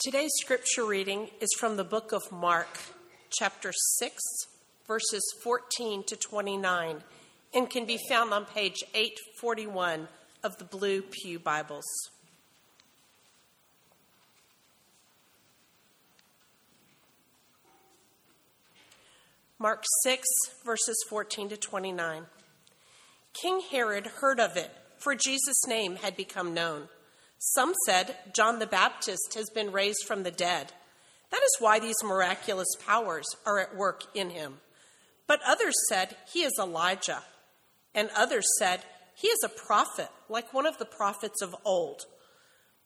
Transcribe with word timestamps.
Today's 0.00 0.30
scripture 0.40 0.86
reading 0.86 1.28
is 1.40 1.48
from 1.58 1.76
the 1.76 1.82
book 1.82 2.12
of 2.12 2.30
Mark, 2.30 2.68
chapter 3.36 3.72
6, 3.72 4.14
verses 4.86 5.22
14 5.42 6.04
to 6.04 6.14
29, 6.14 7.02
and 7.52 7.68
can 7.68 7.84
be 7.84 7.98
found 8.08 8.32
on 8.32 8.44
page 8.44 8.76
841 8.94 10.06
of 10.44 10.56
the 10.58 10.64
Blue 10.64 11.02
Pew 11.02 11.40
Bibles. 11.40 11.82
Mark 19.58 19.82
6, 20.04 20.24
verses 20.64 21.04
14 21.10 21.48
to 21.48 21.56
29. 21.56 22.26
King 23.42 23.62
Herod 23.68 24.06
heard 24.20 24.38
of 24.38 24.56
it, 24.56 24.70
for 24.98 25.16
Jesus' 25.16 25.66
name 25.66 25.96
had 25.96 26.16
become 26.16 26.54
known. 26.54 26.88
Some 27.38 27.74
said, 27.86 28.16
John 28.32 28.58
the 28.58 28.66
Baptist 28.66 29.34
has 29.34 29.48
been 29.50 29.72
raised 29.72 30.04
from 30.06 30.22
the 30.22 30.30
dead. 30.30 30.72
That 31.30 31.42
is 31.42 31.56
why 31.60 31.78
these 31.78 32.02
miraculous 32.02 32.68
powers 32.84 33.26
are 33.46 33.58
at 33.58 33.76
work 33.76 34.02
in 34.14 34.30
him. 34.30 34.60
But 35.26 35.40
others 35.46 35.74
said, 35.88 36.16
He 36.32 36.42
is 36.42 36.52
Elijah. 36.58 37.22
And 37.94 38.10
others 38.16 38.46
said, 38.58 38.82
He 39.14 39.28
is 39.28 39.42
a 39.44 39.48
prophet, 39.48 40.08
like 40.28 40.52
one 40.52 40.66
of 40.66 40.78
the 40.78 40.84
prophets 40.84 41.40
of 41.42 41.54
old. 41.64 42.02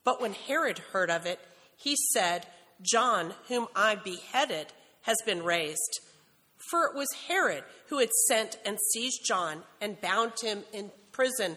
But 0.05 0.21
when 0.21 0.35
Herod 0.35 0.79
heard 0.79 1.11
of 1.11 1.25
it, 1.27 1.39
he 1.77 1.97
said, 2.13 2.47
John, 2.83 3.35
whom 3.49 3.69
I 3.75 3.95
beheaded, 3.95 4.67
has 5.03 5.17
been 5.25 5.43
raised. 5.43 6.01
For 6.71 6.85
it 6.87 6.95
was 6.95 7.09
Herod 7.29 7.65
who 7.89 7.99
had 7.99 8.11
sent 8.29 8.59
and 8.65 8.79
seized 8.93 9.25
John 9.27 9.63
and 9.81 10.01
bound 10.01 10.33
him 10.43 10.65
in 10.73 10.91
prison 11.13 11.57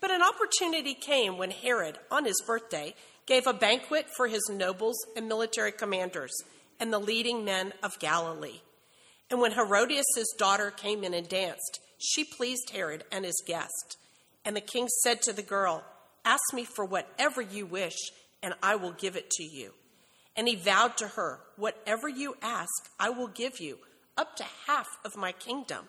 But 0.00 0.10
an 0.10 0.22
opportunity 0.22 0.94
came 0.94 1.38
when 1.38 1.50
Herod, 1.50 1.98
on 2.10 2.24
his 2.24 2.42
birthday, 2.46 2.94
gave 3.26 3.46
a 3.46 3.52
banquet 3.52 4.06
for 4.16 4.28
his 4.28 4.48
nobles 4.50 4.96
and 5.16 5.28
military 5.28 5.72
commanders 5.72 6.32
and 6.78 6.92
the 6.92 6.98
leading 6.98 7.44
men 7.44 7.72
of 7.82 7.98
Galilee. 7.98 8.60
And 9.30 9.40
when 9.40 9.52
Herodias' 9.52 10.34
daughter 10.38 10.70
came 10.70 11.02
in 11.02 11.14
and 11.14 11.28
danced, 11.28 11.80
she 11.98 12.24
pleased 12.24 12.70
Herod 12.70 13.04
and 13.10 13.24
his 13.24 13.42
guest. 13.46 13.96
And 14.44 14.54
the 14.54 14.60
king 14.60 14.86
said 15.02 15.22
to 15.22 15.32
the 15.32 15.42
girl, 15.42 15.82
Ask 16.24 16.42
me 16.52 16.64
for 16.64 16.84
whatever 16.84 17.40
you 17.40 17.66
wish, 17.66 17.96
and 18.42 18.54
I 18.62 18.76
will 18.76 18.92
give 18.92 19.16
it 19.16 19.30
to 19.30 19.44
you. 19.44 19.72
And 20.36 20.46
he 20.46 20.54
vowed 20.54 20.96
to 20.98 21.08
her, 21.08 21.40
Whatever 21.56 22.08
you 22.08 22.36
ask, 22.42 22.90
I 23.00 23.10
will 23.10 23.28
give 23.28 23.58
you, 23.60 23.78
up 24.16 24.36
to 24.36 24.44
half 24.66 24.86
of 25.04 25.16
my 25.16 25.32
kingdom. 25.32 25.88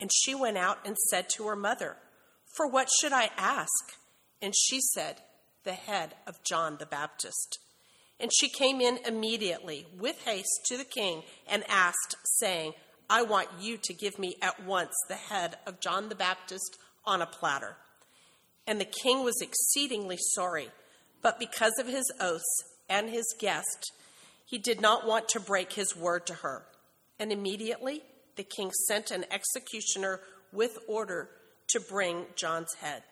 And 0.00 0.10
she 0.12 0.34
went 0.34 0.56
out 0.56 0.78
and 0.84 0.96
said 0.96 1.28
to 1.30 1.48
her 1.48 1.56
mother, 1.56 1.96
For 2.58 2.66
what 2.66 2.88
should 3.00 3.12
I 3.12 3.30
ask? 3.38 3.96
And 4.42 4.52
she 4.54 4.80
said, 4.80 5.22
The 5.62 5.74
head 5.74 6.16
of 6.26 6.42
John 6.42 6.76
the 6.78 6.86
Baptist. 6.86 7.60
And 8.18 8.32
she 8.34 8.48
came 8.48 8.80
in 8.80 8.98
immediately 9.06 9.86
with 9.96 10.20
haste 10.24 10.66
to 10.66 10.76
the 10.76 10.84
king 10.84 11.22
and 11.48 11.62
asked, 11.68 12.16
saying, 12.24 12.74
I 13.08 13.22
want 13.22 13.48
you 13.60 13.78
to 13.80 13.94
give 13.94 14.18
me 14.18 14.34
at 14.42 14.64
once 14.64 14.92
the 15.08 15.14
head 15.14 15.56
of 15.68 15.78
John 15.78 16.08
the 16.08 16.16
Baptist 16.16 16.78
on 17.04 17.22
a 17.22 17.26
platter. 17.26 17.76
And 18.66 18.80
the 18.80 18.92
king 19.04 19.22
was 19.22 19.40
exceedingly 19.40 20.18
sorry, 20.34 20.68
but 21.22 21.38
because 21.38 21.74
of 21.78 21.86
his 21.86 22.12
oaths, 22.20 22.64
and 22.88 23.10
his 23.10 23.34
guest, 23.38 23.92
he 24.46 24.58
did 24.58 24.80
not 24.80 25.06
want 25.06 25.28
to 25.28 25.40
break 25.40 25.74
his 25.74 25.94
word 25.94 26.26
to 26.26 26.34
her. 26.34 26.64
And 27.18 27.30
immediately 27.30 28.02
the 28.36 28.44
king 28.44 28.72
sent 28.86 29.10
an 29.10 29.26
executioner 29.30 30.20
with 30.52 30.78
order 30.88 31.28
to 31.68 31.80
bring 31.80 32.26
John's 32.34 32.74
head. 32.80 33.02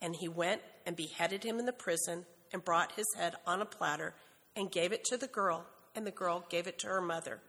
And 0.00 0.14
he 0.16 0.28
went 0.28 0.62
and 0.84 0.96
beheaded 0.96 1.44
him 1.44 1.58
in 1.58 1.66
the 1.66 1.72
prison 1.72 2.26
and 2.52 2.64
brought 2.64 2.92
his 2.92 3.06
head 3.16 3.34
on 3.46 3.60
a 3.60 3.66
platter 3.66 4.14
and 4.54 4.70
gave 4.70 4.92
it 4.92 5.04
to 5.04 5.16
the 5.16 5.26
girl, 5.26 5.66
and 5.94 6.06
the 6.06 6.10
girl 6.10 6.44
gave 6.48 6.66
it 6.66 6.78
to 6.80 6.86
her 6.86 7.00
mother. 7.00 7.40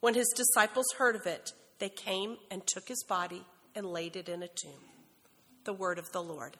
When 0.00 0.14
his 0.14 0.32
disciples 0.34 0.86
heard 0.96 1.16
of 1.16 1.26
it, 1.26 1.52
they 1.78 1.88
came 1.88 2.36
and 2.50 2.66
took 2.66 2.88
his 2.88 3.04
body 3.04 3.44
and 3.74 3.86
laid 3.86 4.16
it 4.16 4.28
in 4.28 4.42
a 4.42 4.48
tomb. 4.48 4.80
The 5.64 5.72
word 5.72 5.98
of 5.98 6.10
the 6.12 6.22
Lord. 6.22 6.56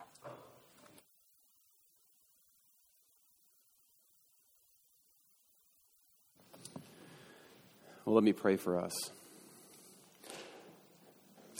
Well, 8.04 8.14
let 8.14 8.24
me 8.24 8.32
pray 8.32 8.56
for 8.56 8.78
us. 8.78 8.92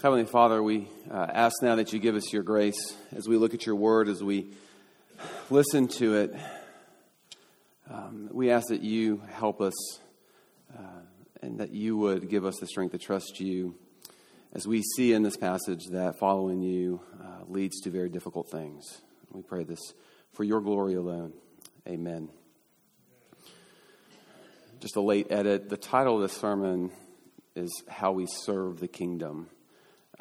Heavenly 0.02 0.24
Father, 0.24 0.62
we 0.62 0.88
uh, 1.10 1.26
ask 1.30 1.62
now 1.62 1.76
that 1.76 1.92
you 1.92 1.98
give 1.98 2.14
us 2.14 2.32
your 2.32 2.42
grace 2.42 2.96
as 3.14 3.28
we 3.28 3.36
look 3.36 3.52
at 3.52 3.66
your 3.66 3.76
word, 3.76 4.08
as 4.08 4.24
we 4.24 4.50
listen 5.50 5.88
to 5.88 6.14
it. 6.14 6.34
Um, 7.90 8.30
we 8.32 8.50
ask 8.50 8.68
that 8.68 8.80
you 8.80 9.22
help 9.30 9.60
us 9.60 9.74
uh, 10.74 11.02
and 11.42 11.60
that 11.60 11.74
you 11.74 11.98
would 11.98 12.30
give 12.30 12.46
us 12.46 12.56
the 12.58 12.66
strength 12.66 12.92
to 12.92 12.98
trust 12.98 13.40
you 13.40 13.74
as 14.54 14.66
we 14.66 14.80
see 14.96 15.12
in 15.12 15.22
this 15.22 15.36
passage 15.36 15.84
that 15.90 16.18
following 16.18 16.62
you 16.62 17.02
uh, 17.22 17.44
leads 17.46 17.78
to 17.82 17.90
very 17.90 18.08
difficult 18.08 18.50
things. 18.50 19.02
We 19.30 19.42
pray 19.42 19.64
this 19.64 19.92
for 20.32 20.44
your 20.44 20.62
glory 20.62 20.94
alone. 20.94 21.34
Amen 21.86 22.30
just 24.80 24.96
a 24.96 25.00
late 25.02 25.26
edit. 25.28 25.68
The 25.68 25.76
title 25.76 26.16
of 26.16 26.22
this 26.22 26.32
sermon 26.32 26.90
is 27.54 27.82
How 27.86 28.12
We 28.12 28.26
Serve 28.26 28.80
the 28.80 28.88
Kingdom. 28.88 29.50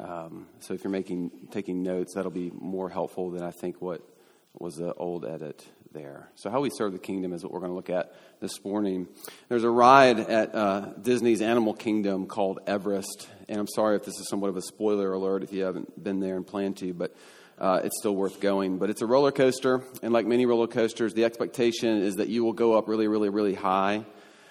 Um, 0.00 0.46
so 0.60 0.72
if 0.72 0.82
you're 0.82 0.90
making 0.90 1.30
taking 1.50 1.82
notes, 1.82 2.14
that'll 2.14 2.30
be 2.30 2.50
more 2.54 2.88
helpful 2.88 3.30
than 3.30 3.42
I 3.42 3.50
think 3.50 3.82
what 3.82 4.00
was 4.58 4.76
the 4.76 4.94
old 4.94 5.26
edit 5.26 5.64
there. 5.92 6.30
So 6.36 6.50
how 6.50 6.60
we 6.60 6.70
serve 6.70 6.92
the 6.92 6.98
kingdom 6.98 7.32
is 7.32 7.42
what 7.42 7.52
we're 7.52 7.60
going 7.60 7.72
to 7.72 7.76
look 7.76 7.90
at 7.90 8.14
this 8.40 8.64
morning. 8.64 9.08
There's 9.48 9.64
a 9.64 9.70
ride 9.70 10.18
at 10.18 10.54
uh, 10.54 10.92
Disney's 11.00 11.42
Animal 11.42 11.74
Kingdom 11.74 12.26
called 12.26 12.60
Everest, 12.66 13.28
and 13.48 13.58
I'm 13.58 13.68
sorry 13.68 13.96
if 13.96 14.04
this 14.04 14.18
is 14.18 14.28
somewhat 14.28 14.48
of 14.48 14.56
a 14.56 14.62
spoiler 14.62 15.12
alert 15.12 15.42
if 15.42 15.52
you 15.52 15.64
haven't 15.64 16.02
been 16.02 16.20
there 16.20 16.36
and 16.36 16.46
plan 16.46 16.74
to, 16.74 16.92
but. 16.92 17.14
Uh, 17.58 17.78
it's 17.84 17.98
still 17.98 18.16
worth 18.16 18.40
going. 18.40 18.78
But 18.78 18.88
it's 18.88 19.02
a 19.02 19.06
roller 19.06 19.32
coaster, 19.32 19.82
and 20.02 20.14
like 20.14 20.24
many 20.24 20.46
roller 20.46 20.66
coasters, 20.66 21.12
the 21.12 21.26
expectation 21.26 22.00
is 22.00 22.16
that 22.16 22.30
you 22.30 22.42
will 22.42 22.54
go 22.54 22.72
up 22.72 22.88
really, 22.88 23.06
really, 23.06 23.28
really 23.28 23.52
high 23.52 24.06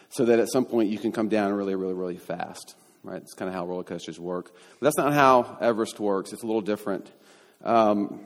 so 0.10 0.26
that 0.26 0.38
at 0.38 0.48
some 0.52 0.64
point 0.64 0.90
you 0.90 1.00
can 1.00 1.12
come 1.12 1.28
down 1.28 1.52
really, 1.54 1.74
really, 1.74 1.96
really 1.96 2.18
fast. 2.18 2.76
Right? 3.04 3.22
It's 3.22 3.34
kind 3.34 3.48
of 3.48 3.56
how 3.56 3.66
roller 3.66 3.84
coasters 3.84 4.20
work. 4.20 4.52
But 4.54 4.86
that's 4.86 4.98
not 4.98 5.14
how 5.14 5.58
Everest 5.62 6.00
works. 6.00 6.34
It's 6.34 6.44
a 6.44 6.46
little 6.46 6.62
different. 6.62 7.10
Um, 7.64 8.20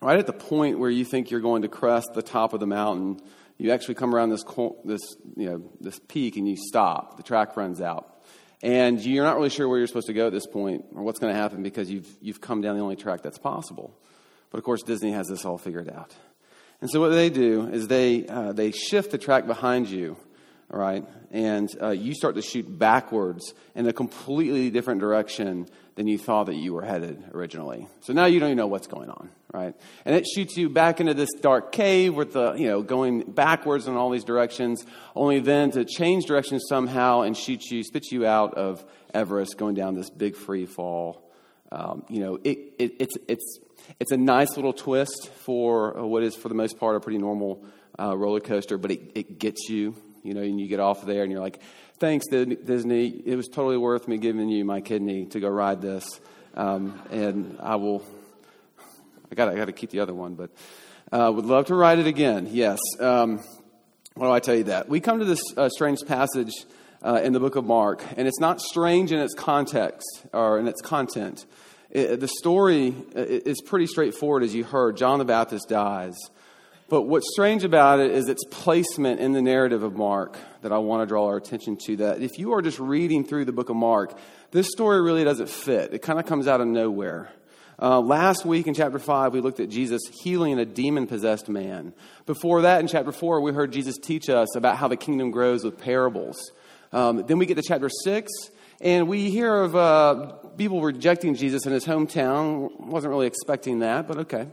right 0.00 0.18
at 0.18 0.26
the 0.26 0.32
point 0.32 0.78
where 0.78 0.90
you 0.90 1.04
think 1.04 1.30
you're 1.30 1.40
going 1.40 1.62
to 1.62 1.68
crest 1.68 2.10
the 2.14 2.22
top 2.22 2.52
of 2.52 2.60
the 2.60 2.66
mountain, 2.66 3.20
you 3.58 3.72
actually 3.72 3.94
come 3.94 4.14
around 4.14 4.30
this 4.30 4.44
this 4.84 5.00
you 5.36 5.46
know 5.46 5.62
this 5.80 5.98
peak 6.08 6.36
and 6.36 6.48
you 6.48 6.56
stop. 6.56 7.16
The 7.16 7.22
track 7.22 7.56
runs 7.56 7.80
out, 7.80 8.22
and 8.62 9.00
you're 9.00 9.24
not 9.24 9.36
really 9.36 9.50
sure 9.50 9.68
where 9.68 9.78
you're 9.78 9.86
supposed 9.86 10.08
to 10.08 10.12
go 10.12 10.26
at 10.26 10.32
this 10.32 10.46
point 10.46 10.84
or 10.94 11.02
what's 11.02 11.18
going 11.18 11.32
to 11.32 11.40
happen 11.40 11.62
because 11.62 11.90
you've 11.90 12.08
you've 12.20 12.40
come 12.40 12.60
down 12.60 12.76
the 12.76 12.82
only 12.82 12.96
track 12.96 13.22
that's 13.22 13.38
possible. 13.38 13.96
But 14.50 14.58
of 14.58 14.64
course, 14.64 14.82
Disney 14.82 15.12
has 15.12 15.26
this 15.26 15.44
all 15.44 15.58
figured 15.58 15.88
out. 15.88 16.14
And 16.80 16.90
so 16.90 17.00
what 17.00 17.08
they 17.08 17.30
do 17.30 17.68
is 17.68 17.88
they 17.88 18.26
uh, 18.26 18.52
they 18.52 18.70
shift 18.70 19.10
the 19.10 19.18
track 19.18 19.46
behind 19.46 19.88
you 19.88 20.16
all 20.72 20.78
right? 20.78 21.04
And 21.30 21.68
uh, 21.80 21.90
you 21.90 22.14
start 22.14 22.34
to 22.36 22.42
shoot 22.42 22.66
backwards 22.78 23.54
in 23.74 23.86
a 23.86 23.92
completely 23.92 24.70
different 24.70 25.00
direction 25.00 25.68
than 25.96 26.06
you 26.06 26.18
thought 26.18 26.46
that 26.46 26.54
you 26.54 26.74
were 26.74 26.82
headed 26.82 27.22
originally. 27.32 27.88
So 28.00 28.12
now 28.12 28.26
you 28.26 28.38
don't 28.38 28.50
even 28.50 28.58
know 28.58 28.66
what's 28.66 28.86
going 28.86 29.08
on, 29.08 29.30
right? 29.52 29.74
And 30.04 30.14
it 30.14 30.26
shoots 30.26 30.56
you 30.56 30.68
back 30.68 31.00
into 31.00 31.14
this 31.14 31.30
dark 31.40 31.72
cave 31.72 32.14
with 32.14 32.32
the, 32.32 32.52
you 32.54 32.66
know, 32.66 32.82
going 32.82 33.22
backwards 33.22 33.86
in 33.86 33.94
all 33.94 34.10
these 34.10 34.24
directions, 34.24 34.84
only 35.14 35.40
then 35.40 35.70
to 35.72 35.84
change 35.84 36.26
directions 36.26 36.64
somehow 36.68 37.22
and 37.22 37.36
shoot 37.36 37.64
you, 37.70 37.82
spit 37.82 38.10
you 38.10 38.26
out 38.26 38.54
of 38.54 38.84
Everest, 39.14 39.56
going 39.56 39.74
down 39.74 39.94
this 39.94 40.10
big 40.10 40.36
free 40.36 40.66
fall. 40.66 41.22
Um, 41.72 42.04
you 42.08 42.20
know, 42.20 42.38
it, 42.44 42.58
it, 42.78 42.94
it's, 42.98 43.16
it's, 43.26 43.58
it's 43.98 44.12
a 44.12 44.16
nice 44.16 44.56
little 44.56 44.72
twist 44.72 45.30
for 45.44 45.92
what 46.06 46.22
is, 46.22 46.36
for 46.36 46.48
the 46.48 46.54
most 46.54 46.78
part, 46.78 46.96
a 46.96 47.00
pretty 47.00 47.18
normal 47.18 47.64
uh, 47.98 48.16
roller 48.16 48.40
coaster, 48.40 48.76
but 48.76 48.90
it, 48.90 49.12
it 49.14 49.38
gets 49.38 49.68
you 49.68 49.96
you 50.26 50.34
know, 50.34 50.42
and 50.42 50.60
you 50.60 50.66
get 50.68 50.80
off 50.80 51.06
there 51.06 51.22
and 51.22 51.30
you're 51.30 51.40
like, 51.40 51.60
thanks, 51.98 52.26
Disney. 52.28 53.06
It 53.06 53.36
was 53.36 53.48
totally 53.48 53.76
worth 53.76 54.08
me 54.08 54.18
giving 54.18 54.48
you 54.48 54.64
my 54.64 54.80
kidney 54.80 55.26
to 55.26 55.40
go 55.40 55.48
ride 55.48 55.80
this. 55.80 56.20
Um, 56.54 57.00
and 57.10 57.58
I 57.60 57.76
will, 57.76 58.02
I 59.30 59.34
got 59.34 59.48
I 59.48 59.64
to 59.64 59.72
keep 59.72 59.90
the 59.90 60.00
other 60.00 60.14
one, 60.14 60.34
but 60.34 60.50
uh, 61.12 61.30
would 61.34 61.44
love 61.44 61.66
to 61.66 61.74
ride 61.74 61.98
it 61.98 62.06
again. 62.06 62.48
Yes. 62.50 62.78
Um, 62.98 63.40
Why 64.14 64.28
do 64.28 64.32
I 64.32 64.40
tell 64.40 64.54
you 64.54 64.64
that? 64.64 64.88
We 64.88 65.00
come 65.00 65.18
to 65.18 65.26
this 65.26 65.42
uh, 65.58 65.68
strange 65.68 65.98
passage 66.06 66.52
uh, 67.02 67.20
in 67.22 67.34
the 67.34 67.40
book 67.40 67.56
of 67.56 67.66
Mark, 67.66 68.02
and 68.16 68.26
it's 68.26 68.40
not 68.40 68.62
strange 68.62 69.12
in 69.12 69.18
its 69.18 69.34
context 69.34 70.06
or 70.32 70.58
in 70.58 70.66
its 70.66 70.80
content. 70.80 71.44
It, 71.90 72.20
the 72.20 72.28
story 72.28 72.94
uh, 73.14 73.20
is 73.20 73.60
pretty 73.60 73.86
straightforward, 73.86 74.42
as 74.42 74.54
you 74.54 74.64
heard. 74.64 74.96
John 74.96 75.18
the 75.18 75.26
Baptist 75.26 75.68
dies. 75.68 76.16
But 76.88 77.02
what's 77.02 77.26
strange 77.32 77.64
about 77.64 77.98
it 77.98 78.12
is 78.12 78.28
its 78.28 78.44
placement 78.44 79.18
in 79.18 79.32
the 79.32 79.42
narrative 79.42 79.82
of 79.82 79.96
Mark 79.96 80.38
that 80.62 80.70
I 80.70 80.78
want 80.78 81.02
to 81.02 81.06
draw 81.06 81.26
our 81.26 81.36
attention 81.36 81.76
to. 81.86 81.96
That 81.96 82.22
if 82.22 82.38
you 82.38 82.52
are 82.52 82.62
just 82.62 82.78
reading 82.78 83.24
through 83.24 83.44
the 83.46 83.52
book 83.52 83.70
of 83.70 83.76
Mark, 83.76 84.16
this 84.52 84.68
story 84.70 85.02
really 85.02 85.24
doesn't 85.24 85.48
fit. 85.48 85.92
It 85.92 86.02
kind 86.02 86.20
of 86.20 86.26
comes 86.26 86.46
out 86.46 86.60
of 86.60 86.68
nowhere. 86.68 87.28
Uh, 87.82 88.00
last 88.00 88.46
week 88.46 88.68
in 88.68 88.74
chapter 88.74 89.00
5, 89.00 89.32
we 89.34 89.40
looked 89.40 89.58
at 89.58 89.68
Jesus 89.68 90.00
healing 90.22 90.60
a 90.60 90.64
demon 90.64 91.08
possessed 91.08 91.48
man. 91.48 91.92
Before 92.24 92.62
that, 92.62 92.80
in 92.80 92.86
chapter 92.86 93.10
4, 93.10 93.40
we 93.40 93.52
heard 93.52 93.72
Jesus 93.72 93.98
teach 93.98 94.30
us 94.30 94.54
about 94.54 94.76
how 94.76 94.86
the 94.86 94.96
kingdom 94.96 95.32
grows 95.32 95.64
with 95.64 95.78
parables. 95.78 96.38
Um, 96.92 97.24
then 97.26 97.38
we 97.38 97.46
get 97.46 97.56
to 97.56 97.64
chapter 97.66 97.90
6, 98.04 98.30
and 98.80 99.08
we 99.08 99.28
hear 99.28 99.54
of 99.54 99.74
uh, 99.74 100.32
people 100.56 100.80
rejecting 100.80 101.34
Jesus 101.34 101.66
in 101.66 101.72
his 101.72 101.84
hometown. 101.84 102.78
Wasn't 102.78 103.10
really 103.10 103.26
expecting 103.26 103.80
that, 103.80 104.06
but 104.06 104.18
okay. 104.18 104.46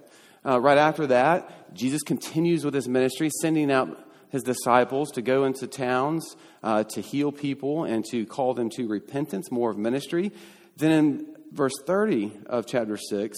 Uh, 0.46 0.60
right 0.60 0.78
after 0.78 1.08
that, 1.08 1.74
Jesus 1.74 2.02
continues 2.02 2.66
with 2.66 2.74
his 2.74 2.88
ministry, 2.88 3.30
sending 3.42 3.72
out 3.72 3.98
his 4.30 4.44
disciples 4.44 5.12
to 5.12 5.22
go 5.22 5.46
into 5.46 5.68
towns 5.68 6.36
uh, 6.64 6.84
to 6.84 7.02
heal 7.02 7.32
people 7.32 7.84
and 7.84 8.04
to 8.06 8.26
call 8.26 8.54
them 8.54 8.70
to 8.72 8.88
repentance, 8.88 9.52
more 9.52 9.70
of 9.70 9.78
ministry. 9.78 10.32
Then 10.76 10.92
in 10.92 11.36
verse 11.52 11.74
30 11.86 12.32
of 12.48 12.66
chapter 12.66 12.98
6, 12.98 13.38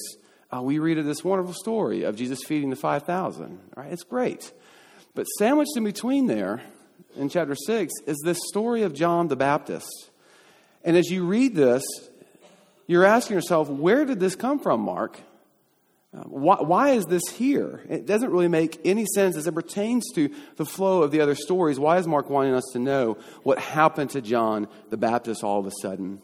uh, 0.53 0.61
we 0.61 0.79
read 0.79 0.97
of 0.97 1.05
this 1.05 1.23
wonderful 1.23 1.53
story 1.53 2.03
of 2.03 2.15
Jesus 2.15 2.39
feeding 2.45 2.69
the 2.69 2.75
5,000. 2.75 3.59
Right? 3.75 3.91
It's 3.91 4.03
great. 4.03 4.53
But 5.13 5.25
sandwiched 5.25 5.75
in 5.75 5.83
between 5.83 6.27
there, 6.27 6.61
in 7.15 7.29
chapter 7.29 7.55
6, 7.55 7.93
is 8.05 8.21
this 8.23 8.39
story 8.47 8.83
of 8.83 8.93
John 8.93 9.27
the 9.27 9.35
Baptist. 9.35 10.09
And 10.83 10.95
as 10.97 11.09
you 11.09 11.25
read 11.25 11.55
this, 11.55 11.83
you're 12.87 13.05
asking 13.05 13.35
yourself, 13.35 13.69
where 13.69 14.05
did 14.05 14.19
this 14.19 14.35
come 14.35 14.59
from, 14.59 14.81
Mark? 14.81 15.19
Uh, 16.15 16.21
why, 16.23 16.55
why, 16.61 16.89
is 16.91 17.05
this 17.05 17.23
here? 17.33 17.83
It 17.89 18.05
doesn't 18.05 18.29
really 18.29 18.47
make 18.47 18.79
any 18.85 19.05
sense 19.05 19.35
as 19.35 19.47
it 19.47 19.53
pertains 19.53 20.05
to 20.13 20.29
the 20.55 20.65
flow 20.65 21.03
of 21.03 21.11
the 21.11 21.19
other 21.19 21.35
stories. 21.35 21.77
Why 21.77 21.97
is 21.97 22.07
Mark 22.07 22.29
wanting 22.29 22.53
us 22.53 22.63
to 22.73 22.79
know 22.79 23.17
what 23.43 23.59
happened 23.59 24.11
to 24.11 24.21
John 24.21 24.69
the 24.89 24.97
Baptist 24.97 25.43
all 25.43 25.59
of 25.59 25.65
a 25.65 25.71
sudden? 25.81 26.21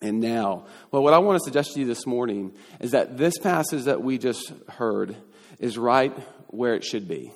And 0.00 0.20
now, 0.20 0.66
well, 0.90 1.02
what 1.02 1.12
I 1.12 1.18
want 1.18 1.38
to 1.38 1.44
suggest 1.44 1.74
to 1.74 1.80
you 1.80 1.86
this 1.86 2.06
morning 2.06 2.54
is 2.80 2.92
that 2.92 3.18
this 3.18 3.36
passage 3.36 3.84
that 3.84 4.02
we 4.02 4.16
just 4.16 4.52
heard 4.68 5.16
is 5.58 5.76
right 5.76 6.16
where 6.46 6.74
it 6.74 6.84
should 6.84 7.08
be. 7.08 7.32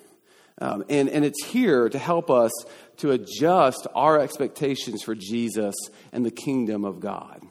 Um, 0.58 0.84
and, 0.88 1.08
and 1.08 1.24
it's 1.24 1.44
here 1.44 1.88
to 1.88 1.98
help 1.98 2.30
us 2.30 2.52
to 2.98 3.10
adjust 3.10 3.86
our 3.94 4.18
expectations 4.18 5.02
for 5.02 5.14
Jesus 5.14 5.74
and 6.12 6.24
the 6.24 6.30
kingdom 6.30 6.84
of 6.84 7.00
God. 7.00 7.42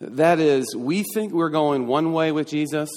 That 0.00 0.38
is, 0.38 0.76
we 0.76 1.02
think 1.14 1.32
we're 1.32 1.50
going 1.50 1.86
one 1.86 2.12
way 2.12 2.30
with 2.30 2.48
Jesus, 2.48 2.90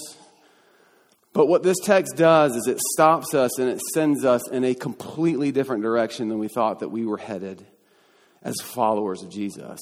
but 1.33 1.47
what 1.47 1.63
this 1.63 1.77
text 1.83 2.15
does 2.15 2.55
is 2.55 2.67
it 2.67 2.79
stops 2.93 3.33
us 3.33 3.57
and 3.57 3.69
it 3.69 3.81
sends 3.93 4.23
us 4.23 4.47
in 4.49 4.63
a 4.63 4.75
completely 4.75 5.51
different 5.51 5.81
direction 5.81 6.29
than 6.29 6.37
we 6.37 6.47
thought 6.47 6.79
that 6.79 6.89
we 6.89 7.05
were 7.05 7.17
headed 7.17 7.65
as 8.43 8.55
followers 8.61 9.23
of 9.23 9.31
Jesus. 9.31 9.79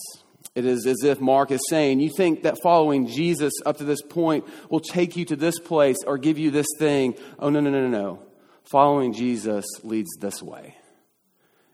It 0.56 0.65
is 0.65 0.86
as 0.86 1.03
if 1.03 1.19
Mark 1.19 1.51
is 1.51 1.62
saying, 1.69 2.00
You 2.00 2.09
think 2.15 2.44
that 2.44 2.62
following 2.62 3.07
Jesus 3.07 3.53
up 3.65 3.77
to 3.77 3.83
this 3.83 4.01
point 4.01 4.45
will 4.69 4.80
take 4.80 5.15
you 5.15 5.25
to 5.25 5.36
this 5.36 5.59
place 5.59 5.98
or 6.06 6.18
give 6.18 6.38
you 6.38 6.51
this 6.51 6.68
thing. 6.77 7.15
Oh, 7.39 7.50
no, 7.50 7.59
no, 7.59 7.69
no, 7.69 7.88
no, 7.88 7.89
no. 7.89 8.19
Following 8.69 9.13
Jesus 9.13 9.65
leads 9.83 10.09
this 10.19 10.42
way. 10.42 10.75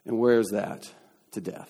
And 0.06 0.20
where 0.20 0.40
is 0.40 0.50
that? 0.50 0.92
To 1.34 1.42
death. 1.42 1.70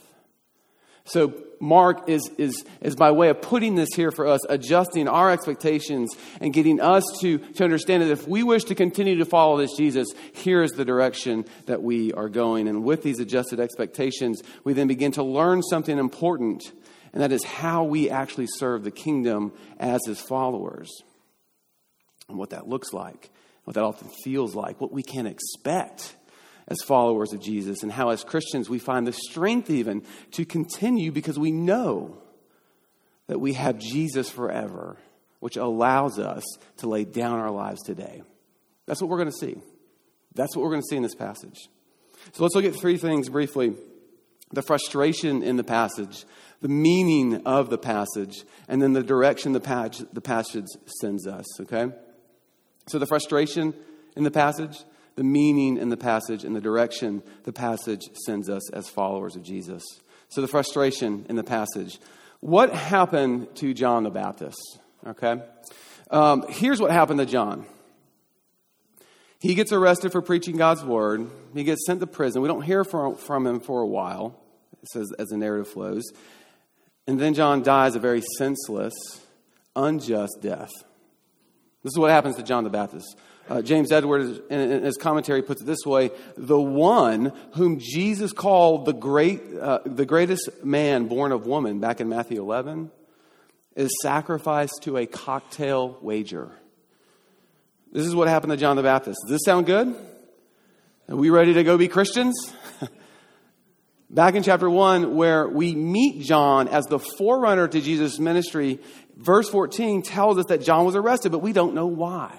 So, 1.05 1.33
Mark 1.59 2.09
is, 2.09 2.29
is, 2.37 2.65
is 2.81 2.95
by 2.95 3.11
way 3.11 3.29
of 3.29 3.41
putting 3.41 3.75
this 3.75 3.89
here 3.95 4.11
for 4.11 4.27
us, 4.27 4.41
adjusting 4.49 5.07
our 5.07 5.31
expectations 5.31 6.15
and 6.39 6.53
getting 6.53 6.79
us 6.79 7.03
to, 7.21 7.37
to 7.37 7.63
understand 7.63 8.03
that 8.03 8.11
if 8.11 8.27
we 8.27 8.43
wish 8.43 8.65
to 8.65 8.75
continue 8.75 9.17
to 9.17 9.25
follow 9.25 9.57
this 9.57 9.75
Jesus, 9.75 10.07
here 10.33 10.61
is 10.61 10.71
the 10.71 10.85
direction 10.85 11.45
that 11.65 11.81
we 11.81 12.13
are 12.13 12.29
going. 12.29 12.67
And 12.67 12.83
with 12.83 13.03
these 13.03 13.19
adjusted 13.19 13.59
expectations, 13.59 14.41
we 14.63 14.73
then 14.73 14.87
begin 14.87 15.11
to 15.13 15.23
learn 15.23 15.63
something 15.63 15.97
important 15.97 16.63
and 17.17 17.23
that 17.23 17.31
is 17.31 17.43
how 17.43 17.83
we 17.83 18.11
actually 18.11 18.45
serve 18.47 18.83
the 18.83 18.91
kingdom 18.91 19.53
as 19.79 20.01
his 20.05 20.19
followers. 20.19 21.01
And 22.29 22.37
what 22.37 22.51
that 22.51 22.67
looks 22.67 22.93
like, 22.93 23.31
what 23.63 23.73
that 23.73 23.83
often 23.83 24.09
feels 24.23 24.53
like, 24.53 24.79
what 24.79 24.91
we 24.91 25.03
can 25.03 25.25
expect 25.25 26.15
as 26.67 26.77
followers 26.85 27.33
of 27.33 27.41
Jesus, 27.41 27.83
and 27.83 27.91
how 27.91 28.09
as 28.09 28.23
Christians 28.23 28.69
we 28.69 28.79
find 28.79 29.07
the 29.07 29.13
strength 29.13 29.69
even 29.69 30.03
to 30.31 30.45
continue 30.45 31.11
because 31.11 31.39
we 31.39 31.51
know 31.51 32.17
that 33.27 33.39
we 33.39 33.53
have 33.53 33.77
Jesus 33.77 34.29
forever, 34.29 34.97
which 35.39 35.57
allows 35.57 36.19
us 36.19 36.43
to 36.77 36.87
lay 36.87 37.05
down 37.05 37.39
our 37.39 37.51
lives 37.51 37.81
today. 37.83 38.21
That's 38.85 39.01
what 39.01 39.09
we're 39.09 39.17
going 39.17 39.31
to 39.31 39.37
see. 39.37 39.57
That's 40.33 40.55
what 40.55 40.63
we're 40.63 40.71
going 40.71 40.81
to 40.81 40.87
see 40.89 40.97
in 40.97 41.03
this 41.03 41.15
passage. 41.15 41.69
So 42.33 42.43
let's 42.43 42.55
look 42.55 42.65
at 42.65 42.75
three 42.75 42.97
things 42.97 43.29
briefly 43.29 43.75
the 44.51 44.61
frustration 44.61 45.43
in 45.43 45.57
the 45.57 45.63
passage, 45.63 46.25
the 46.61 46.69
meaning 46.69 47.45
of 47.45 47.69
the 47.69 47.77
passage, 47.77 48.45
and 48.69 48.81
then 48.81 48.93
the 48.93 49.03
direction 49.03 49.51
the, 49.51 49.59
passage, 49.59 50.07
the 50.13 50.21
passage 50.21 50.65
sends 51.01 51.27
us, 51.27 51.45
okay? 51.59 51.91
So 52.87 52.97
the 52.97 53.05
frustration 53.05 53.73
in 54.15 54.23
the 54.23 54.31
passage, 54.31 54.85
the 55.17 55.23
meaning 55.23 55.77
in 55.77 55.89
the 55.89 55.97
passage, 55.97 56.43
and 56.43 56.55
the 56.55 56.61
direction 56.61 57.23
the 57.43 57.51
passage 57.51 58.03
sends 58.25 58.49
us 58.49 58.71
as 58.71 58.87
followers 58.87 59.35
of 59.35 59.41
Jesus. 59.41 59.83
So 60.29 60.41
the 60.41 60.47
frustration 60.47 61.25
in 61.27 61.35
the 61.35 61.43
passage. 61.43 61.99
What 62.39 62.71
happened 62.71 63.55
to 63.55 63.73
John 63.73 64.03
the 64.03 64.11
Baptist? 64.11 64.79
Okay? 65.05 65.41
Um, 66.11 66.45
here's 66.49 66.79
what 66.79 66.91
happened 66.91 67.19
to 67.19 67.25
John. 67.25 67.65
He 69.39 69.55
gets 69.55 69.71
arrested 69.71 70.11
for 70.11 70.21
preaching 70.21 70.55
God's 70.55 70.85
word. 70.85 71.27
He 71.55 71.63
gets 71.63 71.83
sent 71.87 71.99
to 72.01 72.07
prison. 72.07 72.43
We 72.43 72.47
don't 72.47 72.61
hear 72.61 72.83
from, 72.83 73.15
from 73.15 73.47
him 73.47 73.59
for 73.59 73.81
a 73.81 73.87
while, 73.87 74.39
it 74.83 74.87
says 74.89 75.11
as 75.17 75.29
the 75.29 75.37
narrative 75.37 75.67
flows. 75.67 76.03
And 77.07 77.19
then 77.19 77.33
John 77.33 77.63
dies 77.63 77.95
a 77.95 77.99
very 77.99 78.21
senseless, 78.37 78.93
unjust 79.75 80.37
death. 80.41 80.69
This 81.83 81.93
is 81.93 81.97
what 81.97 82.11
happens 82.11 82.35
to 82.35 82.43
John 82.43 82.63
the 82.63 82.69
Baptist. 82.69 83.17
Uh, 83.49 83.61
James 83.61 83.91
Edwards, 83.91 84.39
in, 84.49 84.59
in, 84.59 84.83
his 84.83 84.97
commentary, 84.97 85.41
puts 85.41 85.61
it 85.61 85.65
this 85.65 85.85
way 85.85 86.11
The 86.35 86.59
one 86.59 87.31
whom 87.53 87.79
Jesus 87.79 88.33
called 88.33 88.85
the, 88.85 88.93
great, 88.93 89.41
uh, 89.59 89.79
the 89.85 90.05
greatest 90.05 90.63
man 90.63 91.07
born 91.07 91.31
of 91.31 91.45
woman, 91.45 91.79
back 91.79 92.01
in 92.01 92.09
Matthew 92.09 92.41
11, 92.41 92.91
is 93.75 93.91
sacrificed 94.01 94.83
to 94.83 94.97
a 94.97 95.05
cocktail 95.05 95.97
wager. 96.01 96.51
This 97.91 98.05
is 98.05 98.13
what 98.13 98.27
happened 98.27 98.51
to 98.51 98.57
John 98.57 98.75
the 98.75 98.83
Baptist. 98.83 99.19
Does 99.23 99.31
this 99.31 99.45
sound 99.45 99.65
good? 99.65 99.95
Are 101.09 101.15
we 101.15 101.29
ready 101.29 101.53
to 101.53 101.63
go 101.63 101.77
be 101.77 101.87
Christians? 101.87 102.53
Back 104.09 104.35
in 104.35 104.43
chapter 104.43 104.69
1, 104.69 105.15
where 105.15 105.47
we 105.47 105.73
meet 105.73 106.21
John 106.21 106.67
as 106.67 106.85
the 106.85 106.99
forerunner 106.99 107.67
to 107.67 107.81
Jesus' 107.81 108.19
ministry, 108.19 108.79
verse 109.15 109.49
14 109.49 110.01
tells 110.01 110.37
us 110.37 110.45
that 110.47 110.61
John 110.61 110.85
was 110.85 110.95
arrested, 110.95 111.31
but 111.31 111.39
we 111.39 111.53
don't 111.53 111.73
know 111.73 111.87
why. 111.87 112.37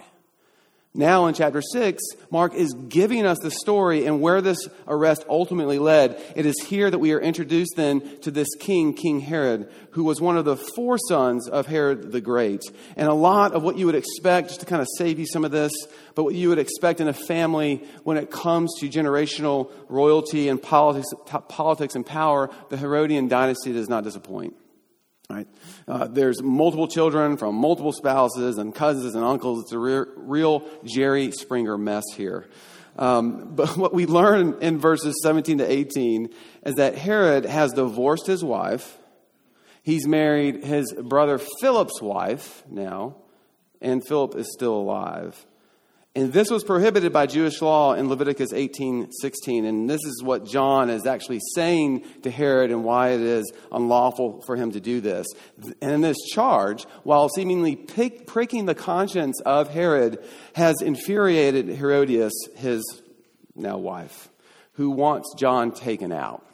Now, 0.95 1.26
in 1.26 1.35
chapter 1.35 1.61
6, 1.61 2.02
Mark 2.30 2.54
is 2.54 2.75
giving 2.88 3.26
us 3.26 3.38
the 3.40 3.50
story 3.50 4.07
and 4.07 4.21
where 4.21 4.40
this 4.40 4.59
arrest 4.88 5.25
ultimately 5.28 5.78
led. 5.78 6.21
It 6.35 6.47
is 6.47 6.57
here 6.66 6.90
that 6.90 6.99
we 6.99 7.12
are 7.12 7.21
introduced 7.21 7.75
then 7.76 8.18
to 8.23 8.30
this 8.30 8.49
king, 8.59 8.95
King 8.95 9.21
Herod, 9.21 9.71
who 9.92 10.02
was 10.02 10.21
one 10.21 10.37
of 10.37 10.45
the 10.45 10.57
four 10.57 10.99
sons 11.09 11.47
of 11.49 11.66
Herod 11.66 12.11
the 12.11 12.23
Great. 12.23 12.62
And 12.97 13.07
a 13.07 13.14
lot 13.14 13.52
of 13.52 13.62
what 13.62 13.76
you 13.76 13.87
would 13.87 13.95
expect, 13.95 14.49
just 14.49 14.61
to 14.61 14.66
kind 14.66 14.80
of 14.80 14.88
save 14.97 15.18
you 15.18 15.26
some 15.26 15.45
of 15.45 15.50
this, 15.50 15.73
but 16.14 16.25
what 16.25 16.35
you 16.35 16.49
would 16.49 16.59
expect 16.59 17.00
in 17.00 17.07
a 17.07 17.12
family 17.12 17.85
when 18.02 18.16
it 18.16 18.30
comes 18.30 18.75
to 18.80 18.88
generational 18.88 19.71
royalty 19.88 20.49
and 20.49 20.61
politics, 20.61 21.09
politics 21.49 21.95
and 21.95 22.07
power, 22.07 22.50
the 22.71 22.76
Herodian 22.76 23.28
dynasty 23.28 23.73
does 23.73 23.88
not 23.88 24.04
disappoint. 24.04 24.57
Right? 25.31 25.47
Uh, 25.87 26.07
there's 26.07 26.43
multiple 26.43 26.89
children 26.89 27.37
from 27.37 27.55
multiple 27.55 27.93
spouses 27.93 28.57
and 28.57 28.75
cousins 28.75 29.15
and 29.15 29.23
uncles. 29.23 29.65
It's 29.65 29.73
a 29.73 29.79
re- 29.79 30.07
real 30.17 30.67
Jerry 30.85 31.33
Springer 31.33 31.77
mess 31.77 32.05
here. 32.17 32.49
Um, 32.97 33.51
but 33.55 33.77
what 33.77 33.93
we 33.93 34.07
learn 34.07 34.57
in 34.63 34.79
verses 34.79 35.15
17 35.23 35.59
to 35.59 35.71
18 35.71 36.31
is 36.65 36.77
that 36.77 36.95
Herod 36.95 37.45
has 37.45 37.73
divorced 37.73 38.27
his 38.27 38.43
wife. 38.43 38.97
He's 39.83 40.07
married 40.07 40.65
his 40.65 40.95
brother 40.95 41.39
Philip's 41.61 42.01
wife 42.01 42.63
now, 42.67 43.17
and 43.83 44.03
Philip 44.07 44.35
is 44.35 44.51
still 44.51 44.77
alive. 44.77 45.47
And 46.15 46.33
this 46.33 46.50
was 46.50 46.65
prohibited 46.65 47.12
by 47.12 47.27
Jewish 47.27 47.62
law 47.62 47.95
in 47.95 48.09
Leviticus 48.09 48.53
18 48.53 49.12
16. 49.12 49.65
And 49.65 49.88
this 49.88 50.03
is 50.05 50.23
what 50.23 50.47
John 50.47 50.91
is 50.91 51.07
actually 51.07 51.41
saying 51.55 52.05
to 52.23 52.31
Herod 52.31 52.71
and 52.71 52.83
why 52.83 53.11
it 53.11 53.21
is 53.21 53.53
unlawful 53.71 54.43
for 54.47 54.57
him 54.57 54.73
to 54.73 54.81
do 54.81 55.00
this. 55.00 55.27
And 55.81 56.03
this 56.03 56.17
charge, 56.33 56.85
while 57.05 57.29
seemingly 57.29 57.77
pick, 57.77 58.27
pricking 58.27 58.67
the 58.67 58.75
conscience 58.75 59.41
of 59.43 59.71
Herod, 59.71 60.25
has 60.55 60.81
infuriated 60.83 61.69
Herodias, 61.69 62.33
his 62.57 62.83
now 63.55 63.79
wife, 63.79 64.29
who 64.73 64.91
wants 64.91 65.35
John 65.37 65.73
taken 65.73 66.11
out. 66.11 66.45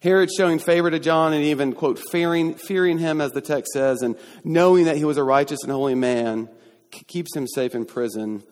Herod 0.00 0.30
showing 0.36 0.58
favor 0.58 0.90
to 0.90 0.98
John 0.98 1.32
and 1.32 1.44
even, 1.44 1.72
quote, 1.72 1.98
fearing, 1.98 2.54
fearing 2.54 2.98
him, 2.98 3.20
as 3.20 3.32
the 3.32 3.40
text 3.40 3.72
says, 3.72 4.02
and 4.02 4.16
knowing 4.44 4.86
that 4.86 4.96
he 4.96 5.04
was 5.04 5.18
a 5.18 5.22
righteous 5.22 5.62
and 5.62 5.72
holy 5.72 5.94
man, 5.94 6.48
keeps 7.06 7.34
him 7.34 7.46
safe 7.46 7.74
in 7.74 7.84
prison 7.84 8.42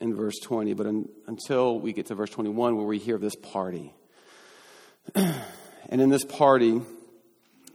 in 0.00 0.14
verse 0.14 0.38
20. 0.42 0.74
But 0.74 0.86
in, 0.86 1.08
until 1.26 1.78
we 1.78 1.92
get 1.92 2.06
to 2.06 2.14
verse 2.14 2.30
21, 2.30 2.76
where 2.76 2.86
we 2.86 2.98
hear 2.98 3.16
of 3.16 3.20
this 3.20 3.36
party. 3.36 3.92
and 5.14 5.42
in 5.88 6.08
this 6.08 6.24
party, 6.24 6.80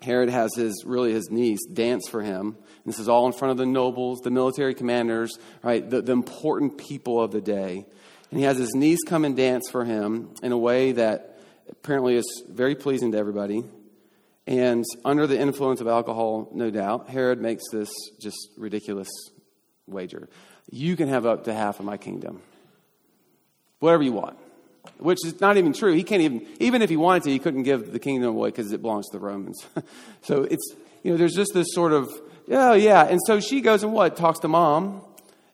Herod 0.01 0.29
has 0.29 0.53
his, 0.55 0.83
really 0.85 1.13
his 1.13 1.29
niece 1.29 1.65
dance 1.65 2.07
for 2.07 2.21
him. 2.21 2.55
And 2.57 2.85
this 2.85 2.99
is 2.99 3.09
all 3.09 3.25
in 3.27 3.33
front 3.33 3.51
of 3.51 3.57
the 3.57 3.65
nobles, 3.65 4.19
the 4.19 4.31
military 4.31 4.75
commanders, 4.75 5.37
right, 5.63 5.87
the, 5.87 6.01
the 6.01 6.11
important 6.11 6.77
people 6.77 7.21
of 7.21 7.31
the 7.31 7.41
day. 7.41 7.85
And 8.29 8.39
he 8.39 8.45
has 8.45 8.57
his 8.57 8.73
niece 8.75 8.99
come 9.05 9.25
and 9.25 9.35
dance 9.35 9.69
for 9.69 9.85
him 9.85 10.33
in 10.43 10.51
a 10.51 10.57
way 10.57 10.91
that 10.93 11.39
apparently 11.69 12.15
is 12.15 12.43
very 12.49 12.75
pleasing 12.75 13.11
to 13.13 13.17
everybody. 13.17 13.63
And 14.47 14.85
under 15.03 15.25
the 15.25 15.39
influence 15.39 15.81
of 15.81 15.87
alcohol, 15.87 16.49
no 16.53 16.69
doubt, 16.69 17.09
Herod 17.09 17.41
makes 17.41 17.63
this 17.71 17.89
just 18.19 18.49
ridiculous 18.57 19.09
wager. 19.87 20.27
You 20.71 20.95
can 20.95 21.07
have 21.09 21.25
up 21.25 21.45
to 21.45 21.53
half 21.53 21.79
of 21.79 21.85
my 21.85 21.97
kingdom. 21.97 22.41
Whatever 23.79 24.03
you 24.03 24.13
want. 24.13 24.37
Which 24.97 25.19
is 25.25 25.41
not 25.41 25.57
even 25.57 25.73
true. 25.73 25.93
He 25.93 26.03
can't 26.03 26.21
even, 26.21 26.45
even 26.59 26.81
if 26.81 26.89
he 26.89 26.97
wanted 26.97 27.23
to, 27.23 27.31
he 27.31 27.39
couldn't 27.39 27.63
give 27.63 27.91
the 27.91 27.99
kingdom 27.99 28.29
away 28.29 28.49
because 28.49 28.71
it 28.71 28.81
belongs 28.81 29.07
to 29.09 29.17
the 29.17 29.23
Romans. 29.23 29.65
so 30.21 30.43
it's, 30.43 30.75
you 31.03 31.11
know, 31.11 31.17
there's 31.17 31.33
just 31.33 31.53
this 31.53 31.67
sort 31.71 31.91
of, 31.91 32.11
oh, 32.49 32.73
yeah. 32.73 33.03
And 33.03 33.19
so 33.25 33.39
she 33.39 33.61
goes 33.61 33.83
and 33.83 33.93
what? 33.93 34.15
Talks 34.15 34.39
to 34.39 34.47
mom. 34.47 35.01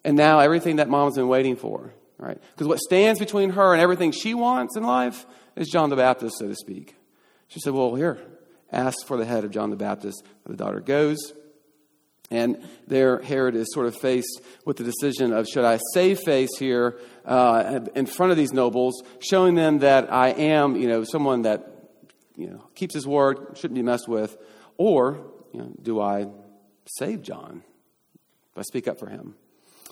And 0.04 0.18
now 0.18 0.40
everything 0.40 0.78
that 0.78 0.90
mom's 0.90 1.16
been 1.16 1.28
waiting 1.28 1.56
for, 1.56 1.94
right? 2.18 2.42
Because 2.54 2.68
what 2.68 2.80
stands 2.80 3.20
between 3.20 3.52
her 3.52 3.74
and 3.74 3.82
everything 3.82 4.12
she 4.12 4.34
wants 4.34 4.76
in 4.76 4.84
life 4.84 5.26
is 5.56 5.70
John 5.70 5.90
the 5.90 5.96
Baptist, 5.96 6.40
so 6.40 6.48
to 6.48 6.56
speak. 6.56 6.96
She 7.48 7.60
said, 7.60 7.74
Well, 7.74 7.96
here, 7.96 8.20
ask 8.72 9.06
for 9.06 9.18
the 9.18 9.26
head 9.26 9.44
of 9.44 9.52
John 9.52 9.70
the 9.70 9.76
Baptist. 9.76 10.24
The 10.46 10.56
daughter 10.56 10.80
goes. 10.80 11.34
And 12.32 12.66
there, 12.88 13.22
Herod 13.22 13.56
is 13.56 13.68
sort 13.74 13.88
of 13.88 13.96
faced 13.96 14.42
with 14.66 14.78
the 14.78 14.86
decision 14.86 15.34
of 15.34 15.48
should 15.48 15.66
I 15.66 15.80
save 15.94 16.20
face 16.20 16.50
here 16.58 16.98
uh, 17.26 17.82
in 17.94 18.06
front 18.06 18.32
of 18.32 18.38
these 18.38 18.54
nobles, 18.54 19.04
showing 19.20 19.56
them 19.56 19.80
that 19.80 20.12
I 20.12 20.30
am, 20.30 20.78
you 20.78 20.88
know, 20.88 21.04
someone 21.04 21.42
that 21.44 21.68
you 22.38 22.48
know 22.48 22.70
keeps 22.74 22.96
his 22.96 23.06
word, 23.06 23.38
shouldn't 23.56 23.76
be 23.76 23.84
messed 23.84 24.08
with, 24.08 24.38
or 24.78 25.20
you 25.54 25.60
know, 25.60 25.72
do 25.82 26.00
I 26.00 26.28
save 26.98 27.22
John? 27.22 27.64
Do 28.56 28.60
I 28.60 28.64
speak 28.64 28.88
up 28.88 28.98
for 28.98 29.10
him? 29.10 29.36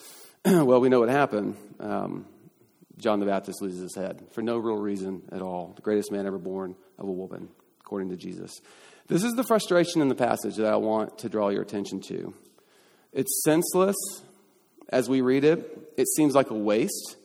well, 0.46 0.79
we 0.79 0.88
know 0.88 1.01
what 1.01 1.10
happened. 1.10 1.58
Um, 1.79 2.25
John 2.98 3.19
the 3.19 3.25
Baptist 3.25 3.62
loses 3.62 3.81
his 3.81 3.96
head 3.96 4.24
for 4.31 4.41
no 4.41 4.58
real 4.58 4.77
reason 4.77 5.24
at 5.31 5.41
all. 5.41 5.74
The 5.75 5.81
greatest 5.81 6.12
man 6.12 6.25
ever 6.25 6.38
born 6.38 6.75
of 6.98 7.08
a 7.08 7.12
woman, 7.12 7.50
according 7.81 8.10
to 8.10 8.17
Jesus. 8.17 8.62
This 9.10 9.24
is 9.24 9.34
the 9.34 9.44
frustration 9.44 10.01
in 10.01 10.08
the 10.08 10.16
passage 10.16 10.58
that 10.58 10.72
I 10.72 10.75
want 10.75 11.20
to 11.20 11.30
draw 11.30 11.50
your 11.50 11.63
attention 11.63 12.00
to. 12.01 12.34
It's 13.12 13.42
senseless 13.44 13.96
as 14.89 15.10
we 15.10 15.22
read 15.22 15.44
it, 15.44 15.94
it 15.98 16.08
seems 16.08 16.36
like 16.36 16.51
a 16.51 16.56
waste. 16.56 17.18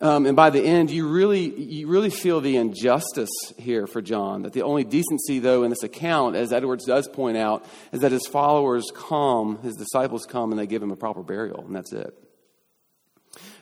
Um, 0.00 0.26
and 0.26 0.36
by 0.36 0.50
the 0.50 0.60
end, 0.60 0.90
you 0.90 1.08
really, 1.08 1.48
you 1.62 1.86
really 1.86 2.10
feel 2.10 2.40
the 2.40 2.56
injustice 2.56 3.30
here 3.56 3.86
for 3.86 4.02
John. 4.02 4.42
That 4.42 4.52
the 4.52 4.62
only 4.62 4.84
decency, 4.84 5.38
though, 5.38 5.62
in 5.62 5.70
this 5.70 5.82
account, 5.82 6.36
as 6.36 6.52
Edwards 6.52 6.84
does 6.84 7.08
point 7.08 7.36
out, 7.36 7.64
is 7.92 8.00
that 8.00 8.12
his 8.12 8.26
followers 8.26 8.90
come, 8.94 9.58
his 9.62 9.76
disciples 9.76 10.26
come, 10.26 10.50
and 10.50 10.58
they 10.58 10.66
give 10.66 10.82
him 10.82 10.90
a 10.90 10.96
proper 10.96 11.22
burial, 11.22 11.64
and 11.64 11.74
that's 11.74 11.92
it. 11.92 12.12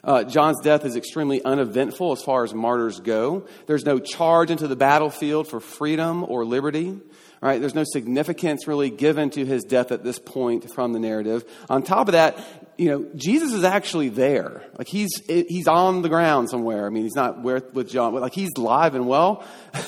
Uh, 0.04 0.24
John's 0.24 0.60
death 0.62 0.84
is 0.84 0.96
extremely 0.96 1.44
uneventful 1.44 2.12
as 2.12 2.22
far 2.22 2.42
as 2.42 2.52
martyrs 2.52 2.98
go. 2.98 3.46
There's 3.66 3.84
no 3.84 4.00
charge 4.00 4.50
into 4.50 4.66
the 4.66 4.74
battlefield 4.74 5.48
for 5.48 5.60
freedom 5.60 6.24
or 6.24 6.44
liberty. 6.44 6.98
Right? 7.42 7.60
There's 7.60 7.74
no 7.74 7.84
significance 7.84 8.66
really 8.66 8.88
given 8.88 9.28
to 9.30 9.44
his 9.44 9.64
death 9.64 9.92
at 9.92 10.04
this 10.04 10.18
point 10.18 10.72
from 10.74 10.92
the 10.92 11.00
narrative. 11.00 11.44
On 11.68 11.82
top 11.82 12.08
of 12.08 12.12
that, 12.12 12.38
you 12.78 12.88
know, 12.88 13.10
Jesus 13.16 13.52
is 13.52 13.64
actually 13.64 14.08
there. 14.08 14.62
Like 14.78 14.86
he's 14.86 15.10
he's 15.26 15.66
on 15.66 16.02
the 16.02 16.08
ground 16.08 16.48
somewhere. 16.48 16.86
I 16.86 16.88
mean, 16.90 17.02
he's 17.02 17.16
not 17.16 17.42
with, 17.42 17.74
with 17.74 17.90
John, 17.90 18.14
like 18.14 18.32
he's 18.32 18.56
live 18.56 18.94
and 18.94 19.06
well. 19.08 19.44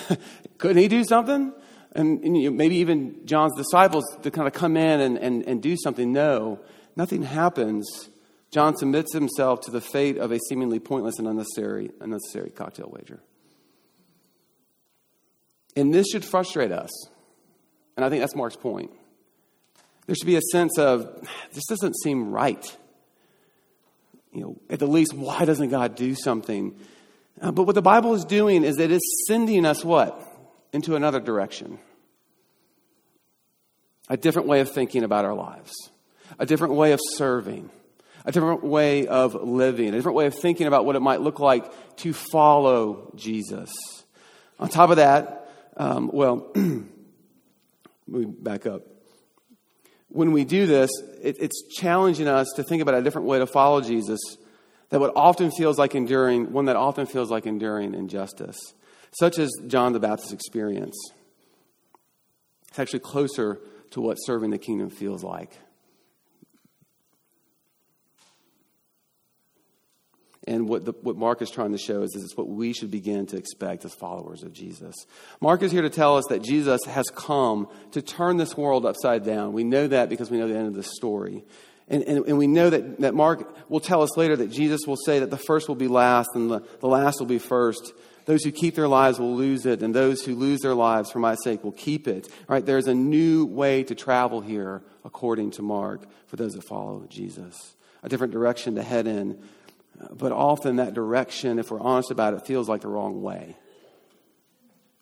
Couldn't 0.58 0.78
he 0.78 0.88
do 0.88 1.04
something? 1.04 1.52
And, 1.92 2.24
and 2.24 2.36
you 2.36 2.50
know, 2.50 2.56
maybe 2.56 2.76
even 2.76 3.24
John's 3.24 3.54
disciples 3.56 4.04
to 4.22 4.30
kind 4.32 4.48
of 4.48 4.52
come 4.52 4.76
in 4.76 5.00
and, 5.00 5.16
and, 5.16 5.46
and 5.46 5.62
do 5.62 5.76
something. 5.76 6.12
No, 6.12 6.58
nothing 6.96 7.22
happens 7.22 8.08
John 8.54 8.76
submits 8.76 9.12
himself 9.12 9.62
to 9.62 9.72
the 9.72 9.80
fate 9.80 10.16
of 10.16 10.30
a 10.30 10.38
seemingly 10.48 10.78
pointless 10.78 11.18
and 11.18 11.26
unnecessary, 11.26 11.90
unnecessary 12.00 12.50
cocktail 12.50 12.88
wager. 12.88 13.20
And 15.74 15.92
this 15.92 16.06
should 16.12 16.24
frustrate 16.24 16.70
us. 16.70 16.88
And 17.96 18.04
I 18.04 18.08
think 18.08 18.20
that's 18.20 18.34
Mark's 18.34 18.56
point. 18.56 18.90
There 20.06 20.14
should 20.14 20.26
be 20.26 20.36
a 20.36 20.42
sense 20.52 20.78
of, 20.78 21.28
this 21.52 21.64
doesn't 21.66 21.94
seem 22.02 22.30
right. 22.30 22.64
You 24.32 24.40
know, 24.40 24.60
at 24.68 24.78
the 24.80 24.86
least, 24.86 25.14
why 25.14 25.44
doesn't 25.44 25.70
God 25.70 25.94
do 25.94 26.14
something? 26.14 26.76
Uh, 27.40 27.52
but 27.52 27.64
what 27.64 27.74
the 27.74 27.82
Bible 27.82 28.14
is 28.14 28.24
doing 28.24 28.64
is 28.64 28.78
it 28.78 28.90
is 28.90 29.24
sending 29.26 29.64
us 29.64 29.84
what? 29.84 30.20
Into 30.72 30.96
another 30.96 31.20
direction. 31.20 31.78
A 34.08 34.16
different 34.16 34.48
way 34.48 34.60
of 34.60 34.70
thinking 34.70 35.04
about 35.04 35.24
our 35.24 35.34
lives, 35.34 35.72
a 36.38 36.44
different 36.44 36.74
way 36.74 36.92
of 36.92 37.00
serving 37.14 37.70
a 38.24 38.32
different 38.32 38.64
way 38.64 39.06
of 39.06 39.34
living, 39.34 39.88
a 39.88 39.92
different 39.92 40.16
way 40.16 40.26
of 40.26 40.34
thinking 40.34 40.66
about 40.66 40.84
what 40.84 40.96
it 40.96 41.00
might 41.00 41.20
look 41.20 41.40
like 41.40 41.70
to 41.96 42.12
follow 42.12 43.12
Jesus. 43.14 43.70
On 44.58 44.68
top 44.68 44.90
of 44.90 44.96
that, 44.96 45.48
um, 45.76 46.10
well, 46.12 46.50
we 48.06 48.24
back 48.26 48.66
up. 48.66 48.82
When 50.08 50.32
we 50.32 50.44
do 50.44 50.66
this, 50.66 50.90
it, 51.22 51.36
it's 51.40 51.62
challenging 51.74 52.28
us 52.28 52.46
to 52.56 52.62
think 52.62 52.82
about 52.82 52.94
a 52.94 53.02
different 53.02 53.26
way 53.26 53.38
to 53.38 53.46
follow 53.46 53.80
Jesus 53.80 54.20
that 54.90 55.00
what 55.00 55.12
often 55.16 55.50
feels 55.50 55.78
like 55.78 55.94
enduring, 55.94 56.52
one 56.52 56.66
that 56.66 56.76
often 56.76 57.06
feels 57.06 57.30
like 57.30 57.46
enduring 57.46 57.94
injustice, 57.94 58.56
such 59.18 59.38
as 59.38 59.50
John 59.66 59.92
the 59.92 59.98
Baptist's 59.98 60.32
experience. 60.32 60.96
It's 62.68 62.78
actually 62.78 63.00
closer 63.00 63.60
to 63.90 64.00
what 64.00 64.16
serving 64.16 64.50
the 64.50 64.58
kingdom 64.58 64.90
feels 64.90 65.24
like. 65.24 65.58
And 70.46 70.68
what, 70.68 70.84
the, 70.84 70.92
what 71.00 71.16
Mark 71.16 71.40
is 71.40 71.50
trying 71.50 71.72
to 71.72 71.78
show 71.78 72.02
is, 72.02 72.14
is 72.14 72.24
it's 72.24 72.36
what 72.36 72.48
we 72.48 72.74
should 72.74 72.90
begin 72.90 73.26
to 73.26 73.36
expect 73.36 73.84
as 73.84 73.94
followers 73.94 74.42
of 74.42 74.52
Jesus. 74.52 74.94
Mark 75.40 75.62
is 75.62 75.72
here 75.72 75.82
to 75.82 75.90
tell 75.90 76.18
us 76.18 76.26
that 76.28 76.42
Jesus 76.42 76.84
has 76.84 77.06
come 77.14 77.68
to 77.92 78.02
turn 78.02 78.36
this 78.36 78.56
world 78.56 78.84
upside 78.84 79.24
down. 79.24 79.54
We 79.54 79.64
know 79.64 79.86
that 79.86 80.10
because 80.10 80.30
we 80.30 80.38
know 80.38 80.46
the 80.46 80.56
end 80.56 80.68
of 80.68 80.74
the 80.74 80.82
story. 80.82 81.44
And, 81.88 82.02
and, 82.04 82.26
and, 82.26 82.38
we 82.38 82.46
know 82.46 82.70
that, 82.70 83.00
that 83.00 83.14
Mark 83.14 83.70
will 83.70 83.80
tell 83.80 84.02
us 84.02 84.16
later 84.16 84.36
that 84.36 84.50
Jesus 84.50 84.80
will 84.86 84.96
say 84.96 85.18
that 85.18 85.30
the 85.30 85.36
first 85.38 85.68
will 85.68 85.74
be 85.74 85.88
last 85.88 86.30
and 86.34 86.50
the, 86.50 86.60
the 86.80 86.88
last 86.88 87.20
will 87.20 87.26
be 87.26 87.38
first. 87.38 87.92
Those 88.24 88.42
who 88.42 88.52
keep 88.52 88.74
their 88.74 88.88
lives 88.88 89.18
will 89.18 89.36
lose 89.36 89.66
it, 89.66 89.82
and 89.82 89.94
those 89.94 90.22
who 90.22 90.34
lose 90.34 90.60
their 90.60 90.74
lives 90.74 91.10
for 91.10 91.18
my 91.18 91.34
sake 91.34 91.62
will 91.62 91.72
keep 91.72 92.08
it. 92.08 92.26
Right? 92.48 92.64
There's 92.64 92.86
a 92.86 92.94
new 92.94 93.44
way 93.44 93.82
to 93.84 93.94
travel 93.94 94.40
here, 94.40 94.82
according 95.04 95.50
to 95.52 95.62
Mark, 95.62 96.06
for 96.26 96.36
those 96.36 96.54
that 96.54 96.64
follow 96.64 97.06
Jesus. 97.10 97.74
A 98.02 98.08
different 98.08 98.32
direction 98.32 98.76
to 98.76 98.82
head 98.82 99.06
in 99.06 99.42
but 100.12 100.32
often 100.32 100.76
that 100.76 100.94
direction, 100.94 101.58
if 101.58 101.70
we're 101.70 101.80
honest 101.80 102.10
about 102.10 102.34
it, 102.34 102.46
feels 102.46 102.68
like 102.68 102.80
the 102.80 102.88
wrong 102.88 103.22
way. 103.22 103.56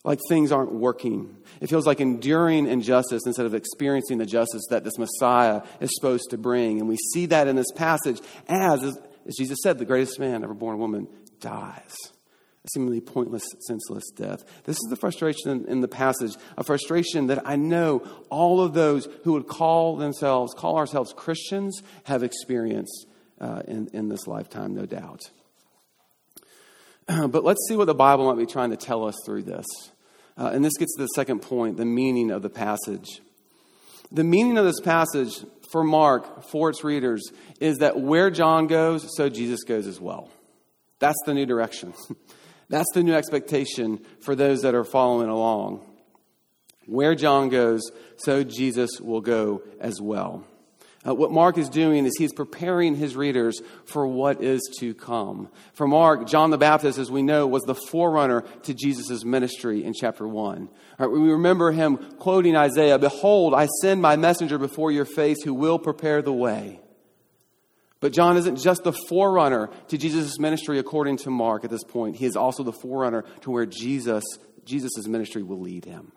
Like 0.04 0.18
things 0.28 0.50
aren't 0.50 0.72
working. 0.72 1.36
It 1.60 1.68
feels 1.68 1.86
like 1.86 2.00
enduring 2.00 2.66
injustice 2.66 3.22
instead 3.24 3.46
of 3.46 3.54
experiencing 3.54 4.18
the 4.18 4.26
justice 4.26 4.62
that 4.70 4.82
this 4.82 4.98
Messiah 4.98 5.62
is 5.80 5.90
supposed 5.94 6.30
to 6.30 6.38
bring. 6.38 6.80
And 6.80 6.88
we 6.88 6.96
see 7.12 7.26
that 7.26 7.46
in 7.46 7.54
this 7.54 7.70
passage 7.74 8.20
as, 8.48 8.82
as 8.82 9.36
Jesus 9.38 9.58
said, 9.62 9.78
the 9.78 9.84
greatest 9.84 10.18
man 10.18 10.42
ever 10.42 10.54
born 10.54 10.74
a 10.74 10.78
woman 10.78 11.06
dies. 11.40 11.94
A 12.64 12.68
seemingly 12.74 13.00
pointless, 13.00 13.44
senseless 13.66 14.04
death. 14.16 14.42
This 14.64 14.76
is 14.76 14.86
the 14.90 14.96
frustration 14.96 15.50
in, 15.50 15.64
in 15.66 15.80
the 15.80 15.88
passage, 15.88 16.36
a 16.56 16.64
frustration 16.64 17.28
that 17.28 17.46
I 17.46 17.56
know 17.56 18.06
all 18.28 18.60
of 18.60 18.74
those 18.74 19.08
who 19.22 19.32
would 19.32 19.46
call 19.46 19.96
themselves, 19.96 20.52
call 20.56 20.78
ourselves 20.78 21.12
Christians, 21.12 21.80
have 22.04 22.24
experienced 22.24 23.06
uh, 23.42 23.62
in, 23.66 23.88
in 23.92 24.08
this 24.08 24.26
lifetime, 24.26 24.74
no 24.74 24.86
doubt. 24.86 25.20
But 27.28 27.44
let's 27.44 27.66
see 27.68 27.76
what 27.76 27.86
the 27.86 27.94
Bible 27.94 28.32
might 28.32 28.38
be 28.38 28.50
trying 28.50 28.70
to 28.70 28.76
tell 28.76 29.04
us 29.04 29.16
through 29.26 29.42
this. 29.42 29.66
Uh, 30.38 30.50
and 30.54 30.64
this 30.64 30.72
gets 30.78 30.94
to 30.96 31.02
the 31.02 31.08
second 31.08 31.42
point 31.42 31.76
the 31.76 31.84
meaning 31.84 32.30
of 32.30 32.42
the 32.42 32.48
passage. 32.48 33.20
The 34.10 34.24
meaning 34.24 34.56
of 34.56 34.64
this 34.64 34.80
passage 34.80 35.44
for 35.72 35.82
Mark, 35.82 36.44
for 36.44 36.70
its 36.70 36.84
readers, 36.84 37.22
is 37.60 37.78
that 37.78 38.00
where 38.00 38.30
John 38.30 38.66
goes, 38.66 39.16
so 39.16 39.28
Jesus 39.28 39.64
goes 39.64 39.86
as 39.86 40.00
well. 40.00 40.30
That's 41.00 41.18
the 41.26 41.34
new 41.34 41.44
direction. 41.44 41.92
That's 42.68 42.90
the 42.94 43.02
new 43.02 43.14
expectation 43.14 44.00
for 44.20 44.34
those 44.34 44.62
that 44.62 44.74
are 44.74 44.84
following 44.84 45.28
along. 45.28 45.84
Where 46.86 47.14
John 47.14 47.48
goes, 47.48 47.82
so 48.16 48.44
Jesus 48.44 49.00
will 49.00 49.20
go 49.20 49.62
as 49.80 50.00
well. 50.00 50.46
Uh, 51.04 51.14
what 51.14 51.32
Mark 51.32 51.58
is 51.58 51.68
doing 51.68 52.06
is 52.06 52.16
he's 52.16 52.32
preparing 52.32 52.94
his 52.94 53.16
readers 53.16 53.60
for 53.86 54.06
what 54.06 54.40
is 54.40 54.60
to 54.78 54.94
come. 54.94 55.48
For 55.74 55.88
Mark, 55.88 56.28
John 56.28 56.50
the 56.50 56.58
Baptist, 56.58 56.96
as 56.96 57.10
we 57.10 57.22
know, 57.22 57.46
was 57.46 57.64
the 57.64 57.74
forerunner 57.74 58.42
to 58.62 58.74
Jesus' 58.74 59.24
ministry 59.24 59.82
in 59.82 59.94
chapter 59.94 60.28
1. 60.28 60.68
Right, 60.98 61.10
we 61.10 61.32
remember 61.32 61.72
him 61.72 61.96
quoting 62.18 62.56
Isaiah 62.56 63.00
Behold, 63.00 63.52
I 63.52 63.66
send 63.80 64.00
my 64.00 64.14
messenger 64.14 64.58
before 64.58 64.92
your 64.92 65.04
face 65.04 65.42
who 65.42 65.54
will 65.54 65.78
prepare 65.78 66.22
the 66.22 66.32
way. 66.32 66.80
But 67.98 68.12
John 68.12 68.36
isn't 68.36 68.56
just 68.56 68.84
the 68.84 68.92
forerunner 68.92 69.70
to 69.88 69.98
Jesus' 69.98 70.38
ministry 70.38 70.78
according 70.78 71.18
to 71.18 71.30
Mark 71.30 71.64
at 71.64 71.70
this 71.70 71.84
point. 71.84 72.16
He 72.16 72.26
is 72.26 72.36
also 72.36 72.62
the 72.62 72.72
forerunner 72.72 73.24
to 73.42 73.50
where 73.50 73.66
Jesus, 73.66 74.24
Jesus' 74.64 75.06
ministry 75.08 75.42
will 75.42 75.60
lead 75.60 75.84
him. 75.84 76.12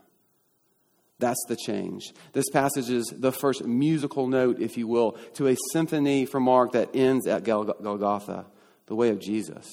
That's 1.19 1.43
the 1.47 1.55
change. 1.55 2.13
This 2.33 2.49
passage 2.51 2.89
is 2.89 3.05
the 3.17 3.31
first 3.31 3.63
musical 3.63 4.27
note, 4.27 4.59
if 4.59 4.77
you 4.77 4.87
will, 4.87 5.13
to 5.35 5.47
a 5.47 5.55
symphony 5.71 6.25
from 6.25 6.43
Mark 6.43 6.73
that 6.73 6.89
ends 6.93 7.25
at 7.25 7.43
Golgotha, 7.43 8.45
the 8.87 8.95
way 8.95 9.09
of 9.09 9.19
Jesus. 9.19 9.65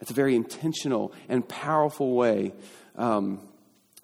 It's 0.00 0.10
a 0.10 0.14
very 0.14 0.34
intentional 0.34 1.14
and 1.28 1.48
powerful 1.48 2.14
way 2.14 2.52
um, 2.96 3.40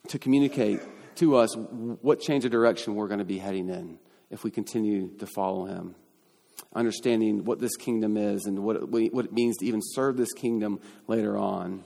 to 0.08 0.18
communicate 0.18 0.80
to 1.16 1.36
us 1.36 1.54
what 1.56 2.20
change 2.20 2.46
of 2.46 2.50
direction 2.50 2.94
we're 2.94 3.08
going 3.08 3.18
to 3.18 3.24
be 3.24 3.38
heading 3.38 3.68
in 3.68 3.98
if 4.30 4.42
we 4.42 4.50
continue 4.50 5.08
to 5.18 5.26
follow 5.26 5.66
him. 5.66 5.94
Understanding 6.74 7.44
what 7.44 7.58
this 7.58 7.76
kingdom 7.76 8.16
is 8.16 8.46
and 8.46 8.60
what 8.60 8.76
it, 8.76 8.88
what 8.88 9.26
it 9.26 9.32
means 9.32 9.58
to 9.58 9.66
even 9.66 9.80
serve 9.82 10.16
this 10.16 10.32
kingdom 10.32 10.80
later 11.06 11.36
on. 11.36 11.84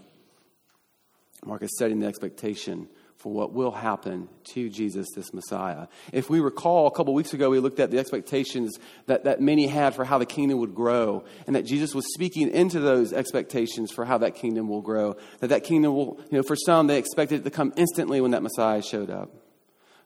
Mark 1.44 1.62
is 1.62 1.76
setting 1.76 1.98
the 1.98 2.06
expectation 2.06 2.88
for 3.16 3.32
what 3.32 3.52
will 3.52 3.70
happen 3.70 4.28
to 4.52 4.68
Jesus, 4.68 5.06
this 5.16 5.32
Messiah. 5.32 5.88
If 6.12 6.28
we 6.28 6.40
recall, 6.40 6.86
a 6.86 6.90
couple 6.90 7.14
weeks 7.14 7.32
ago, 7.32 7.48
we 7.48 7.60
looked 7.60 7.80
at 7.80 7.90
the 7.90 7.98
expectations 7.98 8.78
that, 9.06 9.24
that 9.24 9.40
many 9.40 9.66
had 9.66 9.94
for 9.94 10.04
how 10.04 10.18
the 10.18 10.26
kingdom 10.26 10.58
would 10.58 10.74
grow, 10.74 11.24
and 11.46 11.56
that 11.56 11.64
Jesus 11.64 11.94
was 11.94 12.04
speaking 12.12 12.50
into 12.50 12.78
those 12.78 13.12
expectations 13.12 13.90
for 13.90 14.04
how 14.04 14.18
that 14.18 14.34
kingdom 14.34 14.68
will 14.68 14.82
grow. 14.82 15.16
That 15.40 15.48
that 15.48 15.64
kingdom 15.64 15.94
will, 15.94 16.20
you 16.30 16.38
know, 16.38 16.42
for 16.42 16.56
some, 16.56 16.86
they 16.86 16.98
expected 16.98 17.40
it 17.40 17.44
to 17.44 17.50
come 17.50 17.72
instantly 17.76 18.20
when 18.20 18.32
that 18.32 18.42
Messiah 18.42 18.82
showed 18.82 19.10
up. 19.10 19.34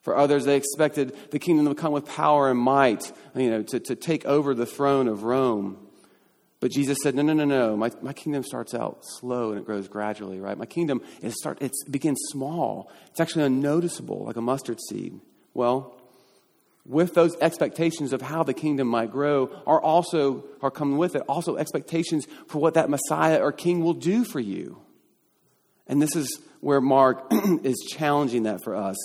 For 0.03 0.17
others, 0.17 0.45
they 0.45 0.57
expected 0.57 1.15
the 1.31 1.39
kingdom 1.39 1.67
to 1.67 1.75
come 1.75 1.93
with 1.93 2.07
power 2.07 2.51
and 2.51 2.59
might, 2.59 3.13
you 3.35 3.51
know, 3.51 3.63
to, 3.65 3.81
to 3.81 3.95
take 3.97 4.25
over 4.25 4.55
the 4.55 4.67
throne 4.67 5.09
of 5.09 5.25
Rome. 5.25 5.90
But 6.61 6.71
Jesus 6.71 6.99
said, 7.03 7.15
No, 7.15 7.23
no, 7.23 7.33
no, 7.33 7.45
no. 7.45 7.77
My, 7.77 7.91
my 8.03 8.13
kingdom 8.13 8.45
starts 8.45 8.75
out 8.75 9.01
slow 9.03 9.51
and 9.51 9.59
it 9.59 9.65
grows 9.65 9.89
gradually, 9.89 10.41
right? 10.41 10.57
My 10.57 10.67
kingdom 10.67 11.01
it 11.23 11.33
start, 11.33 11.61
it 11.63 11.73
begins 11.91 12.19
small. 12.31 12.91
It's 13.11 13.21
actually 13.21 13.45
unnoticeable, 13.45 14.25
like 14.25 14.37
a 14.37 14.43
mustard 14.43 14.79
seed. 14.89 15.19
Well, 15.55 16.01
with 16.87 17.15
those 17.15 17.37
expectations 17.41 18.13
of 18.13 18.23
how 18.23 18.43
the 18.43 18.55
kingdom 18.55 18.89
might 18.89 19.11
grow 19.11 19.51
are 19.67 19.81
also 19.81 20.45
are 20.63 20.71
coming 20.71 20.99
with 20.99 21.15
it 21.15 21.23
also 21.29 21.57
expectations 21.57 22.27
for 22.49 22.59
what 22.59 22.75
that 22.75 22.89
messiah 22.89 23.39
or 23.39 23.53
king 23.53 23.85
will 23.85 23.95
do 23.95 24.25
for 24.25 24.41
you 24.41 24.81
and 25.87 26.01
this 26.01 26.17
is 26.17 26.41
where 26.61 26.81
mark 26.81 27.27
is 27.63 27.77
challenging 27.91 28.45
that 28.45 28.65
for 28.65 28.75
us 28.75 28.97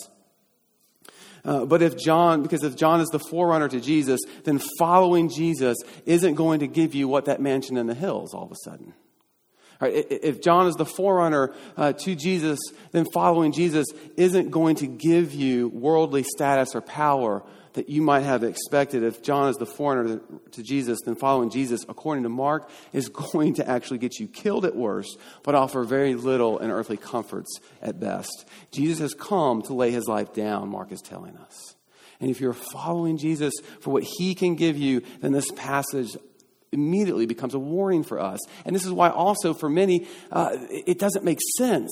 uh, 1.46 1.66
but 1.66 1.82
if 1.82 1.98
John, 1.98 2.42
because 2.42 2.64
if 2.64 2.76
John 2.76 3.02
is 3.02 3.10
the 3.10 3.20
forerunner 3.20 3.70
to 3.70 3.80
Jesus, 3.80 4.20
then 4.44 4.60
following 4.80 5.30
Jesus 5.30 5.78
isn't 6.06 6.36
going 6.36 6.60
to 6.60 6.68
give 6.68 6.96
you 6.96 7.08
what 7.08 7.26
that 7.26 7.40
mansion 7.40 7.78
in 7.78 7.88
the 7.88 7.94
hills 7.94 8.34
all 8.34 8.46
of 8.46 8.52
a 8.52 8.56
sudden. 8.64 8.94
If 9.82 10.42
John 10.42 10.68
is 10.68 10.76
the 10.76 10.86
forerunner 10.86 11.54
uh, 11.76 11.94
to 11.94 12.16
Jesus, 12.16 12.60
then 12.92 13.06
following 13.14 13.52
Jesus 13.52 13.86
isn't 14.16 14.50
going 14.50 14.78
to 14.78 14.88
give 14.88 15.34
you 15.34 15.68
worldly 15.68 16.24
status 16.24 16.76
or 16.76 16.82
power 16.82 17.44
that 17.76 17.90
you 17.90 18.02
might 18.02 18.22
have 18.22 18.44
expected. 18.44 19.04
If 19.04 19.22
John 19.22 19.50
is 19.50 19.58
the 19.58 19.66
foreigner 19.66 20.20
to 20.52 20.64
Jesus, 20.64 21.00
then 21.06 21.16
following 21.16 21.50
Jesus, 21.50 21.86
according 21.88 22.24
to 22.24 22.30
Mark, 22.30 22.70
is 22.92 23.10
going 23.32 23.56
to 23.56 23.70
actually 23.70 24.00
get 24.00 24.20
you 24.20 24.28
killed 24.28 24.66
at 24.66 24.76
worst, 24.76 25.18
but 25.44 25.56
offer 25.56 25.84
very 25.84 26.16
little 26.16 26.58
in 26.58 26.72
earthly 26.72 26.98
comforts 26.98 27.60
at 27.82 28.00
best. 28.00 28.46
Jesus 28.72 29.00
has 29.00 29.14
come 29.14 29.62
to 29.64 29.74
lay 29.74 29.92
his 29.92 30.08
life 30.08 30.34
down, 30.34 30.70
Mark 30.70 30.92
is 30.92 31.02
telling 31.02 31.38
us. 31.38 31.76
And 32.20 32.32
if 32.32 32.40
you're 32.40 32.54
following 32.54 33.18
Jesus 33.18 33.54
for 33.82 33.92
what 33.92 34.04
he 34.04 34.36
can 34.36 34.56
give 34.56 34.78
you, 34.78 35.02
then 35.20 35.34
this 35.34 35.52
passage 35.52 36.16
immediately 36.72 37.26
becomes 37.26 37.54
a 37.54 37.60
warning 37.60 38.04
for 38.04 38.20
us. 38.20 38.40
And 38.66 38.76
this 38.76 38.86
is 38.86 38.92
why, 38.92 39.10
also, 39.10 39.54
for 39.54 39.70
many, 39.70 40.08
uh, 40.32 40.58
it 40.70 40.98
doesn't 40.98 41.26
make 41.26 41.40
sense. 41.58 41.92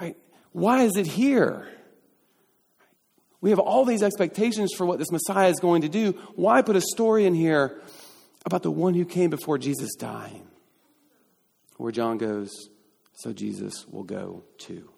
Right? 0.00 0.16
Why 0.52 0.82
is 0.82 0.96
it 0.96 1.06
here? 1.06 1.68
We 3.40 3.50
have 3.50 3.58
all 3.58 3.84
these 3.84 4.02
expectations 4.02 4.72
for 4.76 4.84
what 4.84 4.98
this 4.98 5.10
Messiah 5.10 5.48
is 5.48 5.60
going 5.60 5.82
to 5.82 5.88
do. 5.88 6.12
Why 6.34 6.62
put 6.62 6.76
a 6.76 6.80
story 6.80 7.24
in 7.24 7.34
here 7.34 7.80
about 8.44 8.62
the 8.62 8.70
one 8.70 8.94
who 8.94 9.04
came 9.04 9.30
before 9.30 9.58
Jesus 9.58 9.94
dying? 9.98 10.46
Where 11.76 11.92
John 11.92 12.18
goes, 12.18 12.50
so 13.14 13.32
Jesus 13.32 13.86
will 13.88 14.02
go 14.02 14.44
too. 14.58 14.90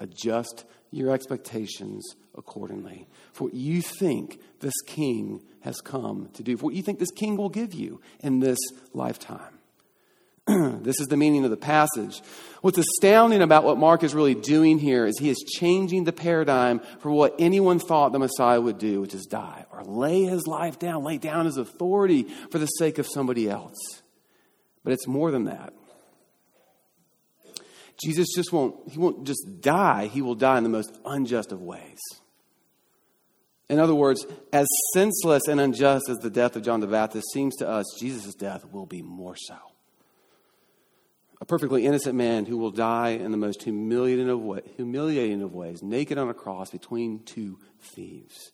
Adjust 0.00 0.64
your 0.90 1.10
expectations 1.10 2.04
accordingly 2.36 3.08
for 3.32 3.44
what 3.44 3.54
you 3.54 3.80
think 3.80 4.40
this 4.60 4.74
king 4.86 5.42
has 5.60 5.80
come 5.80 6.28
to 6.34 6.42
do, 6.42 6.56
for 6.56 6.66
what 6.66 6.74
you 6.74 6.82
think 6.82 6.98
this 6.98 7.10
king 7.10 7.36
will 7.36 7.48
give 7.48 7.72
you 7.72 8.00
in 8.20 8.40
this 8.40 8.58
lifetime. 8.92 9.58
this 10.46 11.00
is 11.00 11.06
the 11.06 11.16
meaning 11.16 11.44
of 11.44 11.50
the 11.50 11.56
passage. 11.56 12.20
What's 12.62 12.78
astounding 12.78 13.42
about 13.42 13.62
what 13.62 13.78
Mark 13.78 14.02
is 14.02 14.14
really 14.14 14.34
doing 14.34 14.78
here 14.78 15.06
is 15.06 15.18
he 15.18 15.30
is 15.30 15.38
changing 15.38 16.02
the 16.02 16.12
paradigm 16.12 16.80
for 16.98 17.12
what 17.12 17.36
anyone 17.38 17.78
thought 17.78 18.10
the 18.10 18.18
Messiah 18.18 18.60
would 18.60 18.78
do, 18.78 19.00
which 19.00 19.14
is 19.14 19.26
die 19.26 19.66
or 19.70 19.84
lay 19.84 20.24
his 20.24 20.46
life 20.48 20.80
down, 20.80 21.04
lay 21.04 21.18
down 21.18 21.46
his 21.46 21.58
authority 21.58 22.24
for 22.50 22.58
the 22.58 22.66
sake 22.66 22.98
of 22.98 23.06
somebody 23.06 23.48
else. 23.48 23.78
But 24.82 24.92
it's 24.92 25.06
more 25.06 25.30
than 25.30 25.44
that. 25.44 25.74
Jesus 28.02 28.26
just 28.34 28.52
won't, 28.52 28.74
he 28.90 28.98
won't 28.98 29.24
just 29.24 29.60
die, 29.60 30.06
he 30.06 30.22
will 30.22 30.34
die 30.34 30.58
in 30.58 30.64
the 30.64 30.70
most 30.70 30.98
unjust 31.04 31.52
of 31.52 31.62
ways. 31.62 32.00
In 33.68 33.78
other 33.78 33.94
words, 33.94 34.26
as 34.52 34.66
senseless 34.92 35.46
and 35.46 35.60
unjust 35.60 36.08
as 36.08 36.18
the 36.18 36.30
death 36.30 36.56
of 36.56 36.62
John 36.64 36.80
the 36.80 36.88
Baptist 36.88 37.30
seems 37.32 37.54
to 37.56 37.68
us, 37.68 37.86
Jesus' 38.00 38.34
death 38.34 38.64
will 38.64 38.86
be 38.86 39.02
more 39.02 39.36
so 39.36 39.71
a 41.42 41.44
perfectly 41.44 41.86
innocent 41.86 42.14
man 42.14 42.46
who 42.46 42.56
will 42.56 42.70
die 42.70 43.08
in 43.08 43.32
the 43.32 43.36
most 43.36 43.64
humiliating 43.64 44.28
of, 44.28 44.40
way, 44.40 44.60
humiliating 44.76 45.42
of 45.42 45.52
ways, 45.52 45.82
naked 45.82 46.16
on 46.16 46.30
a 46.30 46.34
cross 46.34 46.70
between 46.70 47.18
two 47.24 47.58
thieves. 47.80 48.52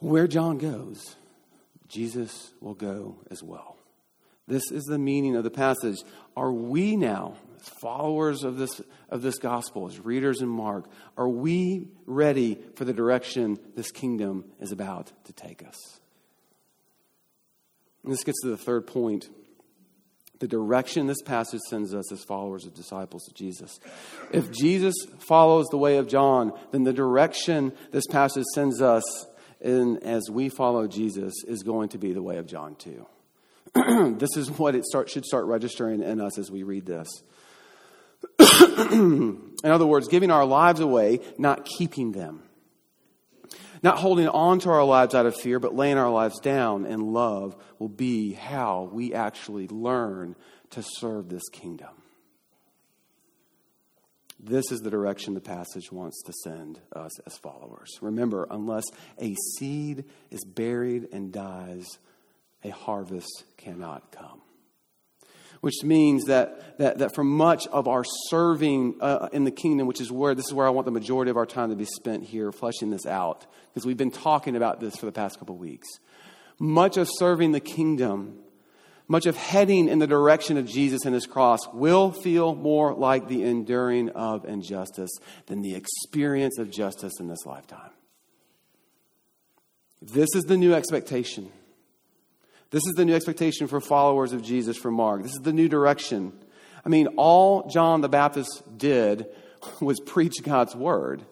Where 0.00 0.28
John 0.28 0.58
goes, 0.58 1.16
Jesus 1.88 2.52
will 2.60 2.74
go 2.74 3.16
as 3.30 3.42
well. 3.42 3.78
This 4.46 4.70
is 4.70 4.84
the 4.84 4.98
meaning 4.98 5.36
of 5.36 5.44
the 5.44 5.50
passage. 5.50 6.02
Are 6.36 6.52
we 6.52 6.96
now, 6.96 7.32
as 7.58 7.70
followers 7.80 8.44
of 8.44 8.58
this, 8.58 8.82
of 9.08 9.22
this 9.22 9.38
gospel, 9.38 9.86
as 9.86 9.98
readers 9.98 10.42
in 10.42 10.48
Mark, 10.48 10.84
are 11.16 11.30
we 11.30 11.88
ready 12.04 12.58
for 12.74 12.84
the 12.84 12.92
direction 12.92 13.58
this 13.74 13.90
kingdom 13.90 14.44
is 14.60 14.70
about 14.70 15.12
to 15.24 15.32
take 15.32 15.66
us? 15.66 15.78
And 18.04 18.12
this 18.12 18.22
gets 18.22 18.42
to 18.42 18.50
the 18.50 18.58
third 18.58 18.86
point 18.86 19.30
the 20.40 20.48
direction 20.48 21.06
this 21.06 21.22
passage 21.22 21.60
sends 21.68 21.94
us 21.94 22.10
as 22.10 22.24
followers 22.24 22.66
of 22.66 22.74
disciples 22.74 23.28
of 23.28 23.34
Jesus. 23.34 23.78
If 24.32 24.50
Jesus 24.50 24.94
follows 25.18 25.66
the 25.70 25.78
way 25.78 25.98
of 25.98 26.08
John, 26.08 26.52
then 26.72 26.82
the 26.82 26.94
direction 26.94 27.72
this 27.92 28.06
passage 28.06 28.46
sends 28.54 28.80
us 28.80 29.04
in 29.60 29.98
as 29.98 30.30
we 30.30 30.48
follow 30.48 30.86
Jesus 30.88 31.34
is 31.46 31.62
going 31.62 31.90
to 31.90 31.98
be 31.98 32.12
the 32.12 32.22
way 32.22 32.38
of 32.38 32.46
John 32.46 32.74
too. 32.74 33.06
this 34.18 34.36
is 34.36 34.50
what 34.50 34.74
it 34.74 34.84
start, 34.86 35.10
should 35.10 35.26
start 35.26 35.44
registering 35.44 36.02
in 36.02 36.20
us 36.20 36.38
as 36.38 36.50
we 36.50 36.62
read 36.62 36.86
this. 36.86 37.08
in 38.38 39.54
other 39.64 39.86
words, 39.86 40.08
giving 40.08 40.30
our 40.30 40.46
lives 40.46 40.80
away, 40.80 41.20
not 41.36 41.66
keeping 41.66 42.12
them. 42.12 42.42
Not 43.82 43.98
holding 43.98 44.28
on 44.28 44.60
to 44.60 44.70
our 44.70 44.84
lives 44.84 45.14
out 45.14 45.26
of 45.26 45.34
fear, 45.34 45.58
but 45.58 45.74
laying 45.74 45.96
our 45.96 46.10
lives 46.10 46.38
down 46.40 46.84
in 46.84 47.12
love 47.12 47.56
will 47.78 47.88
be 47.88 48.34
how 48.34 48.90
we 48.92 49.14
actually 49.14 49.68
learn 49.68 50.36
to 50.70 50.82
serve 50.82 51.28
this 51.28 51.48
kingdom. 51.50 51.88
This 54.38 54.70
is 54.70 54.80
the 54.80 54.90
direction 54.90 55.34
the 55.34 55.40
passage 55.40 55.92
wants 55.92 56.22
to 56.22 56.32
send 56.44 56.80
us 56.94 57.20
as 57.26 57.36
followers. 57.38 57.90
Remember, 58.00 58.46
unless 58.50 58.84
a 59.20 59.34
seed 59.56 60.04
is 60.30 60.44
buried 60.44 61.08
and 61.12 61.32
dies, 61.32 61.86
a 62.64 62.70
harvest 62.70 63.44
cannot 63.56 64.12
come 64.12 64.40
which 65.60 65.82
means 65.82 66.24
that, 66.24 66.78
that, 66.78 66.98
that 66.98 67.14
for 67.14 67.22
much 67.22 67.66
of 67.68 67.86
our 67.86 68.04
serving 68.28 68.96
uh, 69.00 69.28
in 69.32 69.44
the 69.44 69.50
kingdom, 69.50 69.86
which 69.86 70.00
is 70.00 70.10
where 70.10 70.34
this 70.34 70.46
is 70.46 70.54
where 70.54 70.66
I 70.66 70.70
want 70.70 70.86
the 70.86 70.90
majority 70.90 71.30
of 71.30 71.36
our 71.36 71.46
time 71.46 71.70
to 71.70 71.76
be 71.76 71.84
spent 71.84 72.24
here, 72.24 72.50
fleshing 72.50 72.90
this 72.90 73.06
out, 73.06 73.46
because 73.68 73.86
we've 73.86 73.96
been 73.96 74.10
talking 74.10 74.56
about 74.56 74.80
this 74.80 74.96
for 74.96 75.06
the 75.06 75.12
past 75.12 75.38
couple 75.38 75.54
of 75.54 75.60
weeks. 75.60 75.88
Much 76.58 76.96
of 76.96 77.08
serving 77.10 77.52
the 77.52 77.60
kingdom, 77.60 78.38
much 79.06 79.26
of 79.26 79.36
heading 79.36 79.88
in 79.88 79.98
the 79.98 80.06
direction 80.06 80.56
of 80.56 80.66
Jesus 80.66 81.04
and 81.04 81.14
his 81.14 81.26
cross 81.26 81.60
will 81.72 82.10
feel 82.10 82.54
more 82.54 82.94
like 82.94 83.28
the 83.28 83.42
enduring 83.42 84.10
of 84.10 84.44
injustice 84.44 85.10
than 85.46 85.62
the 85.62 85.74
experience 85.74 86.58
of 86.58 86.70
justice 86.70 87.12
in 87.20 87.28
this 87.28 87.44
lifetime. 87.44 87.90
This 90.00 90.28
is 90.34 90.44
the 90.44 90.56
new 90.56 90.72
expectation. 90.72 91.50
This 92.70 92.86
is 92.86 92.94
the 92.94 93.04
new 93.04 93.14
expectation 93.14 93.66
for 93.66 93.80
followers 93.80 94.32
of 94.32 94.42
Jesus 94.42 94.76
for 94.76 94.90
Mark. 94.90 95.22
This 95.22 95.32
is 95.32 95.40
the 95.42 95.52
new 95.52 95.68
direction. 95.68 96.32
I 96.84 96.88
mean, 96.88 97.08
all 97.16 97.68
John 97.68 98.00
the 98.00 98.08
Baptist 98.08 98.62
did 98.76 99.26
was 99.80 100.00
preach 100.00 100.42
God's 100.42 100.74
word. 100.74 101.22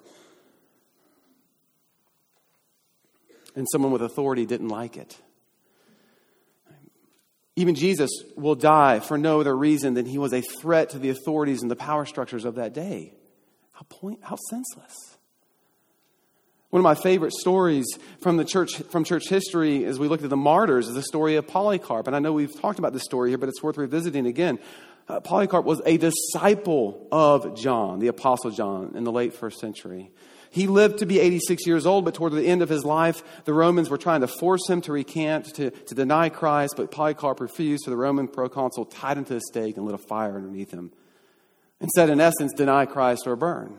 And 3.55 3.67
someone 3.71 3.93
with 3.93 4.03
authority 4.03 4.47
didn't 4.47 4.69
like 4.69 4.97
it. 4.97 5.17
Even 7.57 7.75
Jesus 7.75 8.11
will 8.37 8.55
die 8.55 9.01
for 9.01 9.19
no 9.19 9.41
other 9.41 9.57
reason 9.57 9.95
than 9.95 10.07
he 10.07 10.17
was 10.17 10.33
a 10.33 10.41
threat 10.41 10.91
to 10.91 10.99
the 11.01 11.11
authorities 11.11 11.63
and 11.63 11.69
the 11.69 11.77
power 11.77 12.07
structures 12.07 12.45
of 12.45 12.55
that 12.55 12.73
day. 12.73 13.15
How 13.73 13.83
point 13.89 14.21
how 14.23 14.37
senseless. 14.49 15.18
One 16.71 16.81
of 16.81 16.85
my 16.85 16.95
favorite 16.95 17.33
stories 17.33 17.87
from 18.21 18.37
the 18.37 18.45
church 18.45 18.77
from 18.91 19.03
church 19.03 19.29
history 19.29 19.87
as 19.87 19.99
we 19.99 20.07
looked 20.07 20.23
at 20.23 20.29
the 20.29 20.37
martyrs 20.37 20.87
is 20.87 20.95
the 20.95 21.03
story 21.03 21.37
of 21.37 21.47
Polycarp. 21.47 22.07
And 22.07 22.15
I 22.15 22.19
know 22.19 22.35
we've 22.35 22.61
talked 22.61 22.79
about 22.79 22.93
this 22.93 23.05
story 23.05 23.31
here, 23.31 23.39
but 23.39 23.49
it's 23.49 23.63
worth 23.63 23.79
revisiting 23.79 24.27
again. 24.27 24.59
Uh, 25.09 25.21
Polycarp 25.21 25.65
was 25.65 25.81
a 25.87 25.97
disciple 25.97 27.09
of 27.11 27.57
John, 27.57 28.01
the 28.01 28.09
Apostle 28.09 28.51
John, 28.51 28.93
in 28.95 29.05
the 29.05 29.13
late 29.13 29.33
first 29.33 29.59
century. 29.59 30.11
He 30.51 30.67
lived 30.67 30.99
to 30.99 31.07
be 31.07 31.21
86 31.21 31.67
years 31.67 31.87
old, 31.87 32.05
but 32.05 32.13
toward 32.13 32.33
the 32.33 32.47
end 32.47 32.61
of 32.61 32.69
his 32.69 32.85
life, 32.85 33.23
the 33.45 33.55
Romans 33.55 33.89
were 33.89 33.97
trying 33.97 34.21
to 34.21 34.27
force 34.27 34.69
him 34.69 34.83
to 34.83 34.93
recant, 34.93 35.55
to, 35.55 35.71
to 35.71 35.95
deny 35.95 36.29
Christ, 36.29 36.75
but 36.77 36.91
Polycarp 36.91 37.41
refused, 37.41 37.85
so 37.85 37.91
the 37.91 37.97
Roman 37.97 38.29
proconsul 38.29 38.85
tied 38.85 39.17
him 39.17 39.25
to 39.27 39.37
a 39.37 39.41
stake 39.41 39.79
and 39.79 39.87
lit 39.87 39.95
a 39.95 39.99
fire 39.99 40.37
underneath 40.37 40.71
him 40.71 40.93
and 41.81 41.91
said, 41.91 42.11
in 42.11 42.21
essence, 42.21 42.53
deny 42.55 42.85
Christ 42.85 43.27
or 43.27 43.37
burn. 43.37 43.79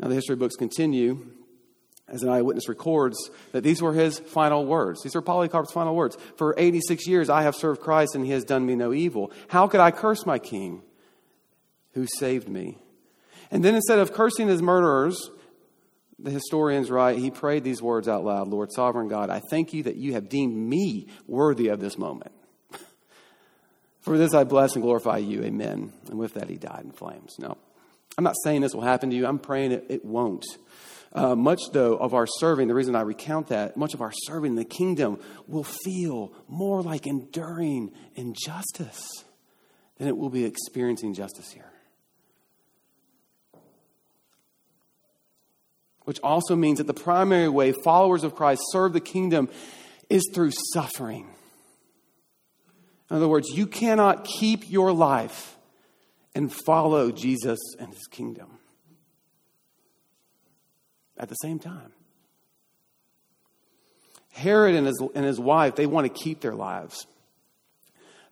Now, 0.00 0.08
the 0.08 0.14
history 0.16 0.34
books 0.34 0.56
continue 0.56 1.24
as 2.14 2.22
an 2.22 2.28
eyewitness 2.28 2.68
records 2.68 3.18
that 3.52 3.62
these 3.62 3.82
were 3.82 3.92
his 3.92 4.20
final 4.20 4.64
words. 4.64 5.02
These 5.02 5.16
are 5.16 5.20
Polycarp's 5.20 5.72
final 5.72 5.96
words. 5.96 6.16
For 6.36 6.54
86 6.56 7.06
years 7.08 7.28
I 7.28 7.42
have 7.42 7.56
served 7.56 7.80
Christ 7.80 8.14
and 8.14 8.24
he 8.24 8.30
has 8.30 8.44
done 8.44 8.64
me 8.64 8.76
no 8.76 8.92
evil. 8.92 9.32
How 9.48 9.66
could 9.66 9.80
I 9.80 9.90
curse 9.90 10.24
my 10.24 10.38
king 10.38 10.82
who 11.92 12.06
saved 12.06 12.48
me? 12.48 12.78
And 13.50 13.64
then 13.64 13.74
instead 13.74 13.98
of 13.98 14.12
cursing 14.12 14.48
his 14.48 14.62
murderers, 14.62 15.30
the 16.18 16.30
historians 16.30 16.90
write, 16.90 17.18
he 17.18 17.30
prayed 17.32 17.64
these 17.64 17.82
words 17.82 18.06
out 18.08 18.24
loud 18.24 18.48
Lord, 18.48 18.72
sovereign 18.72 19.08
God, 19.08 19.28
I 19.28 19.40
thank 19.50 19.72
you 19.72 19.82
that 19.82 19.96
you 19.96 20.12
have 20.12 20.28
deemed 20.28 20.56
me 20.56 21.08
worthy 21.26 21.68
of 21.68 21.80
this 21.80 21.98
moment. 21.98 22.32
For 24.00 24.16
this 24.16 24.34
I 24.34 24.44
bless 24.44 24.74
and 24.74 24.82
glorify 24.82 25.18
you. 25.18 25.42
Amen. 25.42 25.92
And 26.08 26.18
with 26.18 26.34
that, 26.34 26.48
he 26.48 26.56
died 26.56 26.82
in 26.84 26.92
flames. 26.92 27.34
No, 27.40 27.58
I'm 28.16 28.24
not 28.24 28.36
saying 28.44 28.60
this 28.60 28.74
will 28.74 28.82
happen 28.82 29.10
to 29.10 29.16
you. 29.16 29.26
I'm 29.26 29.40
praying 29.40 29.72
it, 29.72 29.86
it 29.88 30.04
won't. 30.04 30.44
Uh, 31.14 31.36
much, 31.36 31.60
though, 31.72 31.96
of 31.96 32.12
our 32.12 32.26
serving, 32.26 32.66
the 32.66 32.74
reason 32.74 32.96
I 32.96 33.02
recount 33.02 33.48
that, 33.48 33.76
much 33.76 33.94
of 33.94 34.00
our 34.00 34.10
serving 34.12 34.52
in 34.52 34.56
the 34.56 34.64
kingdom 34.64 35.20
will 35.46 35.62
feel 35.62 36.32
more 36.48 36.82
like 36.82 37.06
enduring 37.06 37.92
injustice 38.16 39.00
than 39.96 40.08
it 40.08 40.16
will 40.16 40.28
be 40.30 40.44
experiencing 40.44 41.14
justice 41.14 41.52
here. 41.52 41.70
Which 46.04 46.18
also 46.20 46.56
means 46.56 46.78
that 46.78 46.88
the 46.88 46.94
primary 46.94 47.48
way 47.48 47.72
followers 47.84 48.24
of 48.24 48.34
Christ 48.34 48.62
serve 48.72 48.92
the 48.92 49.00
kingdom 49.00 49.48
is 50.10 50.28
through 50.34 50.50
suffering. 50.72 51.28
In 53.08 53.16
other 53.16 53.28
words, 53.28 53.48
you 53.50 53.68
cannot 53.68 54.24
keep 54.24 54.68
your 54.68 54.92
life 54.92 55.56
and 56.34 56.52
follow 56.52 57.12
Jesus 57.12 57.60
and 57.78 57.90
his 57.90 58.06
kingdom 58.10 58.53
at 61.16 61.28
the 61.28 61.34
same 61.36 61.58
time. 61.58 61.92
Herod 64.32 64.74
and 64.74 64.86
his, 64.86 65.02
and 65.14 65.24
his 65.24 65.38
wife, 65.38 65.76
they 65.76 65.86
want 65.86 66.12
to 66.12 66.22
keep 66.22 66.40
their 66.40 66.54
lives. 66.54 67.06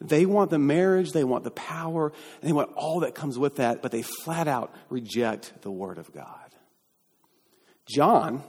They 0.00 0.26
want 0.26 0.50
the 0.50 0.58
marriage, 0.58 1.12
they 1.12 1.22
want 1.22 1.44
the 1.44 1.52
power, 1.52 2.12
and 2.40 2.48
they 2.48 2.52
want 2.52 2.72
all 2.74 3.00
that 3.00 3.14
comes 3.14 3.38
with 3.38 3.56
that, 3.56 3.82
but 3.82 3.92
they 3.92 4.02
flat 4.02 4.48
out 4.48 4.74
reject 4.90 5.62
the 5.62 5.70
Word 5.70 5.98
of 5.98 6.12
God. 6.12 6.36
John, 7.86 8.42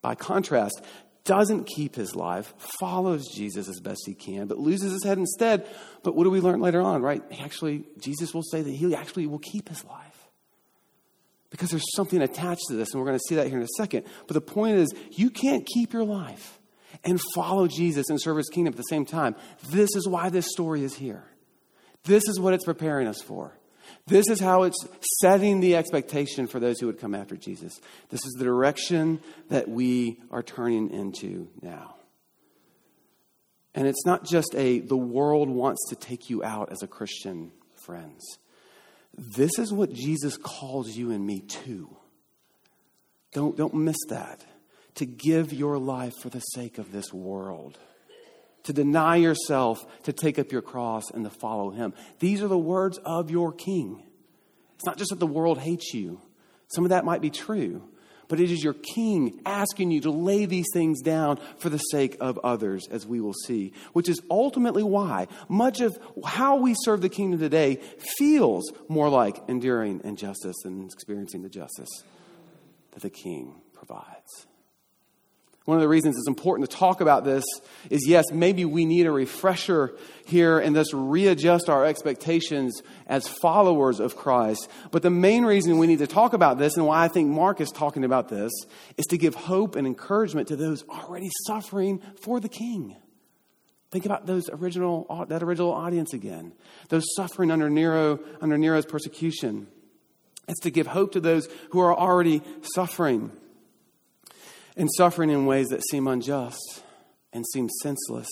by 0.00 0.16
contrast, 0.16 0.82
doesn't 1.24 1.68
keep 1.68 1.94
his 1.94 2.16
life, 2.16 2.52
follows 2.80 3.28
Jesus 3.28 3.68
as 3.68 3.78
best 3.78 4.02
he 4.06 4.14
can, 4.14 4.48
but 4.48 4.58
loses 4.58 4.92
his 4.92 5.04
head 5.04 5.18
instead. 5.18 5.68
But 6.02 6.16
what 6.16 6.24
do 6.24 6.30
we 6.30 6.40
learn 6.40 6.60
later 6.60 6.82
on, 6.82 7.00
right? 7.00 7.22
Actually, 7.40 7.84
Jesus 8.00 8.34
will 8.34 8.42
say 8.42 8.62
that 8.62 8.70
he 8.70 8.92
actually 8.92 9.28
will 9.28 9.38
keep 9.38 9.68
his 9.68 9.84
life 9.84 10.11
because 11.52 11.70
there's 11.70 11.94
something 11.94 12.22
attached 12.22 12.62
to 12.68 12.74
this, 12.74 12.92
and 12.92 13.00
we're 13.00 13.06
going 13.06 13.18
to 13.18 13.24
see 13.28 13.34
that 13.36 13.46
here 13.46 13.58
in 13.58 13.62
a 13.62 13.68
second. 13.76 14.06
But 14.26 14.34
the 14.34 14.40
point 14.40 14.78
is, 14.78 14.92
you 15.10 15.30
can't 15.30 15.66
keep 15.66 15.92
your 15.92 16.04
life 16.04 16.58
and 17.04 17.20
follow 17.34 17.68
Jesus 17.68 18.08
and 18.08 18.20
serve 18.20 18.38
his 18.38 18.48
kingdom 18.48 18.72
at 18.72 18.78
the 18.78 18.84
same 18.84 19.04
time. 19.04 19.36
This 19.68 19.94
is 19.94 20.08
why 20.08 20.30
this 20.30 20.48
story 20.50 20.82
is 20.82 20.94
here. 20.94 21.24
This 22.04 22.26
is 22.26 22.40
what 22.40 22.54
it's 22.54 22.64
preparing 22.64 23.06
us 23.06 23.20
for. 23.20 23.52
This 24.06 24.28
is 24.30 24.40
how 24.40 24.62
it's 24.62 24.78
setting 25.20 25.60
the 25.60 25.76
expectation 25.76 26.46
for 26.46 26.58
those 26.58 26.80
who 26.80 26.86
would 26.86 26.98
come 26.98 27.14
after 27.14 27.36
Jesus. 27.36 27.78
This 28.08 28.24
is 28.24 28.32
the 28.38 28.44
direction 28.44 29.20
that 29.50 29.68
we 29.68 30.20
are 30.30 30.42
turning 30.42 30.90
into 30.90 31.48
now. 31.60 31.96
And 33.74 33.86
it's 33.86 34.06
not 34.06 34.24
just 34.24 34.54
a 34.54 34.80
the 34.80 34.96
world 34.96 35.50
wants 35.50 35.90
to 35.90 35.96
take 35.96 36.30
you 36.30 36.42
out 36.42 36.72
as 36.72 36.82
a 36.82 36.86
Christian, 36.86 37.52
friends. 37.74 38.38
This 39.16 39.58
is 39.58 39.72
what 39.72 39.92
Jesus 39.92 40.36
calls 40.36 40.96
you 40.96 41.10
and 41.10 41.26
me 41.26 41.40
to. 41.40 41.96
Don't, 43.32 43.56
don't 43.56 43.74
miss 43.74 43.96
that. 44.08 44.44
To 44.96 45.06
give 45.06 45.52
your 45.52 45.78
life 45.78 46.14
for 46.20 46.28
the 46.28 46.40
sake 46.40 46.78
of 46.78 46.92
this 46.92 47.12
world. 47.12 47.78
To 48.64 48.72
deny 48.72 49.16
yourself, 49.16 49.84
to 50.04 50.12
take 50.12 50.38
up 50.38 50.52
your 50.52 50.62
cross, 50.62 51.04
and 51.12 51.24
to 51.24 51.30
follow 51.30 51.70
him. 51.70 51.94
These 52.20 52.42
are 52.42 52.48
the 52.48 52.58
words 52.58 52.98
of 53.04 53.30
your 53.30 53.52
king. 53.52 54.02
It's 54.74 54.86
not 54.86 54.98
just 54.98 55.10
that 55.10 55.18
the 55.20 55.26
world 55.26 55.58
hates 55.58 55.92
you, 55.94 56.20
some 56.74 56.84
of 56.84 56.90
that 56.90 57.04
might 57.04 57.20
be 57.20 57.30
true 57.30 57.88
but 58.28 58.40
it 58.40 58.50
is 58.50 58.62
your 58.62 58.74
king 58.74 59.40
asking 59.44 59.90
you 59.90 60.00
to 60.00 60.10
lay 60.10 60.44
these 60.46 60.68
things 60.72 61.02
down 61.02 61.38
for 61.58 61.68
the 61.68 61.78
sake 61.78 62.16
of 62.20 62.38
others, 62.44 62.86
as 62.90 63.06
we 63.06 63.20
will 63.20 63.34
see, 63.46 63.72
which 63.92 64.08
is 64.08 64.20
ultimately 64.30 64.82
why 64.82 65.26
much 65.48 65.80
of 65.80 65.98
how 66.24 66.56
we 66.56 66.74
serve 66.84 67.00
the 67.00 67.08
kingdom 67.08 67.40
today 67.40 67.76
feels 68.18 68.72
more 68.88 69.08
like 69.08 69.42
enduring 69.48 70.00
injustice 70.04 70.56
and 70.64 70.90
experiencing 70.92 71.42
the 71.42 71.48
justice 71.48 72.02
that 72.92 73.02
the 73.02 73.10
king 73.10 73.60
provides. 73.72 74.46
One 75.64 75.76
of 75.76 75.82
the 75.82 75.88
reasons 75.88 76.16
it's 76.16 76.26
important 76.26 76.68
to 76.68 76.76
talk 76.76 77.00
about 77.00 77.24
this 77.24 77.44
is 77.88 78.08
yes, 78.08 78.24
maybe 78.32 78.64
we 78.64 78.84
need 78.84 79.06
a 79.06 79.12
refresher 79.12 79.94
here 80.26 80.58
and 80.58 80.74
thus 80.74 80.92
readjust 80.92 81.68
our 81.68 81.84
expectations 81.84 82.82
as 83.06 83.28
followers 83.28 84.00
of 84.00 84.16
Christ. 84.16 84.68
But 84.90 85.02
the 85.02 85.10
main 85.10 85.44
reason 85.44 85.78
we 85.78 85.86
need 85.86 86.00
to 86.00 86.08
talk 86.08 86.32
about 86.32 86.58
this 86.58 86.76
and 86.76 86.84
why 86.84 87.04
I 87.04 87.08
think 87.08 87.28
Mark 87.28 87.60
is 87.60 87.70
talking 87.70 88.02
about 88.02 88.28
this 88.28 88.50
is 88.96 89.06
to 89.06 89.18
give 89.18 89.36
hope 89.36 89.76
and 89.76 89.86
encouragement 89.86 90.48
to 90.48 90.56
those 90.56 90.82
already 90.88 91.30
suffering 91.46 92.02
for 92.20 92.40
the 92.40 92.48
king. 92.48 92.96
Think 93.92 94.04
about 94.04 94.26
those 94.26 94.48
original, 94.50 95.26
that 95.28 95.44
original 95.44 95.70
audience 95.70 96.12
again. 96.12 96.54
Those 96.88 97.04
suffering 97.14 97.52
under 97.52 97.70
Nero, 97.70 98.18
under 98.40 98.58
Nero's 98.58 98.86
persecution. 98.86 99.68
It's 100.48 100.60
to 100.60 100.70
give 100.72 100.88
hope 100.88 101.12
to 101.12 101.20
those 101.20 101.48
who 101.70 101.78
are 101.80 101.96
already 101.96 102.42
suffering 102.74 103.30
and 104.76 104.88
suffering 104.96 105.30
in 105.30 105.46
ways 105.46 105.68
that 105.68 105.82
seem 105.90 106.06
unjust 106.06 106.82
and 107.32 107.44
seem 107.52 107.68
senseless 107.82 108.28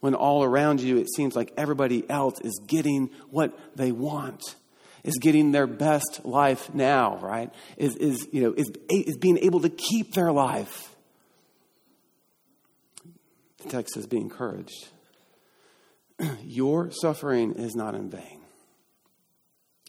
when 0.00 0.14
all 0.14 0.44
around 0.44 0.80
you 0.80 0.98
it 0.98 1.08
seems 1.14 1.34
like 1.34 1.52
everybody 1.56 2.08
else 2.10 2.40
is 2.40 2.60
getting 2.66 3.10
what 3.30 3.58
they 3.76 3.92
want 3.92 4.42
is 5.04 5.18
getting 5.20 5.52
their 5.52 5.66
best 5.66 6.20
life 6.24 6.72
now 6.74 7.16
right? 7.18 7.52
Is, 7.76 7.96
is 7.96 8.28
you 8.32 8.42
know 8.42 8.54
is, 8.56 8.70
is 8.88 9.16
being 9.16 9.38
able 9.38 9.60
to 9.60 9.68
keep 9.68 10.12
their 10.12 10.32
life. 10.32 10.94
The 13.62 13.70
text 13.70 13.94
says 13.94 14.06
be 14.06 14.18
encouraged. 14.18 14.88
Your 16.42 16.90
suffering 16.90 17.54
is 17.54 17.74
not 17.74 17.94
in 17.94 18.10
vain 18.10 18.41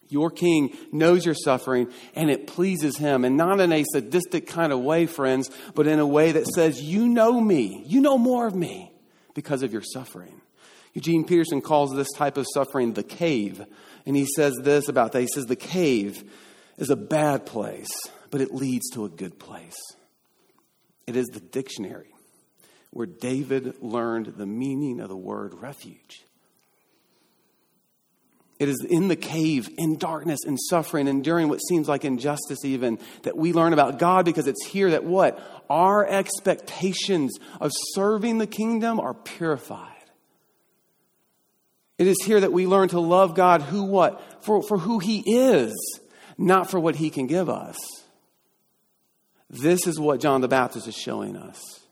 your 0.09 0.29
king 0.29 0.75
knows 0.91 1.25
your 1.25 1.35
suffering 1.35 1.91
and 2.15 2.29
it 2.29 2.47
pleases 2.47 2.97
him. 2.97 3.25
And 3.25 3.37
not 3.37 3.59
in 3.59 3.71
a 3.71 3.83
sadistic 3.91 4.47
kind 4.47 4.71
of 4.71 4.79
way, 4.79 5.05
friends, 5.05 5.49
but 5.75 5.87
in 5.87 5.99
a 5.99 6.07
way 6.07 6.31
that 6.33 6.47
says, 6.47 6.81
You 6.81 7.07
know 7.07 7.39
me. 7.39 7.83
You 7.87 8.01
know 8.01 8.17
more 8.17 8.47
of 8.47 8.55
me 8.55 8.91
because 9.33 9.63
of 9.63 9.73
your 9.73 9.81
suffering. 9.81 10.41
Eugene 10.93 11.25
Peterson 11.25 11.61
calls 11.61 11.93
this 11.93 12.11
type 12.15 12.37
of 12.37 12.45
suffering 12.53 12.93
the 12.93 13.03
cave. 13.03 13.65
And 14.05 14.15
he 14.15 14.27
says 14.35 14.53
this 14.61 14.87
about 14.87 15.11
that. 15.13 15.21
He 15.21 15.27
says, 15.27 15.45
The 15.45 15.55
cave 15.55 16.23
is 16.77 16.89
a 16.89 16.95
bad 16.95 17.45
place, 17.45 17.91
but 18.29 18.41
it 18.41 18.53
leads 18.53 18.89
to 18.91 19.05
a 19.05 19.09
good 19.09 19.39
place. 19.39 19.77
It 21.07 21.15
is 21.15 21.27
the 21.27 21.39
dictionary 21.39 22.13
where 22.91 23.07
David 23.07 23.81
learned 23.81 24.35
the 24.37 24.45
meaning 24.45 24.99
of 24.99 25.09
the 25.09 25.17
word 25.17 25.55
refuge. 25.55 26.25
It 28.63 28.69
is 28.69 28.85
in 28.89 29.09
the 29.09 29.17
cave, 29.17 29.69
in 29.77 29.97
darkness, 29.97 30.39
in 30.45 30.57
suffering, 30.57 31.09
enduring 31.09 31.49
what 31.49 31.59
seems 31.59 31.89
like 31.89 32.05
injustice, 32.05 32.63
even, 32.63 32.97
that 33.23 33.35
we 33.35 33.51
learn 33.51 33.73
about 33.73 33.99
God 33.99 34.23
because 34.23 34.47
it's 34.47 34.65
here 34.65 34.91
that 34.91 35.03
what? 35.03 35.37
Our 35.69 36.07
expectations 36.07 37.37
of 37.59 37.73
serving 37.93 38.37
the 38.37 38.47
kingdom 38.47 39.01
are 39.01 39.13
purified. 39.13 39.89
It 41.97 42.07
is 42.07 42.15
here 42.23 42.39
that 42.39 42.53
we 42.53 42.65
learn 42.65 42.87
to 42.89 43.01
love 43.01 43.35
God 43.35 43.63
who 43.63 43.83
what? 43.83 44.45
For, 44.45 44.63
for 44.63 44.77
who 44.77 44.99
He 44.99 45.19
is, 45.29 45.73
not 46.37 46.71
for 46.71 46.79
what 46.79 46.95
He 46.95 47.09
can 47.09 47.27
give 47.27 47.49
us. 47.49 47.75
This 49.49 49.87
is 49.87 49.99
what 49.99 50.21
John 50.21 50.39
the 50.39 50.47
Baptist 50.47 50.87
is 50.87 50.95
showing 50.95 51.35
us. 51.35 51.82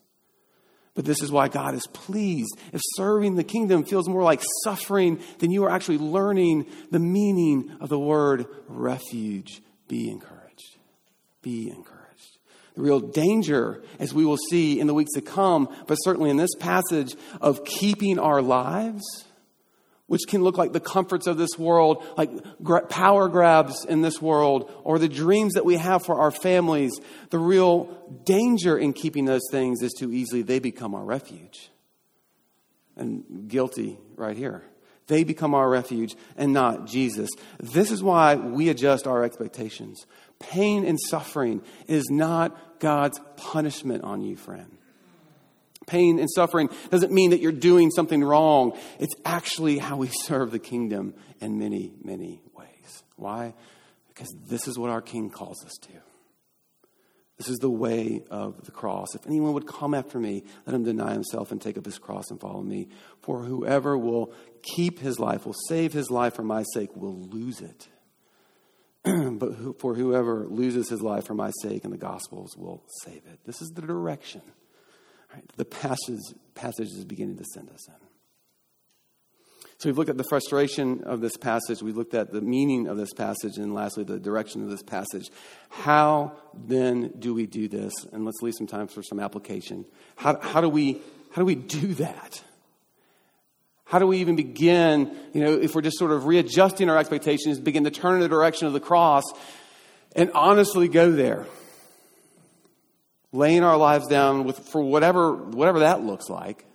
But 0.94 1.06
this 1.06 1.22
is 1.22 1.32
why 1.32 1.48
God 1.48 1.74
is 1.74 1.88
pleased. 1.94 2.58
If 2.74 2.82
serving 2.96 3.36
the 3.36 3.44
kingdom 3.44 3.84
feels 3.84 4.10
more 4.10 4.24
like 4.24 4.42
suffering, 4.64 5.20
then 5.40 5.52
you 5.52 5.64
are 5.64 5.70
actually 5.70 6.00
learning 6.00 6.66
the 6.92 7.00
meaning 7.00 7.78
of 7.80 7.90
the 7.90 8.00
word 8.00 8.46
refuge. 8.68 9.62
Be 9.88 10.10
encouraged. 10.10 10.78
Be 11.42 11.70
encouraged. 11.70 12.38
The 12.76 12.82
real 12.82 13.00
danger, 13.00 13.82
as 14.00 14.14
we 14.14 14.26
will 14.26 14.38
see 14.50 14.80
in 14.80 14.88
the 14.88 14.94
weeks 14.94 15.12
to 15.14 15.22
come, 15.22 15.74
but 15.88 15.96
certainly 15.96 16.30
in 16.30 16.38
this 16.38 16.56
passage, 16.60 17.16
of 17.40 17.64
keeping 17.64 18.20
our 18.20 18.42
lives 18.42 19.04
which 20.12 20.28
can 20.28 20.44
look 20.44 20.58
like 20.58 20.74
the 20.74 20.82
comforts 20.82 21.26
of 21.26 21.38
this 21.38 21.58
world, 21.58 22.06
like 22.18 22.30
power 22.90 23.30
grabs 23.30 23.86
in 23.86 24.02
this 24.02 24.22
world, 24.22 24.70
or 24.84 25.00
the 25.00 25.08
dreams 25.08 25.54
that 25.54 25.64
we 25.64 25.78
have 25.78 26.04
for 26.04 26.20
our 26.20 26.32
families. 26.32 26.92
The 27.30 27.40
real 27.40 27.86
danger 28.26 28.78
in 28.78 28.92
keeping 28.92 29.24
those 29.24 29.48
things 29.52 29.82
is 29.82 29.94
too 29.98 30.12
easily 30.12 30.42
they 30.42 30.60
become 30.60 30.96
our 30.96 31.06
refuge. 31.06 31.70
And 32.98 33.48
guilty 33.48 34.00
right 34.18 34.36
here. 34.36 34.64
They 35.08 35.24
become 35.24 35.54
our 35.54 35.70
refuge 35.70 36.18
and 36.36 36.52
not 36.52 36.88
Jesus. 36.88 37.30
This 37.62 37.90
is 37.90 38.04
why 38.04 38.36
we 38.36 38.68
adjust 38.68 39.08
our 39.08 39.24
expectations. 39.24 40.06
Pain 40.40 40.84
and 40.84 41.00
suffering 41.00 41.62
is 41.88 42.10
not 42.10 42.82
God's 42.82 43.22
punishment 43.38 44.04
on 44.04 44.22
you, 44.22 44.36
friend 44.36 44.78
pain 45.88 46.20
and 46.20 46.30
suffering 46.30 46.70
doesn't 46.90 47.12
mean 47.12 47.32
that 47.32 47.42
you're 47.42 47.52
doing 47.52 47.92
something 47.92 48.24
wrong. 48.24 48.78
It's 49.00 49.16
actually 49.26 49.78
how 49.78 49.98
we 49.98 50.08
serve 50.24 50.52
the 50.52 50.60
kingdom 50.60 51.14
in 51.40 51.58
many, 51.58 51.94
many 52.04 52.42
ways. 52.56 53.04
Why? 53.16 53.54
Because 54.10 54.34
this 54.48 54.68
is 54.68 54.78
what 54.78 54.90
our 54.90 55.02
King 55.02 55.30
calls 55.30 55.64
us 55.66 55.74
to. 55.84 55.94
This 57.38 57.50
is 57.50 57.58
the 57.58 57.72
way 57.72 58.24
of 58.30 58.66
the 58.66 58.72
cross. 58.72 59.16
If 59.16 59.26
anyone 59.26 59.54
would 59.54 59.66
come 59.66 59.96
after 59.96 60.20
me, 60.20 60.44
let 60.68 60.76
him 60.76 60.84
deny 60.84 61.14
himself 61.14 61.52
and 61.52 61.60
take 61.60 61.76
up 61.76 61.86
his 61.86 61.98
cross 61.98 62.30
and 62.30 62.40
follow 62.40 62.62
me. 62.62 62.90
For 63.24 63.42
whoever 63.42 63.98
will 63.98 64.32
keep 64.62 65.00
his 65.00 65.20
life, 65.20 65.48
will 65.48 65.56
save 65.68 65.92
his 65.92 66.12
life 66.12 66.36
for 66.36 66.44
my 66.44 66.64
sake, 66.76 66.96
will 66.96 67.18
lose 67.18 67.62
it. 67.62 67.88
but 69.40 69.80
for 69.80 69.96
whoever 69.96 70.46
loses 70.48 70.90
his 70.90 71.02
life 71.02 71.26
for 71.26 71.34
my 71.34 71.50
sake 71.64 71.84
and 71.84 71.92
the 71.92 71.98
gospel's 71.98 72.56
will 72.56 72.84
save 73.04 73.26
it. 73.26 73.40
This 73.44 73.60
is 73.60 73.70
the 73.70 73.82
direction 73.82 74.44
Right? 75.34 75.44
The 75.56 75.66
passage, 75.66 76.20
passage 76.56 76.90
is 76.90 77.06
beginning 77.06 77.38
to 77.38 77.46
send 77.54 77.70
us 77.70 77.88
in. 77.88 77.96
So 79.78 79.90
we've 79.90 79.98
looked 79.98 80.12
at 80.12 80.18
the 80.18 80.26
frustration 80.26 81.04
of 81.06 81.22
this 81.22 81.36
passage, 81.38 81.82
we 81.82 81.92
looked 81.92 82.14
at 82.14 82.32
the 82.32 82.40
meaning 82.40 82.86
of 82.86 82.98
this 82.98 83.14
passage, 83.14 83.58
and 83.58 83.74
lastly, 83.74 84.04
the 84.04 84.20
direction 84.20 84.62
of 84.62 84.70
this 84.70 84.84
passage. 84.84 85.32
How 85.70 86.34
then 86.54 87.14
do 87.18 87.34
we 87.34 87.48
do 87.48 87.68
this? 87.68 87.92
And 88.12 88.24
let's 88.24 88.44
leave 88.44 88.54
some 88.54 88.68
time 88.68 88.88
for 88.88 89.02
some 89.02 89.20
application. 89.20 89.86
How, 90.18 90.40
how, 90.40 90.62
do, 90.62 90.70
we, 90.70 91.02
how 91.32 91.42
do 91.42 91.46
we 91.46 91.56
do 91.56 91.96
that? 91.96 92.44
How 93.86 93.98
do 93.98 94.06
we 94.06 94.20
even 94.20 94.36
begin, 94.36 95.18
you 95.34 95.44
know, 95.44 95.54
if 95.54 95.74
we're 95.74 95.82
just 95.82 95.98
sort 95.98 96.12
of 96.12 96.28
readjusting 96.28 96.88
our 96.88 96.98
expectations, 97.00 97.60
begin 97.60 97.84
to 97.86 97.92
turn 97.92 98.16
in 98.16 98.20
the 98.20 98.30
direction 98.30 98.68
of 98.68 98.74
the 98.74 98.80
cross 98.80 99.24
and 100.16 100.30
honestly 100.36 100.90
go 100.90 101.12
there? 101.12 101.48
Laying 103.32 103.64
our 103.64 103.78
lives 103.78 104.08
down 104.08 104.44
with, 104.44 104.60
for 104.70 104.82
whatever, 104.82 105.34
whatever 105.34 105.80
that 105.80 106.04
looks 106.04 106.30
like. 106.30 106.66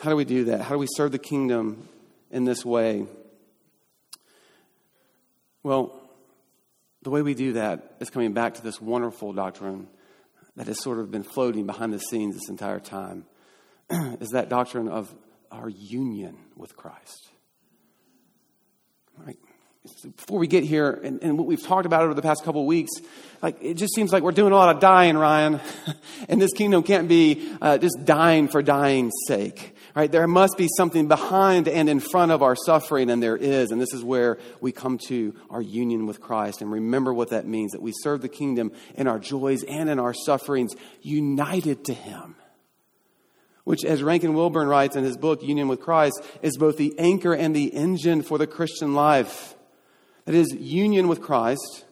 How 0.00 0.10
do 0.10 0.16
we 0.16 0.24
do 0.24 0.44
that? 0.44 0.60
How 0.60 0.74
do 0.74 0.78
we 0.78 0.88
serve 0.94 1.12
the 1.12 1.18
kingdom 1.18 1.88
in 2.30 2.44
this 2.44 2.64
way? 2.64 3.06
Well, 5.62 6.00
the 7.02 7.10
way 7.10 7.22
we 7.22 7.34
do 7.34 7.54
that 7.54 7.96
is 8.00 8.10
coming 8.10 8.32
back 8.32 8.54
to 8.54 8.62
this 8.62 8.80
wonderful 8.80 9.32
doctrine 9.32 9.88
that 10.56 10.66
has 10.66 10.82
sort 10.82 10.98
of 10.98 11.10
been 11.10 11.22
floating 11.22 11.66
behind 11.66 11.92
the 11.92 11.98
scenes 11.98 12.34
this 12.34 12.48
entire 12.48 12.80
time 12.80 13.26
is 13.90 14.30
that 14.30 14.48
doctrine 14.48 14.88
of 14.88 15.14
our 15.50 15.68
union 15.68 16.36
with 16.56 16.76
Christ. 16.76 17.30
Right? 19.18 19.38
Before 20.16 20.38
we 20.38 20.46
get 20.46 20.64
here 20.64 20.90
and, 20.90 21.22
and, 21.22 21.38
what 21.38 21.46
we've 21.46 21.62
talked 21.62 21.86
about 21.86 22.02
over 22.02 22.14
the 22.14 22.22
past 22.22 22.44
couple 22.44 22.62
of 22.62 22.66
weeks, 22.66 22.90
like 23.42 23.56
it 23.60 23.74
just 23.74 23.94
seems 23.94 24.12
like 24.12 24.22
we're 24.22 24.32
doing 24.32 24.52
a 24.52 24.56
lot 24.56 24.74
of 24.74 24.80
dying, 24.80 25.16
Ryan. 25.16 25.60
and 26.28 26.40
this 26.40 26.52
kingdom 26.52 26.82
can't 26.82 27.08
be 27.08 27.52
uh, 27.60 27.78
just 27.78 28.04
dying 28.04 28.48
for 28.48 28.62
dying's 28.62 29.12
sake. 29.26 29.76
Right? 29.94 30.10
There 30.10 30.26
must 30.26 30.56
be 30.58 30.68
something 30.76 31.08
behind 31.08 31.68
and 31.68 31.88
in 31.88 32.00
front 32.00 32.32
of 32.32 32.42
our 32.42 32.56
suffering, 32.56 33.10
and 33.10 33.22
there 33.22 33.36
is. 33.36 33.70
And 33.70 33.80
this 33.80 33.94
is 33.94 34.02
where 34.02 34.38
we 34.60 34.72
come 34.72 34.98
to 35.06 35.34
our 35.50 35.62
union 35.62 36.06
with 36.06 36.20
Christ 36.20 36.60
and 36.60 36.70
remember 36.70 37.14
what 37.14 37.30
that 37.30 37.46
means 37.46 37.72
that 37.72 37.80
we 37.80 37.92
serve 38.02 38.20
the 38.22 38.28
kingdom 38.28 38.72
in 38.94 39.06
our 39.06 39.18
joys 39.18 39.62
and 39.62 39.88
in 39.88 39.98
our 39.98 40.12
sufferings, 40.12 40.74
united 41.00 41.84
to 41.86 41.94
Him 41.94 42.36
which, 43.64 43.84
as 43.84 44.00
Rankin 44.00 44.34
Wilbourne 44.34 44.68
writes 44.68 44.94
in 44.94 45.02
his 45.02 45.16
book, 45.16 45.42
Union 45.42 45.66
with 45.66 45.80
Christ, 45.80 46.22
is 46.40 46.56
both 46.56 46.76
the 46.76 46.96
anchor 47.00 47.34
and 47.34 47.54
the 47.54 47.74
engine 47.74 48.22
for 48.22 48.38
the 48.38 48.46
Christian 48.46 48.94
life 48.94 49.55
that 50.26 50.34
is 50.34 50.52
union 50.52 51.08
with 51.08 51.22
Christ, 51.22 51.84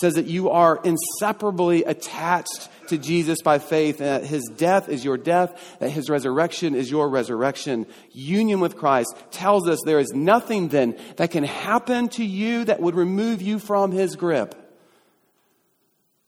says 0.00 0.14
that 0.14 0.26
you 0.26 0.50
are 0.50 0.80
inseparably 0.84 1.82
attached 1.82 2.68
to 2.88 2.98
Jesus 2.98 3.38
by 3.42 3.58
faith, 3.58 4.00
and 4.00 4.08
that 4.08 4.24
his 4.24 4.48
death 4.56 4.88
is 4.88 5.04
your 5.04 5.16
death, 5.16 5.76
that 5.80 5.90
his 5.90 6.08
resurrection 6.08 6.74
is 6.74 6.90
your 6.90 7.08
resurrection. 7.08 7.86
Union 8.12 8.60
with 8.60 8.76
Christ 8.76 9.12
tells 9.30 9.68
us 9.68 9.80
there 9.84 9.98
is 9.98 10.12
nothing 10.14 10.68
then 10.68 10.96
that 11.16 11.32
can 11.32 11.42
happen 11.42 12.08
to 12.10 12.24
you 12.24 12.64
that 12.64 12.80
would 12.80 12.94
remove 12.94 13.42
you 13.42 13.58
from 13.58 13.90
his 13.90 14.14
grip. 14.14 14.54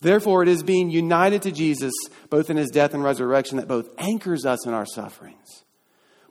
Therefore, 0.00 0.42
it 0.42 0.48
is 0.48 0.62
being 0.62 0.90
united 0.90 1.42
to 1.42 1.52
Jesus, 1.52 1.92
both 2.30 2.48
in 2.48 2.56
his 2.56 2.70
death 2.70 2.94
and 2.94 3.04
resurrection, 3.04 3.58
that 3.58 3.68
both 3.68 3.90
anchors 3.98 4.46
us 4.46 4.66
in 4.66 4.72
our 4.72 4.86
sufferings, 4.86 5.62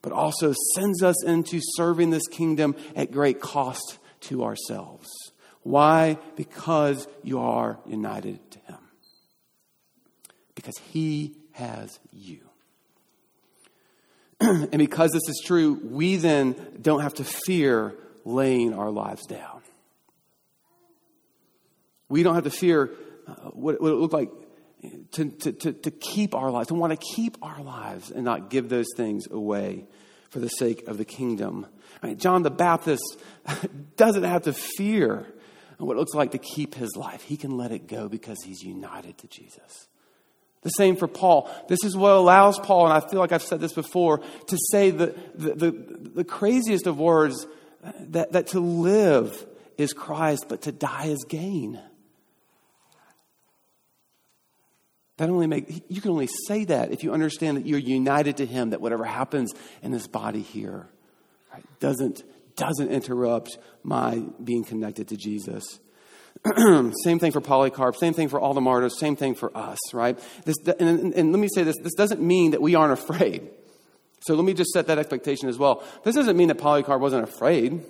but 0.01 0.11
also 0.11 0.53
sends 0.75 1.03
us 1.03 1.23
into 1.23 1.59
serving 1.61 2.09
this 2.09 2.27
kingdom 2.27 2.75
at 2.95 3.11
great 3.11 3.39
cost 3.39 3.98
to 4.21 4.43
ourselves. 4.43 5.08
Why? 5.63 6.17
Because 6.36 7.08
you 7.23 7.39
are 7.39 7.79
united 7.86 8.39
to 8.51 8.60
Him. 8.60 8.77
Because 10.55 10.77
He 10.91 11.36
has 11.51 11.99
you. 12.12 12.39
and 14.39 14.77
because 14.77 15.12
this 15.12 15.27
is 15.27 15.41
true, 15.45 15.79
we 15.84 16.15
then 16.15 16.55
don't 16.82 17.01
have 17.01 17.15
to 17.15 17.23
fear 17.23 17.95
laying 18.23 18.73
our 18.73 18.89
lives 18.89 19.25
down. 19.25 19.62
We 22.08 22.23
don't 22.23 22.36
have 22.36 22.45
to 22.45 22.51
fear 22.51 22.91
uh, 23.27 23.34
what, 23.51 23.82
what 23.82 23.91
it 23.91 23.95
looked 23.95 24.13
like 24.13 24.32
to, 25.12 25.25
to, 25.29 25.51
to, 25.51 25.73
to 25.73 25.91
keep 25.91 26.34
our 26.34 26.49
lives, 26.49 26.69
to 26.69 26.73
want 26.73 26.97
to 26.97 27.15
keep 27.15 27.38
our 27.41 27.62
lives 27.62 28.12
and 28.12 28.23
not 28.23 28.49
give 28.49 28.69
those 28.69 28.88
things 28.95 29.27
away 29.29 29.86
for 30.29 30.39
the 30.39 30.47
sake 30.47 30.87
of 30.87 30.97
the 30.97 31.05
kingdom. 31.05 31.65
Right? 32.03 32.17
John 32.17 32.43
the 32.43 32.51
Baptist 32.51 33.19
doesn't 33.97 34.23
have 34.23 34.43
to 34.43 34.53
fear 34.53 35.25
what 35.77 35.95
it 35.95 35.99
looks 35.99 36.13
like 36.13 36.31
to 36.31 36.37
keep 36.37 36.75
his 36.75 36.95
life. 36.95 37.23
He 37.23 37.37
can 37.37 37.57
let 37.57 37.71
it 37.71 37.87
go 37.87 38.09
because 38.09 38.37
he's 38.43 38.61
united 38.61 39.17
to 39.19 39.27
Jesus. 39.27 39.87
The 40.61 40.69
same 40.71 40.97
for 40.97 41.07
Paul. 41.07 41.49
This 41.69 41.79
is 41.85 41.95
what 41.95 42.11
allows 42.11 42.59
Paul, 42.59 42.85
and 42.85 42.93
I 42.93 43.07
feel 43.07 43.19
like 43.19 43.31
I've 43.31 43.43
said 43.43 43.61
this 43.61 43.71
before, 43.71 44.17
to 44.19 44.57
say 44.71 44.91
the, 44.91 45.15
the, 45.33 45.55
the, 45.55 45.71
the 46.15 46.23
craziest 46.25 46.85
of 46.85 46.99
words 46.99 47.47
that, 47.99 48.33
that 48.33 48.47
to 48.47 48.59
live 48.59 49.45
is 49.77 49.93
Christ, 49.93 50.47
but 50.49 50.63
to 50.63 50.73
die 50.73 51.05
is 51.05 51.23
gain. 51.29 51.79
That 55.19 55.29
only 55.29 55.47
make 55.47 55.84
you 55.89 55.99
can 55.99 56.12
only 56.12 56.29
say 56.47 56.63
that 56.63 56.93
if 56.93 57.03
you 57.03 57.12
understand 57.12 57.58
that 57.58 57.65
you're 57.65 57.77
united 57.77 58.38
to 58.38 58.45
Him. 58.45 58.69
That 58.69 58.79
whatever 58.79 59.03
happens 59.03 59.51
in 59.84 59.91
this 59.91 60.08
body 60.08 60.41
here 60.41 60.88
right, 61.53 61.63
doesn't 61.82 62.23
doesn't 62.55 62.89
interrupt 62.89 63.58
my 63.84 64.23
being 64.41 64.63
connected 64.63 65.10
to 65.10 65.17
Jesus. 65.17 65.82
same 67.03 67.19
thing 67.19 67.34
for 67.34 67.41
Polycarp. 67.41 67.97
Same 67.97 68.13
thing 68.13 68.29
for 68.29 68.39
all 68.39 68.53
the 68.53 68.62
martyrs. 68.62 68.97
Same 68.97 69.17
thing 69.17 69.36
for 69.36 69.55
us. 69.58 69.77
Right. 69.93 70.17
This, 70.45 70.55
and, 70.79 70.88
and, 70.88 71.13
and 71.13 71.32
let 71.34 71.39
me 71.39 71.49
say 71.53 71.63
this: 71.63 71.75
this 71.84 71.95
doesn't 71.95 72.21
mean 72.21 72.51
that 72.51 72.62
we 72.62 72.75
aren't 72.75 72.93
afraid. 72.93 73.49
So 74.21 74.36
let 74.36 74.45
me 74.45 74.53
just 74.53 74.71
set 74.71 74.88
that 74.88 74.97
expectation 74.97 75.49
as 75.49 75.58
well. 75.58 75.84
This 76.05 76.15
doesn't 76.15 76.38
mean 76.38 76.47
that 76.47 76.60
Polycarp 76.60 77.01
wasn't 77.01 77.23
afraid 77.23 77.84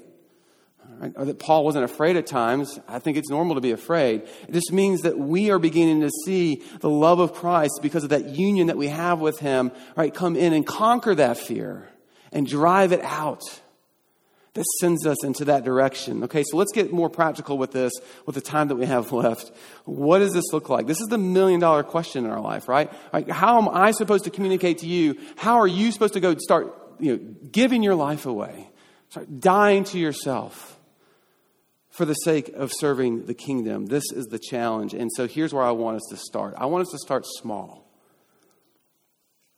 right? 0.99 1.13
or 1.15 1.25
that 1.25 1.39
Paul 1.39 1.65
wasn't 1.65 1.85
afraid 1.85 2.15
at 2.17 2.27
times. 2.27 2.79
I 2.87 2.99
think 2.99 3.17
it's 3.17 3.29
normal 3.29 3.55
to 3.55 3.61
be 3.61 3.71
afraid. 3.71 4.21
It 4.47 4.51
just 4.53 4.71
means 4.71 5.01
that 5.01 5.17
we 5.17 5.49
are 5.51 5.59
beginning 5.59 6.01
to 6.01 6.09
see 6.25 6.63
the 6.79 6.89
love 6.89 7.19
of 7.19 7.33
Christ 7.33 7.79
because 7.81 8.03
of 8.03 8.09
that 8.09 8.29
union 8.29 8.67
that 8.67 8.77
we 8.77 8.87
have 8.87 9.19
with 9.19 9.39
Him, 9.39 9.71
right? 9.95 10.13
Come 10.13 10.35
in 10.35 10.53
and 10.53 10.65
conquer 10.65 11.15
that 11.15 11.37
fear 11.37 11.89
and 12.31 12.45
drive 12.45 12.91
it 12.91 13.01
out. 13.03 13.43
that 14.55 14.65
sends 14.79 15.05
us 15.05 15.23
into 15.23 15.45
that 15.45 15.63
direction. 15.63 16.23
Okay, 16.23 16.43
so 16.43 16.57
let's 16.57 16.71
get 16.73 16.91
more 16.91 17.09
practical 17.09 17.57
with 17.57 17.71
this 17.71 17.93
with 18.25 18.35
the 18.35 18.41
time 18.41 18.67
that 18.69 18.75
we 18.75 18.85
have 18.85 19.11
left. 19.23 19.51
What 19.85 20.19
does 20.19 20.33
this 20.33 20.51
look 20.51 20.69
like? 20.69 20.87
This 20.87 20.99
is 21.01 21.07
the 21.07 21.17
million 21.17 21.59
dollar 21.59 21.83
question 21.83 22.25
in 22.25 22.31
our 22.31 22.41
life, 22.41 22.67
right? 22.67 22.91
Like, 23.13 23.29
how 23.29 23.57
am 23.59 23.69
I 23.69 23.91
supposed 23.91 24.23
to 24.25 24.31
communicate 24.31 24.79
to 24.79 24.87
you? 24.87 25.17
How 25.37 25.59
are 25.59 25.67
you 25.67 25.91
supposed 25.91 26.13
to 26.13 26.19
go 26.19 26.35
start, 26.37 26.75
you 26.99 27.15
know, 27.15 27.35
giving 27.51 27.83
your 27.83 27.95
life 27.95 28.25
away? 28.25 28.68
Dying 29.39 29.83
to 29.85 29.99
yourself 29.99 30.79
for 31.89 32.05
the 32.05 32.13
sake 32.13 32.49
of 32.49 32.71
serving 32.71 33.25
the 33.25 33.33
kingdom. 33.33 33.87
This 33.87 34.11
is 34.11 34.27
the 34.27 34.39
challenge. 34.39 34.93
And 34.93 35.09
so 35.15 35.27
here's 35.27 35.53
where 35.53 35.63
I 35.63 35.71
want 35.71 35.97
us 35.97 36.07
to 36.11 36.17
start. 36.17 36.53
I 36.57 36.67
want 36.67 36.83
us 36.83 36.91
to 36.91 36.99
start 36.99 37.25
small. 37.25 37.85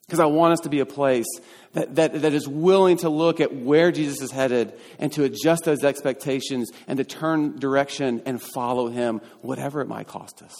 Because 0.06 0.20
I 0.20 0.26
want 0.26 0.52
us 0.52 0.60
to 0.60 0.68
be 0.68 0.80
a 0.80 0.86
place 0.86 1.26
that, 1.72 1.94
that, 1.94 2.22
that 2.22 2.34
is 2.34 2.48
willing 2.48 2.98
to 2.98 3.08
look 3.08 3.40
at 3.40 3.54
where 3.54 3.92
Jesus 3.92 4.20
is 4.20 4.30
headed 4.30 4.74
and 4.98 5.12
to 5.12 5.24
adjust 5.24 5.64
those 5.64 5.84
expectations 5.84 6.70
and 6.86 6.98
to 6.98 7.04
turn 7.04 7.58
direction 7.58 8.22
and 8.26 8.42
follow 8.42 8.88
him, 8.88 9.20
whatever 9.40 9.80
it 9.80 9.88
might 9.88 10.08
cost 10.08 10.42
us. 10.42 10.54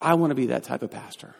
I 0.00 0.14
want 0.14 0.30
to 0.30 0.34
be 0.34 0.46
that 0.46 0.64
type 0.64 0.82
of 0.82 0.90
pastor. 0.90 1.34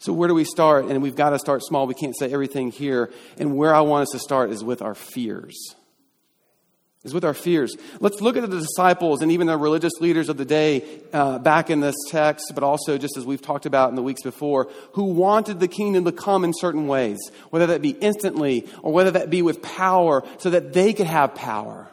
So, 0.00 0.12
where 0.12 0.28
do 0.28 0.34
we 0.34 0.44
start? 0.44 0.86
And 0.86 1.02
we've 1.02 1.16
got 1.16 1.30
to 1.30 1.38
start 1.38 1.62
small. 1.64 1.86
We 1.86 1.94
can't 1.94 2.16
say 2.16 2.32
everything 2.32 2.70
here. 2.70 3.10
And 3.36 3.56
where 3.56 3.74
I 3.74 3.80
want 3.80 4.02
us 4.02 4.10
to 4.12 4.18
start 4.18 4.50
is 4.50 4.62
with 4.62 4.80
our 4.80 4.94
fears 4.94 5.74
is 7.04 7.14
with 7.14 7.24
our 7.24 7.34
fears. 7.34 7.76
Let's 8.00 8.20
look 8.20 8.36
at 8.36 8.48
the 8.48 8.60
disciples 8.60 9.22
and 9.22 9.30
even 9.30 9.46
the 9.46 9.56
religious 9.56 9.92
leaders 10.00 10.28
of 10.28 10.36
the 10.36 10.44
day 10.44 11.00
uh, 11.12 11.38
back 11.38 11.70
in 11.70 11.80
this 11.80 11.94
text, 12.08 12.52
but 12.54 12.64
also 12.64 12.98
just 12.98 13.16
as 13.16 13.24
we've 13.24 13.42
talked 13.42 13.66
about 13.66 13.90
in 13.90 13.94
the 13.96 14.02
weeks 14.02 14.22
before, 14.22 14.68
who 14.92 15.04
wanted 15.04 15.60
the 15.60 15.68
kingdom 15.68 16.04
to 16.04 16.12
come 16.12 16.44
in 16.44 16.52
certain 16.52 16.88
ways, 16.88 17.18
whether 17.50 17.66
that 17.68 17.82
be 17.82 17.90
instantly 17.90 18.66
or 18.82 18.92
whether 18.92 19.12
that 19.12 19.30
be 19.30 19.42
with 19.42 19.62
power 19.62 20.24
so 20.38 20.50
that 20.50 20.72
they 20.72 20.92
could 20.92 21.06
have 21.06 21.34
power. 21.34 21.88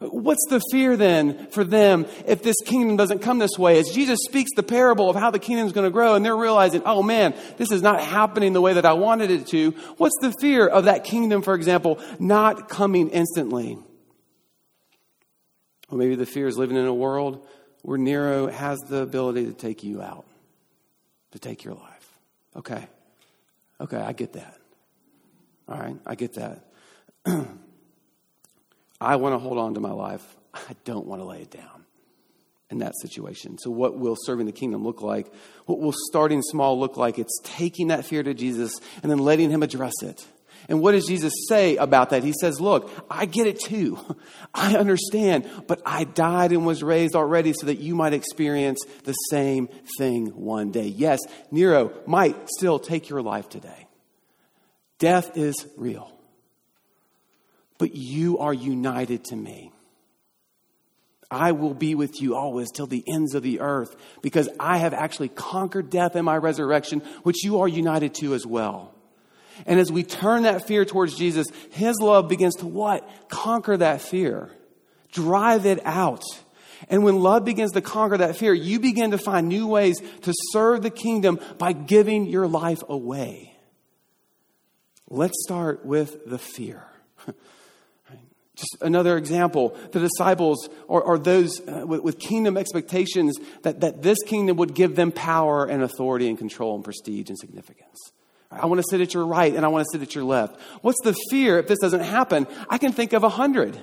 What's 0.00 0.44
the 0.48 0.60
fear 0.70 0.96
then 0.96 1.48
for 1.48 1.64
them 1.64 2.06
if 2.26 2.42
this 2.42 2.56
kingdom 2.64 2.96
doesn't 2.96 3.20
come 3.20 3.38
this 3.38 3.58
way? 3.58 3.78
As 3.78 3.90
Jesus 3.90 4.20
speaks 4.24 4.50
the 4.56 4.62
parable 4.62 5.10
of 5.10 5.16
how 5.16 5.30
the 5.30 5.38
kingdom 5.38 5.66
is 5.66 5.72
going 5.72 5.86
to 5.86 5.90
grow 5.90 6.14
and 6.14 6.24
they're 6.24 6.36
realizing, 6.36 6.82
oh 6.86 7.02
man, 7.02 7.34
this 7.58 7.70
is 7.70 7.82
not 7.82 8.00
happening 8.00 8.52
the 8.52 8.60
way 8.60 8.74
that 8.74 8.86
I 8.86 8.94
wanted 8.94 9.30
it 9.30 9.46
to. 9.48 9.72
What's 9.98 10.16
the 10.20 10.32
fear 10.40 10.66
of 10.66 10.84
that 10.86 11.04
kingdom, 11.04 11.42
for 11.42 11.54
example, 11.54 12.00
not 12.18 12.68
coming 12.68 13.10
instantly? 13.10 13.78
Or 15.90 15.98
maybe 15.98 16.14
the 16.14 16.26
fear 16.26 16.46
is 16.46 16.56
living 16.56 16.76
in 16.76 16.86
a 16.86 16.94
world 16.94 17.46
where 17.82 17.98
Nero 17.98 18.46
has 18.46 18.78
the 18.88 19.02
ability 19.02 19.44
to 19.46 19.52
take 19.52 19.84
you 19.84 20.00
out, 20.00 20.24
to 21.32 21.38
take 21.38 21.64
your 21.64 21.74
life. 21.74 22.18
Okay. 22.56 22.86
Okay, 23.80 23.98
I 23.98 24.12
get 24.12 24.32
that. 24.34 24.56
All 25.68 25.78
right, 25.78 25.96
I 26.06 26.14
get 26.14 26.34
that. 26.34 26.64
I 29.02 29.16
want 29.16 29.34
to 29.34 29.38
hold 29.38 29.58
on 29.58 29.74
to 29.74 29.80
my 29.80 29.92
life. 29.92 30.24
I 30.54 30.76
don't 30.84 31.06
want 31.06 31.20
to 31.20 31.24
lay 31.24 31.42
it 31.42 31.50
down 31.50 31.84
in 32.70 32.78
that 32.78 32.92
situation. 33.02 33.58
So, 33.58 33.70
what 33.70 33.98
will 33.98 34.16
serving 34.16 34.46
the 34.46 34.52
kingdom 34.52 34.84
look 34.84 35.02
like? 35.02 35.32
What 35.66 35.80
will 35.80 35.94
starting 36.08 36.42
small 36.42 36.78
look 36.78 36.96
like? 36.96 37.18
It's 37.18 37.40
taking 37.42 37.88
that 37.88 38.06
fear 38.06 38.22
to 38.22 38.34
Jesus 38.34 38.80
and 39.02 39.10
then 39.10 39.18
letting 39.18 39.50
Him 39.50 39.62
address 39.62 39.94
it. 40.02 40.24
And 40.68 40.80
what 40.80 40.92
does 40.92 41.06
Jesus 41.06 41.32
say 41.48 41.76
about 41.76 42.10
that? 42.10 42.22
He 42.22 42.32
says, 42.40 42.60
Look, 42.60 42.90
I 43.10 43.26
get 43.26 43.46
it 43.46 43.60
too. 43.60 43.98
I 44.54 44.76
understand, 44.76 45.50
but 45.66 45.82
I 45.84 46.04
died 46.04 46.52
and 46.52 46.64
was 46.64 46.82
raised 46.82 47.16
already 47.16 47.52
so 47.52 47.66
that 47.66 47.78
you 47.78 47.94
might 47.94 48.14
experience 48.14 48.80
the 49.04 49.12
same 49.12 49.68
thing 49.98 50.28
one 50.28 50.70
day. 50.70 50.86
Yes, 50.86 51.18
Nero 51.50 51.92
might 52.06 52.48
still 52.48 52.78
take 52.78 53.08
your 53.08 53.22
life 53.22 53.48
today. 53.48 53.88
Death 54.98 55.36
is 55.36 55.66
real, 55.76 56.12
but 57.82 57.96
you 57.96 58.38
are 58.38 58.54
united 58.54 59.24
to 59.24 59.34
me. 59.34 59.72
I 61.28 61.50
will 61.50 61.74
be 61.74 61.96
with 61.96 62.22
you 62.22 62.36
always 62.36 62.70
till 62.70 62.86
the 62.86 63.02
ends 63.12 63.34
of 63.34 63.42
the 63.42 63.58
earth 63.58 63.96
because 64.22 64.48
I 64.60 64.78
have 64.78 64.94
actually 64.94 65.30
conquered 65.30 65.90
death 65.90 66.14
in 66.14 66.24
my 66.24 66.36
resurrection, 66.36 67.00
which 67.24 67.42
you 67.42 67.60
are 67.60 67.66
united 67.66 68.14
to 68.20 68.34
as 68.34 68.46
well. 68.46 68.94
And 69.66 69.80
as 69.80 69.90
we 69.90 70.04
turn 70.04 70.44
that 70.44 70.68
fear 70.68 70.84
towards 70.84 71.16
Jesus, 71.16 71.48
His 71.72 71.96
love 72.00 72.28
begins 72.28 72.54
to 72.58 72.66
what? 72.66 73.04
Conquer 73.28 73.76
that 73.76 74.00
fear. 74.00 74.48
Drive 75.10 75.66
it 75.66 75.84
out. 75.84 76.22
And 76.88 77.02
when 77.02 77.18
love 77.18 77.44
begins 77.44 77.72
to 77.72 77.80
conquer 77.80 78.18
that 78.18 78.36
fear, 78.36 78.54
you 78.54 78.78
begin 78.78 79.10
to 79.10 79.18
find 79.18 79.48
new 79.48 79.66
ways 79.66 80.00
to 80.20 80.32
serve 80.52 80.82
the 80.82 80.90
kingdom 80.90 81.40
by 81.58 81.72
giving 81.72 82.26
your 82.26 82.46
life 82.46 82.84
away. 82.88 83.56
Let's 85.08 85.42
start 85.42 85.84
with 85.84 86.24
the 86.26 86.38
fear. 86.38 86.84
Just 88.62 88.80
another 88.80 89.16
example 89.16 89.76
the 89.90 89.98
disciples 89.98 90.68
or, 90.86 91.02
or 91.02 91.18
those 91.18 91.60
uh, 91.66 91.84
with, 91.84 92.00
with, 92.02 92.18
kingdom 92.20 92.56
expectations 92.56 93.36
that, 93.62 93.80
that 93.80 94.02
this 94.02 94.18
kingdom 94.24 94.56
would 94.58 94.72
give 94.72 94.94
them 94.94 95.10
power 95.10 95.66
and 95.66 95.82
authority 95.82 96.28
and 96.28 96.38
control 96.38 96.76
and 96.76 96.84
prestige 96.84 97.28
and 97.28 97.36
significance. 97.36 98.12
I 98.52 98.66
want 98.66 98.80
to 98.80 98.86
sit 98.88 99.00
at 99.00 99.14
your 99.14 99.26
right 99.26 99.52
and 99.52 99.64
I 99.64 99.68
want 99.68 99.84
to 99.84 99.90
sit 99.90 100.02
at 100.02 100.14
your 100.14 100.22
left. 100.22 100.60
What's 100.82 101.00
the 101.02 101.16
fear 101.30 101.58
if 101.58 101.66
this 101.66 101.80
doesn't 101.80 102.02
happen? 102.04 102.46
I 102.68 102.78
can 102.78 102.92
think 102.92 103.14
of 103.14 103.24
a 103.24 103.28
hundred. 103.28 103.76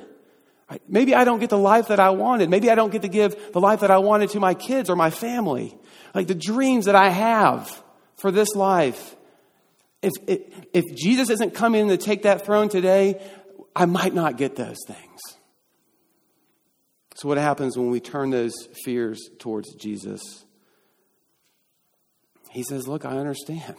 Maybe 0.88 1.14
I 1.14 1.26
don't 1.26 1.40
get 1.40 1.50
the 1.50 1.58
life 1.58 1.88
that 1.88 2.00
I 2.00 2.12
wanted. 2.12 2.50
Maybe 2.50 2.70
I 2.70 2.76
don't 2.76 2.92
get 2.92 3.02
to 3.02 3.10
give 3.10 3.52
the 3.52 3.60
life 3.60 3.82
that 3.82 3.92
I 3.92 3.98
wanted 3.98 4.30
to 4.30 4.40
my 4.40 4.54
kids 4.54 4.90
or 4.90 4.96
my 4.96 5.10
family. 5.10 5.76
Like 6.14 6.28
the 6.28 6.36
dreams 6.36 6.86
that 6.86 6.96
I 6.96 7.10
have 7.10 7.84
for 8.16 8.32
this 8.32 8.56
life. 8.56 9.16
If, 10.02 10.12
if, 10.28 10.40
if 10.74 10.96
Jesus 10.96 11.30
isn't 11.30 11.56
coming 11.56 11.90
to 11.90 11.98
take 11.98 12.24
that 12.24 12.46
throne 12.46 12.70
today, 12.70 13.22
I 13.76 13.86
might 13.86 14.14
not 14.14 14.38
get 14.38 14.56
those 14.56 14.78
things. 14.88 15.20
So, 17.16 17.28
what 17.28 17.38
happens 17.38 17.78
when 17.78 17.90
we 17.90 18.00
turn 18.00 18.30
those 18.30 18.54
fears 18.84 19.30
towards 19.40 19.74
Jesus? 19.76 20.22
He 22.52 22.64
says, 22.64 22.88
Look, 22.88 23.06
I 23.06 23.18
understand. 23.18 23.76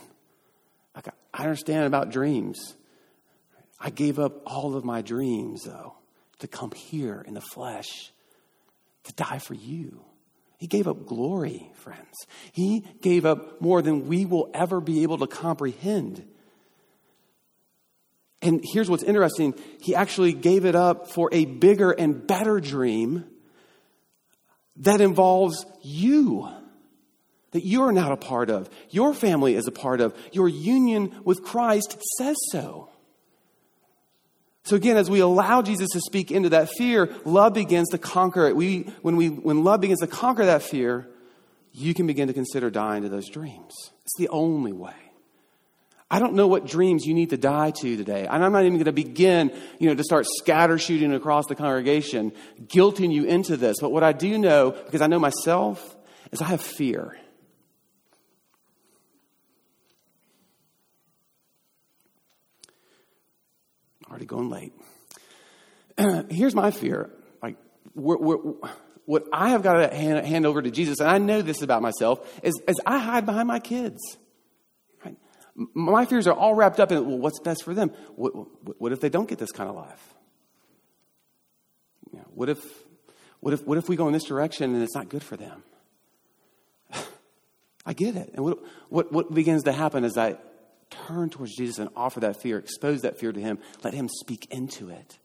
I 1.33 1.44
understand 1.44 1.87
about 1.87 2.11
dreams. 2.11 2.76
I 3.79 3.90
gave 3.90 4.18
up 4.18 4.42
all 4.46 4.76
of 4.76 4.85
my 4.85 5.00
dreams, 5.00 5.62
though, 5.64 5.94
to 6.40 6.48
come 6.48 6.72
here 6.72 7.24
in 7.26 7.35
the 7.35 7.40
flesh 7.40 8.12
to 9.05 9.12
die 9.14 9.38
for 9.38 9.55
you. 9.55 10.05
He 10.59 10.66
gave 10.66 10.87
up 10.87 11.07
glory, 11.07 11.70
friends. 11.76 12.26
He 12.53 12.85
gave 13.00 13.24
up 13.24 13.61
more 13.62 13.81
than 13.81 14.09
we 14.09 14.26
will 14.26 14.50
ever 14.53 14.81
be 14.81 15.03
able 15.03 15.16
to 15.18 15.26
comprehend. 15.26 16.29
And 18.42 18.62
here's 18.64 18.88
what's 18.88 19.03
interesting 19.03 19.55
He 19.81 19.94
actually 19.94 20.33
gave 20.33 20.64
it 20.64 20.74
up 20.74 21.12
for 21.12 21.29
a 21.33 21.44
bigger 21.44 21.90
and 21.90 22.26
better 22.26 22.61
dream 22.61 23.24
that 24.76 25.00
involves 25.00 25.66
you 25.83 26.48
that 27.53 27.64
you 27.64 27.83
are 27.83 27.92
not 27.92 28.12
a 28.12 28.16
part 28.16 28.48
of, 28.48 28.70
your 28.90 29.12
family 29.12 29.55
is 29.55 29.66
a 29.66 29.72
part 29.72 30.00
of, 30.00 30.16
your 30.33 30.48
union 30.48 31.20
with 31.24 31.42
Christ 31.42 32.00
says 32.16 32.37
so. 32.53 32.88
So 34.62 34.76
again, 34.76 34.96
as 34.96 35.11
we 35.11 35.20
allow 35.20 35.62
Jesus 35.62 35.88
to 35.90 36.00
speak 36.00 36.31
into 36.31 36.50
that 36.50 36.68
fear, 36.68 37.12
love 37.24 37.55
begins 37.55 37.88
to 37.88 37.98
conquer 37.98 38.46
it. 38.46 38.55
We, 38.55 38.83
when, 39.03 39.16
we, 39.16 39.29
when 39.29 39.64
love 39.64 39.81
begins 39.81 40.00
to 40.00 40.07
conquer 40.07 40.44
that 40.46 40.62
fear, 40.62 41.09
you 41.72 41.92
can 41.94 42.07
begin 42.07 42.29
to 42.29 42.35
consider 42.35 42.70
dying 42.70 43.03
to 43.03 43.09
those 43.09 43.29
dreams. 43.29 43.72
It's 44.05 44.16
the 44.16 44.29
only 44.29 44.72
way. 44.72 44.94
I 46.11 46.18
don't 46.18 46.35
know 46.35 46.49
what 46.49 46.66
dreams 46.66 47.07
you 47.07 47.14
need 47.14 47.31
to 47.31 47.37
die 47.37 47.70
to 47.70 47.96
today. 47.96 48.27
And 48.27 48.44
I'm 48.44 48.53
not 48.53 48.64
even 48.64 48.75
going 48.75 48.87
to 48.87 48.92
begin, 48.92 49.53
you 49.79 49.88
know, 49.88 49.94
to 49.94 50.03
start 50.03 50.27
scatter 50.38 50.77
shooting 50.77 51.14
across 51.14 51.46
the 51.46 51.55
congregation, 51.55 52.33
guilting 52.66 53.12
you 53.12 53.25
into 53.25 53.57
this. 53.57 53.77
But 53.81 53.92
what 53.92 54.03
I 54.03 54.12
do 54.12 54.37
know, 54.37 54.73
because 54.73 55.03
I 55.03 55.07
know 55.07 55.20
myself, 55.20 55.96
is 56.33 56.42
I 56.42 56.46
have 56.46 56.61
fear. 56.61 57.16
already 64.11 64.27
going 64.27 64.51
late. 64.51 64.73
Here's 66.31 66.55
my 66.55 66.70
fear. 66.70 67.11
Like, 67.42 67.57
we're, 67.94 68.18
we're, 68.18 68.55
what 69.07 69.27
I 69.33 69.51
have 69.51 69.62
got 69.62 69.75
to 69.75 69.94
hand, 69.94 70.27
hand, 70.27 70.46
over 70.46 70.61
to 70.61 70.70
Jesus, 70.70 71.01
and 71.01 71.09
I 71.09 71.18
know 71.18 71.42
this 71.42 71.62
about 71.62 71.83
myself, 71.83 72.20
is, 72.42 72.61
is 72.66 72.81
I 72.85 72.99
hide 72.99 73.27
behind 73.27 73.49
my 73.49 73.61
kids. 73.61 73.99
My 75.55 76.05
fears 76.07 76.27
are 76.27 76.35
all 76.35 76.55
wrapped 76.55 76.81
up 76.81 76.92
in, 76.92 77.07
well, 77.07 77.19
what's 77.19 77.40
best 77.40 77.65
for 77.65 77.75
them? 77.75 77.90
What, 78.17 78.35
what, 78.35 78.81
what 78.81 78.92
if 78.92 79.01
they 79.01 79.09
don't 79.09 79.29
get 79.29 79.38
this 79.38 79.53
kind 79.53 79.69
of 79.69 79.77
life? 79.77 80.15
You 82.13 82.19
know, 82.19 82.27
what, 82.35 82.48
if, 82.48 82.59
what, 83.40 83.55
if, 83.55 83.67
what 83.67 83.79
if 83.79 83.88
we 83.88 83.96
go 83.96 84.07
in 84.07 84.13
this 84.13 84.25
direction 84.25 84.75
and 84.75 84.83
it's 84.83 84.94
not 84.94 85.09
good 85.09 85.23
for 85.23 85.37
them? 85.37 85.63
I 87.87 87.92
get 87.92 88.17
it. 88.17 88.31
And 88.35 88.44
what, 88.44 88.59
what, 88.88 89.13
what 89.13 89.35
begins 89.35 89.65
to 89.65 89.73
happen 89.73 90.05
is 90.05 90.17
I, 90.17 90.37
turn 90.90 91.31
towards 91.31 91.57
Jesus 91.57 91.79
and 91.79 91.88
offer 91.96 92.21
that 92.21 92.40
fear, 92.40 92.59
expose 92.59 93.03
that 93.03 93.19
fear 93.19 93.33
to 93.33 93.40
Him, 93.40 93.59
let 93.83 93.94
Him 93.94 94.09
speak 94.09 94.46
into 94.51 94.90
it. 94.90 95.19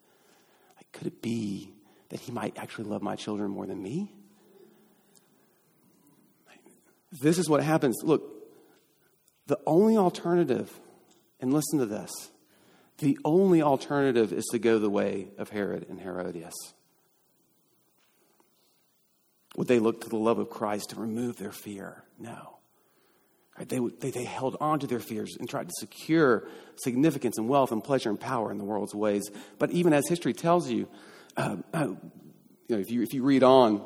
Like, 0.77 0.91
could 0.93 1.07
it 1.07 1.21
be 1.21 1.71
that 2.09 2.19
He 2.19 2.31
might 2.31 2.57
actually 2.57 2.85
love 2.85 3.01
my 3.01 3.15
children 3.15 3.51
more 3.51 3.65
than 3.65 3.81
me? 3.81 4.11
This 7.11 7.37
is 7.37 7.49
what 7.49 7.63
happens. 7.63 7.97
Look, 8.03 8.34
the 9.47 9.59
only 9.65 9.97
alternative, 9.97 10.79
and 11.39 11.53
listen 11.53 11.79
to 11.79 11.85
this 11.85 12.11
The 12.97 13.17
only 13.25 13.61
alternative 13.61 14.31
is 14.31 14.45
to 14.51 14.59
go 14.59 14.79
the 14.79 14.89
way 14.89 15.27
of 15.37 15.49
Herod 15.49 15.87
and 15.89 15.99
Herodias. 15.99 16.55
Would 19.57 19.67
they 19.67 19.79
look 19.79 20.01
to 20.01 20.09
the 20.09 20.17
love 20.17 20.39
of 20.39 20.49
Christ 20.49 20.91
to 20.91 20.99
remove 20.99 21.37
their 21.37 21.51
fear? 21.51 22.03
No. 22.19 22.57
Right? 23.57 23.67
They, 23.69 23.79
they, 23.79 24.11
they 24.11 24.23
held 24.25 24.57
on 24.59 24.79
to 24.79 24.87
their 24.87 24.99
fears 24.99 25.37
and 25.39 25.49
tried 25.49 25.69
to 25.69 25.73
secure 25.79 26.47
significance 26.75 27.37
and 27.37 27.47
wealth 27.47 27.71
and 27.71 27.81
pleasure 27.83 28.09
and 28.09 28.19
power 28.19 28.51
in 28.51 28.57
the 28.57 28.65
world's 28.65 28.93
ways. 28.93 29.23
But 29.59 29.71
even 29.71 29.93
as 29.93 30.07
history 30.09 30.33
tells 30.33 30.69
you, 30.69 30.89
uh, 31.37 31.57
uh, 31.73 31.87
you 32.67 32.75
know, 32.75 32.79
if, 32.79 32.91
you, 32.91 33.01
if 33.01 33.13
you 33.13 33.23
read 33.23 33.43
on, 33.43 33.81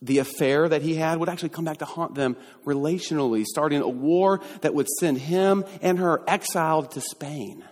the 0.00 0.18
affair 0.18 0.68
that 0.68 0.82
he 0.82 0.94
had 0.94 1.18
would 1.18 1.28
actually 1.28 1.48
come 1.48 1.64
back 1.64 1.78
to 1.78 1.84
haunt 1.84 2.14
them 2.14 2.36
relationally, 2.64 3.44
starting 3.44 3.80
a 3.80 3.88
war 3.88 4.40
that 4.60 4.74
would 4.74 4.88
send 5.00 5.18
him 5.18 5.64
and 5.82 5.98
her 5.98 6.22
exiled 6.28 6.92
to 6.92 7.00
Spain, 7.00 7.64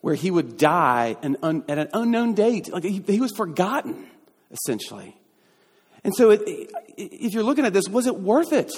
where 0.00 0.14
he 0.14 0.30
would 0.30 0.56
die 0.58 1.16
an 1.22 1.36
un, 1.42 1.64
at 1.68 1.78
an 1.78 1.88
unknown 1.94 2.34
date. 2.34 2.70
Like 2.72 2.84
he, 2.84 3.02
he 3.06 3.20
was 3.20 3.32
forgotten, 3.36 4.06
essentially. 4.50 5.16
And 6.02 6.14
so, 6.14 6.30
it, 6.30 6.70
if 6.98 7.32
you're 7.32 7.42
looking 7.42 7.64
at 7.64 7.72
this, 7.72 7.88
was 7.88 8.06
it 8.06 8.16
worth 8.16 8.52
it? 8.52 8.72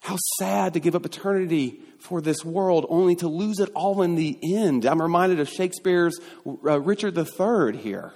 How 0.00 0.16
sad 0.38 0.74
to 0.74 0.80
give 0.80 0.94
up 0.94 1.04
eternity 1.04 1.80
for 1.98 2.20
this 2.20 2.44
world 2.44 2.86
only 2.88 3.16
to 3.16 3.28
lose 3.28 3.58
it 3.58 3.70
all 3.74 4.02
in 4.02 4.14
the 4.14 4.38
end. 4.42 4.86
I'm 4.86 5.02
reminded 5.02 5.40
of 5.40 5.48
Shakespeare's 5.48 6.18
uh, 6.46 6.80
Richard 6.80 7.18
III 7.18 7.76
here. 7.76 8.12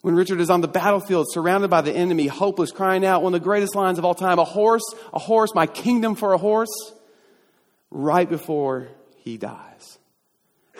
When 0.00 0.14
Richard 0.14 0.40
is 0.40 0.50
on 0.50 0.60
the 0.60 0.68
battlefield, 0.68 1.26
surrounded 1.30 1.70
by 1.70 1.80
the 1.80 1.92
enemy, 1.92 2.28
hopeless, 2.28 2.70
crying 2.70 3.04
out 3.04 3.22
one 3.22 3.34
of 3.34 3.40
the 3.40 3.44
greatest 3.44 3.74
lines 3.74 3.98
of 3.98 4.04
all 4.04 4.14
time 4.14 4.38
A 4.38 4.44
horse, 4.44 4.84
a 5.12 5.18
horse, 5.18 5.50
my 5.54 5.66
kingdom 5.66 6.14
for 6.14 6.32
a 6.32 6.38
horse, 6.38 6.92
right 7.90 8.28
before 8.28 8.88
he 9.16 9.36
dies. 9.36 9.98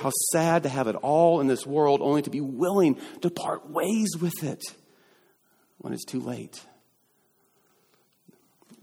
How 0.01 0.11
sad 0.33 0.63
to 0.63 0.69
have 0.69 0.87
it 0.87 0.95
all 0.95 1.41
in 1.41 1.49
this 1.49 1.67
world 1.67 2.01
only 2.01 2.23
to 2.23 2.31
be 2.31 2.41
willing 2.41 3.01
to 3.23 3.31
part 3.31 3.69
ways 3.69 4.11
with 4.21 4.45
it 4.45 4.63
when 5.79 5.93
it's 5.93 6.05
too 6.05 6.21
late. 6.21 6.65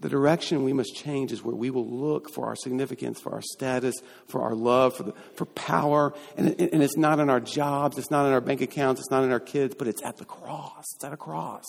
The 0.05 0.09
direction 0.09 0.63
we 0.63 0.71
must 0.71 0.95
change 0.95 1.31
is 1.31 1.41
where 1.41 1.55
we 1.55 1.71
will 1.71 1.89
look 1.89 2.29
for 2.29 2.45
our 2.45 2.55
significance, 2.55 3.19
for 3.19 3.33
our 3.33 3.41
status, 3.41 3.95
for 4.27 4.43
our 4.43 4.53
love, 4.53 4.95
for, 4.95 5.01
the, 5.01 5.13
for 5.33 5.47
power. 5.47 6.13
And, 6.37 6.49
and 6.61 6.83
it's 6.83 6.95
not 6.95 7.19
in 7.19 7.27
our 7.27 7.39
jobs, 7.39 7.97
it's 7.97 8.11
not 8.11 8.27
in 8.27 8.31
our 8.31 8.39
bank 8.39 8.61
accounts, 8.61 9.01
it's 9.01 9.09
not 9.09 9.23
in 9.23 9.31
our 9.31 9.39
kids, 9.39 9.73
but 9.73 9.87
it's 9.87 10.03
at 10.03 10.17
the 10.17 10.23
cross. 10.23 10.83
It's 10.93 11.03
at 11.03 11.11
a 11.11 11.17
cross 11.17 11.65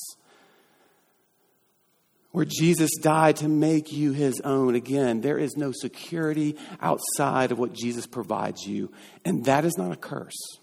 where 2.32 2.44
Jesus 2.44 2.90
died 3.00 3.36
to 3.36 3.48
make 3.48 3.90
you 3.90 4.12
his 4.12 4.38
own. 4.42 4.74
Again, 4.74 5.22
there 5.22 5.38
is 5.38 5.56
no 5.56 5.72
security 5.72 6.58
outside 6.82 7.52
of 7.52 7.58
what 7.58 7.72
Jesus 7.72 8.06
provides 8.06 8.66
you. 8.66 8.92
And 9.24 9.46
that 9.46 9.64
is 9.64 9.78
not 9.78 9.92
a 9.92 9.96
curse, 9.96 10.58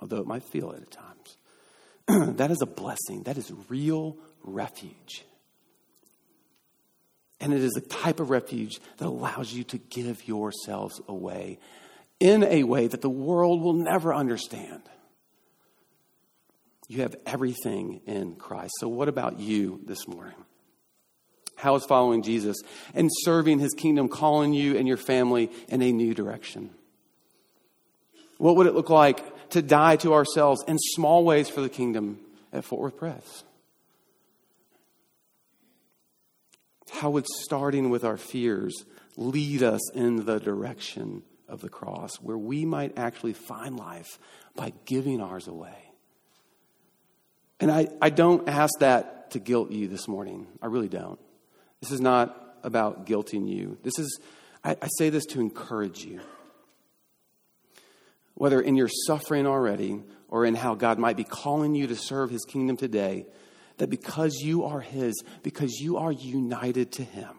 although 0.00 0.18
it 0.18 0.26
might 0.26 0.44
feel 0.44 0.72
it 0.72 0.82
at 0.82 0.90
times. 0.90 2.36
that 2.36 2.50
is 2.50 2.60
a 2.60 2.66
blessing, 2.66 3.22
that 3.22 3.38
is 3.38 3.50
real 3.70 4.18
refuge. 4.44 5.24
And 7.42 7.52
it 7.52 7.60
is 7.60 7.76
a 7.76 7.80
type 7.80 8.20
of 8.20 8.30
refuge 8.30 8.80
that 8.98 9.06
allows 9.06 9.52
you 9.52 9.64
to 9.64 9.78
give 9.78 10.28
yourselves 10.28 11.00
away 11.08 11.58
in 12.20 12.44
a 12.44 12.62
way 12.62 12.86
that 12.86 13.00
the 13.00 13.10
world 13.10 13.60
will 13.62 13.72
never 13.72 14.14
understand. 14.14 14.80
You 16.86 17.02
have 17.02 17.16
everything 17.26 18.00
in 18.06 18.36
Christ. 18.36 18.74
So, 18.78 18.86
what 18.86 19.08
about 19.08 19.40
you 19.40 19.80
this 19.84 20.06
morning? 20.06 20.36
How 21.56 21.74
is 21.74 21.84
following 21.84 22.22
Jesus 22.22 22.58
and 22.94 23.10
serving 23.22 23.58
his 23.58 23.74
kingdom 23.74 24.08
calling 24.08 24.52
you 24.52 24.76
and 24.76 24.86
your 24.86 24.96
family 24.96 25.50
in 25.68 25.82
a 25.82 25.90
new 25.90 26.14
direction? 26.14 26.70
What 28.38 28.54
would 28.54 28.68
it 28.68 28.74
look 28.74 28.90
like 28.90 29.50
to 29.50 29.62
die 29.62 29.96
to 29.96 30.14
ourselves 30.14 30.62
in 30.68 30.78
small 30.78 31.24
ways 31.24 31.48
for 31.48 31.60
the 31.60 31.68
kingdom 31.68 32.20
at 32.52 32.64
Fort 32.64 32.82
Worth 32.82 32.96
Press? 32.96 33.42
How 37.02 37.10
would 37.10 37.26
starting 37.26 37.90
with 37.90 38.04
our 38.04 38.16
fears 38.16 38.84
lead 39.16 39.64
us 39.64 39.90
in 39.90 40.24
the 40.24 40.38
direction 40.38 41.24
of 41.48 41.60
the 41.60 41.68
cross, 41.68 42.14
where 42.20 42.38
we 42.38 42.64
might 42.64 42.96
actually 42.96 43.32
find 43.32 43.76
life 43.76 44.20
by 44.54 44.72
giving 44.84 45.20
ours 45.20 45.48
away? 45.48 45.74
And 47.58 47.72
I, 47.72 47.88
I 48.00 48.10
don't 48.10 48.48
ask 48.48 48.78
that 48.78 49.32
to 49.32 49.40
guilt 49.40 49.72
you 49.72 49.88
this 49.88 50.06
morning. 50.06 50.46
I 50.62 50.66
really 50.66 50.88
don't. 50.88 51.18
This 51.80 51.90
is 51.90 52.00
not 52.00 52.58
about 52.62 53.04
guilting 53.04 53.48
you. 53.48 53.78
This 53.82 53.98
is, 53.98 54.20
I, 54.62 54.76
I 54.80 54.86
say 54.96 55.10
this 55.10 55.26
to 55.30 55.40
encourage 55.40 56.04
you. 56.04 56.20
Whether 58.34 58.60
in 58.60 58.76
your 58.76 58.90
suffering 59.08 59.48
already 59.48 60.04
or 60.28 60.46
in 60.46 60.54
how 60.54 60.76
God 60.76 61.00
might 61.00 61.16
be 61.16 61.24
calling 61.24 61.74
you 61.74 61.88
to 61.88 61.96
serve 61.96 62.30
his 62.30 62.44
kingdom 62.44 62.76
today, 62.76 63.26
that 63.82 63.90
because 63.90 64.36
you 64.40 64.62
are 64.62 64.78
his, 64.78 65.24
because 65.42 65.80
you 65.80 65.96
are 65.96 66.12
united 66.12 66.92
to 66.92 67.02
him, 67.02 67.34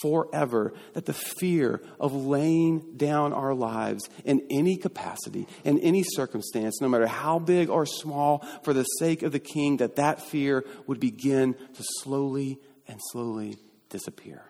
forever 0.00 0.72
that 0.92 1.06
the 1.06 1.12
fear 1.12 1.82
of 1.98 2.14
laying 2.14 2.96
down 2.96 3.32
our 3.32 3.52
lives 3.52 4.08
in 4.24 4.46
any 4.48 4.76
capacity, 4.76 5.48
in 5.64 5.80
any 5.80 6.04
circumstance, 6.04 6.80
no 6.80 6.88
matter 6.88 7.08
how 7.08 7.40
big 7.40 7.68
or 7.68 7.84
small, 7.84 8.46
for 8.62 8.72
the 8.72 8.84
sake 8.84 9.24
of 9.24 9.32
the 9.32 9.40
king, 9.40 9.78
that 9.78 9.96
that 9.96 10.22
fear 10.22 10.64
would 10.86 11.00
begin 11.00 11.54
to 11.54 11.82
slowly 12.00 12.56
and 12.86 13.00
slowly 13.10 13.56
disappear 13.88 14.44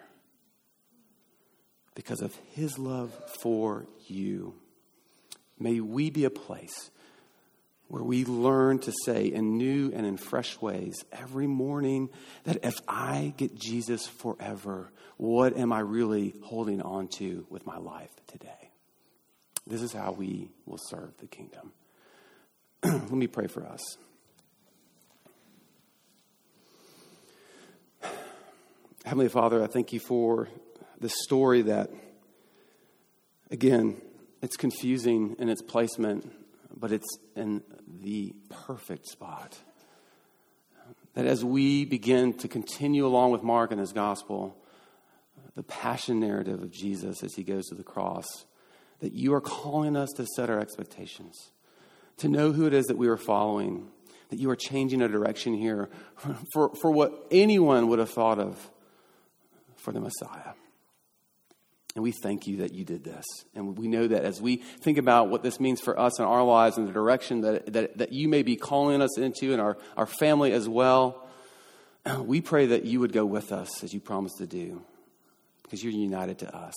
because 1.95 2.21
of 2.21 2.35
his 2.53 2.79
love 2.79 3.11
for 3.41 3.87
you. 4.07 4.53
May 5.59 5.81
we 5.81 6.11
be 6.11 6.27
a 6.27 6.31
place 6.31 6.91
where 7.91 8.05
we 8.05 8.25
learn 8.25 8.79
to 8.79 8.93
say 9.05 9.27
in 9.27 9.59
new 9.59 9.91
and 9.93 10.07
in 10.07 10.17
fresh 10.17 10.61
ways 10.61 11.05
every 11.11 11.49
morning 11.49 12.09
that 12.45 12.65
if 12.65 12.77
I 12.87 13.35
get 13.37 13.59
Jesus 13.59 14.07
forever, 14.07 14.93
what 15.17 15.57
am 15.57 15.73
I 15.73 15.81
really 15.81 16.37
holding 16.45 16.81
on 16.83 17.09
to 17.19 17.45
with 17.51 17.67
my 17.67 17.79
life 17.79 18.13
today? 18.29 18.71
This 19.67 19.83
is 19.83 19.93
how 19.93 20.13
we 20.13 20.53
will 20.67 20.79
serve 20.79 21.19
the 21.19 21.27
kingdom. 21.27 21.73
Let 22.85 23.11
me 23.11 23.27
pray 23.27 23.49
for 23.49 23.67
us. 23.67 23.81
Heavenly 29.05 29.29
Father, 29.29 29.65
I 29.65 29.67
thank 29.67 29.93
you 29.93 29.99
for 29.99 30.49
the 31.01 31.09
story 31.09 31.63
that, 31.63 31.91
again, 33.51 34.01
it's 34.43 34.57
confusing 34.57 35.35
in 35.41 35.49
its 35.49 35.61
placement 35.61 36.31
but 36.77 36.93
it's 36.93 37.09
in 37.37 37.63
the 38.03 38.35
perfect 38.67 39.07
spot. 39.07 39.59
That 41.15 41.27
as 41.27 41.45
we 41.45 41.85
begin 41.85 42.35
to 42.35 42.49
continue 42.49 43.07
along 43.07 43.33
with 43.33 43.43
Mark 43.43 43.71
and 43.71 43.81
his 43.81 43.93
gospel, 43.93 44.57
the 45.57 45.63
passion 45.63 46.21
narrative 46.21 46.63
of 46.63 46.71
Jesus 46.71 47.23
as 47.23 47.35
he 47.35 47.43
goes 47.43 47.67
to 47.67 47.75
the 47.75 47.83
cross, 47.83 48.27
that 49.01 49.13
you 49.13 49.35
are 49.35 49.41
calling 49.41 49.97
us 49.97 50.11
to 50.17 50.27
set 50.27 50.51
our 50.51 50.61
expectations, 50.61 51.51
to 52.19 52.29
know 52.29 52.53
who 52.53 52.67
it 52.67 52.75
is 52.75 52.87
that 52.87 52.97
we 52.97 53.09
are 53.09 53.17
following, 53.17 53.89
that 54.29 54.39
you 54.39 54.49
are 54.51 54.57
changing 54.57 55.03
a 55.03 55.09
direction 55.09 55.55
here 55.55 55.89
for, 56.53 56.75
for 56.77 56.91
what 56.91 57.27
anyone 57.31 57.89
would 57.89 57.99
have 57.99 58.11
thought 58.11 58.39
of 58.39 58.71
for 59.77 59.93
the 59.93 60.01
Messiah. 60.01 60.53
And 62.01 62.05
we 62.05 62.13
thank 62.13 62.47
you 62.47 62.57
that 62.59 62.73
you 62.73 62.83
did 62.83 63.05
this. 63.05 63.27
And 63.55 63.77
we 63.77 63.87
know 63.87 64.07
that 64.07 64.25
as 64.25 64.41
we 64.41 64.57
think 64.57 64.97
about 64.97 65.29
what 65.29 65.43
this 65.43 65.61
means 65.61 65.83
for 65.83 66.01
us 66.01 66.19
in 66.19 66.25
our 66.25 66.43
lives 66.43 66.79
and 66.79 66.89
the 66.89 66.93
direction 66.93 67.43
that, 67.43 67.75
that, 67.75 67.99
that 67.99 68.11
you 68.11 68.27
may 68.27 68.43
be 68.43 68.57
calling 68.57 69.03
us 69.03 69.19
into 69.19 69.53
and 69.53 69.61
our, 69.61 69.77
our 69.99 70.07
family 70.07 70.53
as 70.53 70.67
well, 70.67 71.29
we 72.21 72.41
pray 72.41 72.65
that 72.65 72.87
you 72.87 73.01
would 73.01 73.13
go 73.13 73.27
with 73.27 73.53
us 73.53 73.85
as 73.85 73.93
you 73.93 74.01
promised 74.01 74.39
to 74.39 74.47
do 74.47 74.81
because 75.63 75.85
you're 75.85 75.93
united 75.93 76.39
to 76.39 76.57
us. 76.57 76.73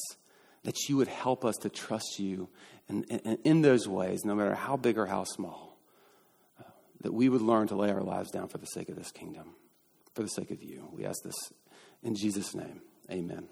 That 0.66 0.90
you 0.90 0.98
would 0.98 1.08
help 1.08 1.46
us 1.46 1.56
to 1.62 1.70
trust 1.70 2.20
you 2.20 2.50
in, 2.90 3.06
in, 3.06 3.38
in 3.46 3.62
those 3.62 3.88
ways, 3.88 4.26
no 4.26 4.36
matter 4.36 4.56
how 4.56 4.76
big 4.76 4.98
or 4.98 5.06
how 5.06 5.24
small. 5.24 5.78
that 7.00 7.14
we 7.14 7.30
would 7.30 7.42
learn 7.42 7.70
to 7.70 7.76
lay 7.78 7.92
our 7.92 8.04
lives 8.04 8.30
down 8.30 8.50
for 8.50 8.58
the 8.58 8.66
sake 8.66 8.90
of 8.90 8.98
this 8.98 9.12
kingdom, 9.12 9.56
for 10.16 10.22
the 10.22 10.28
sake 10.28 10.52
of 10.52 10.62
you. 10.62 10.90
We 10.92 11.06
ask 11.06 11.24
this 11.24 11.54
in 12.04 12.14
Jesus' 12.14 12.54
name. 12.54 12.82
Amen. 13.10 13.48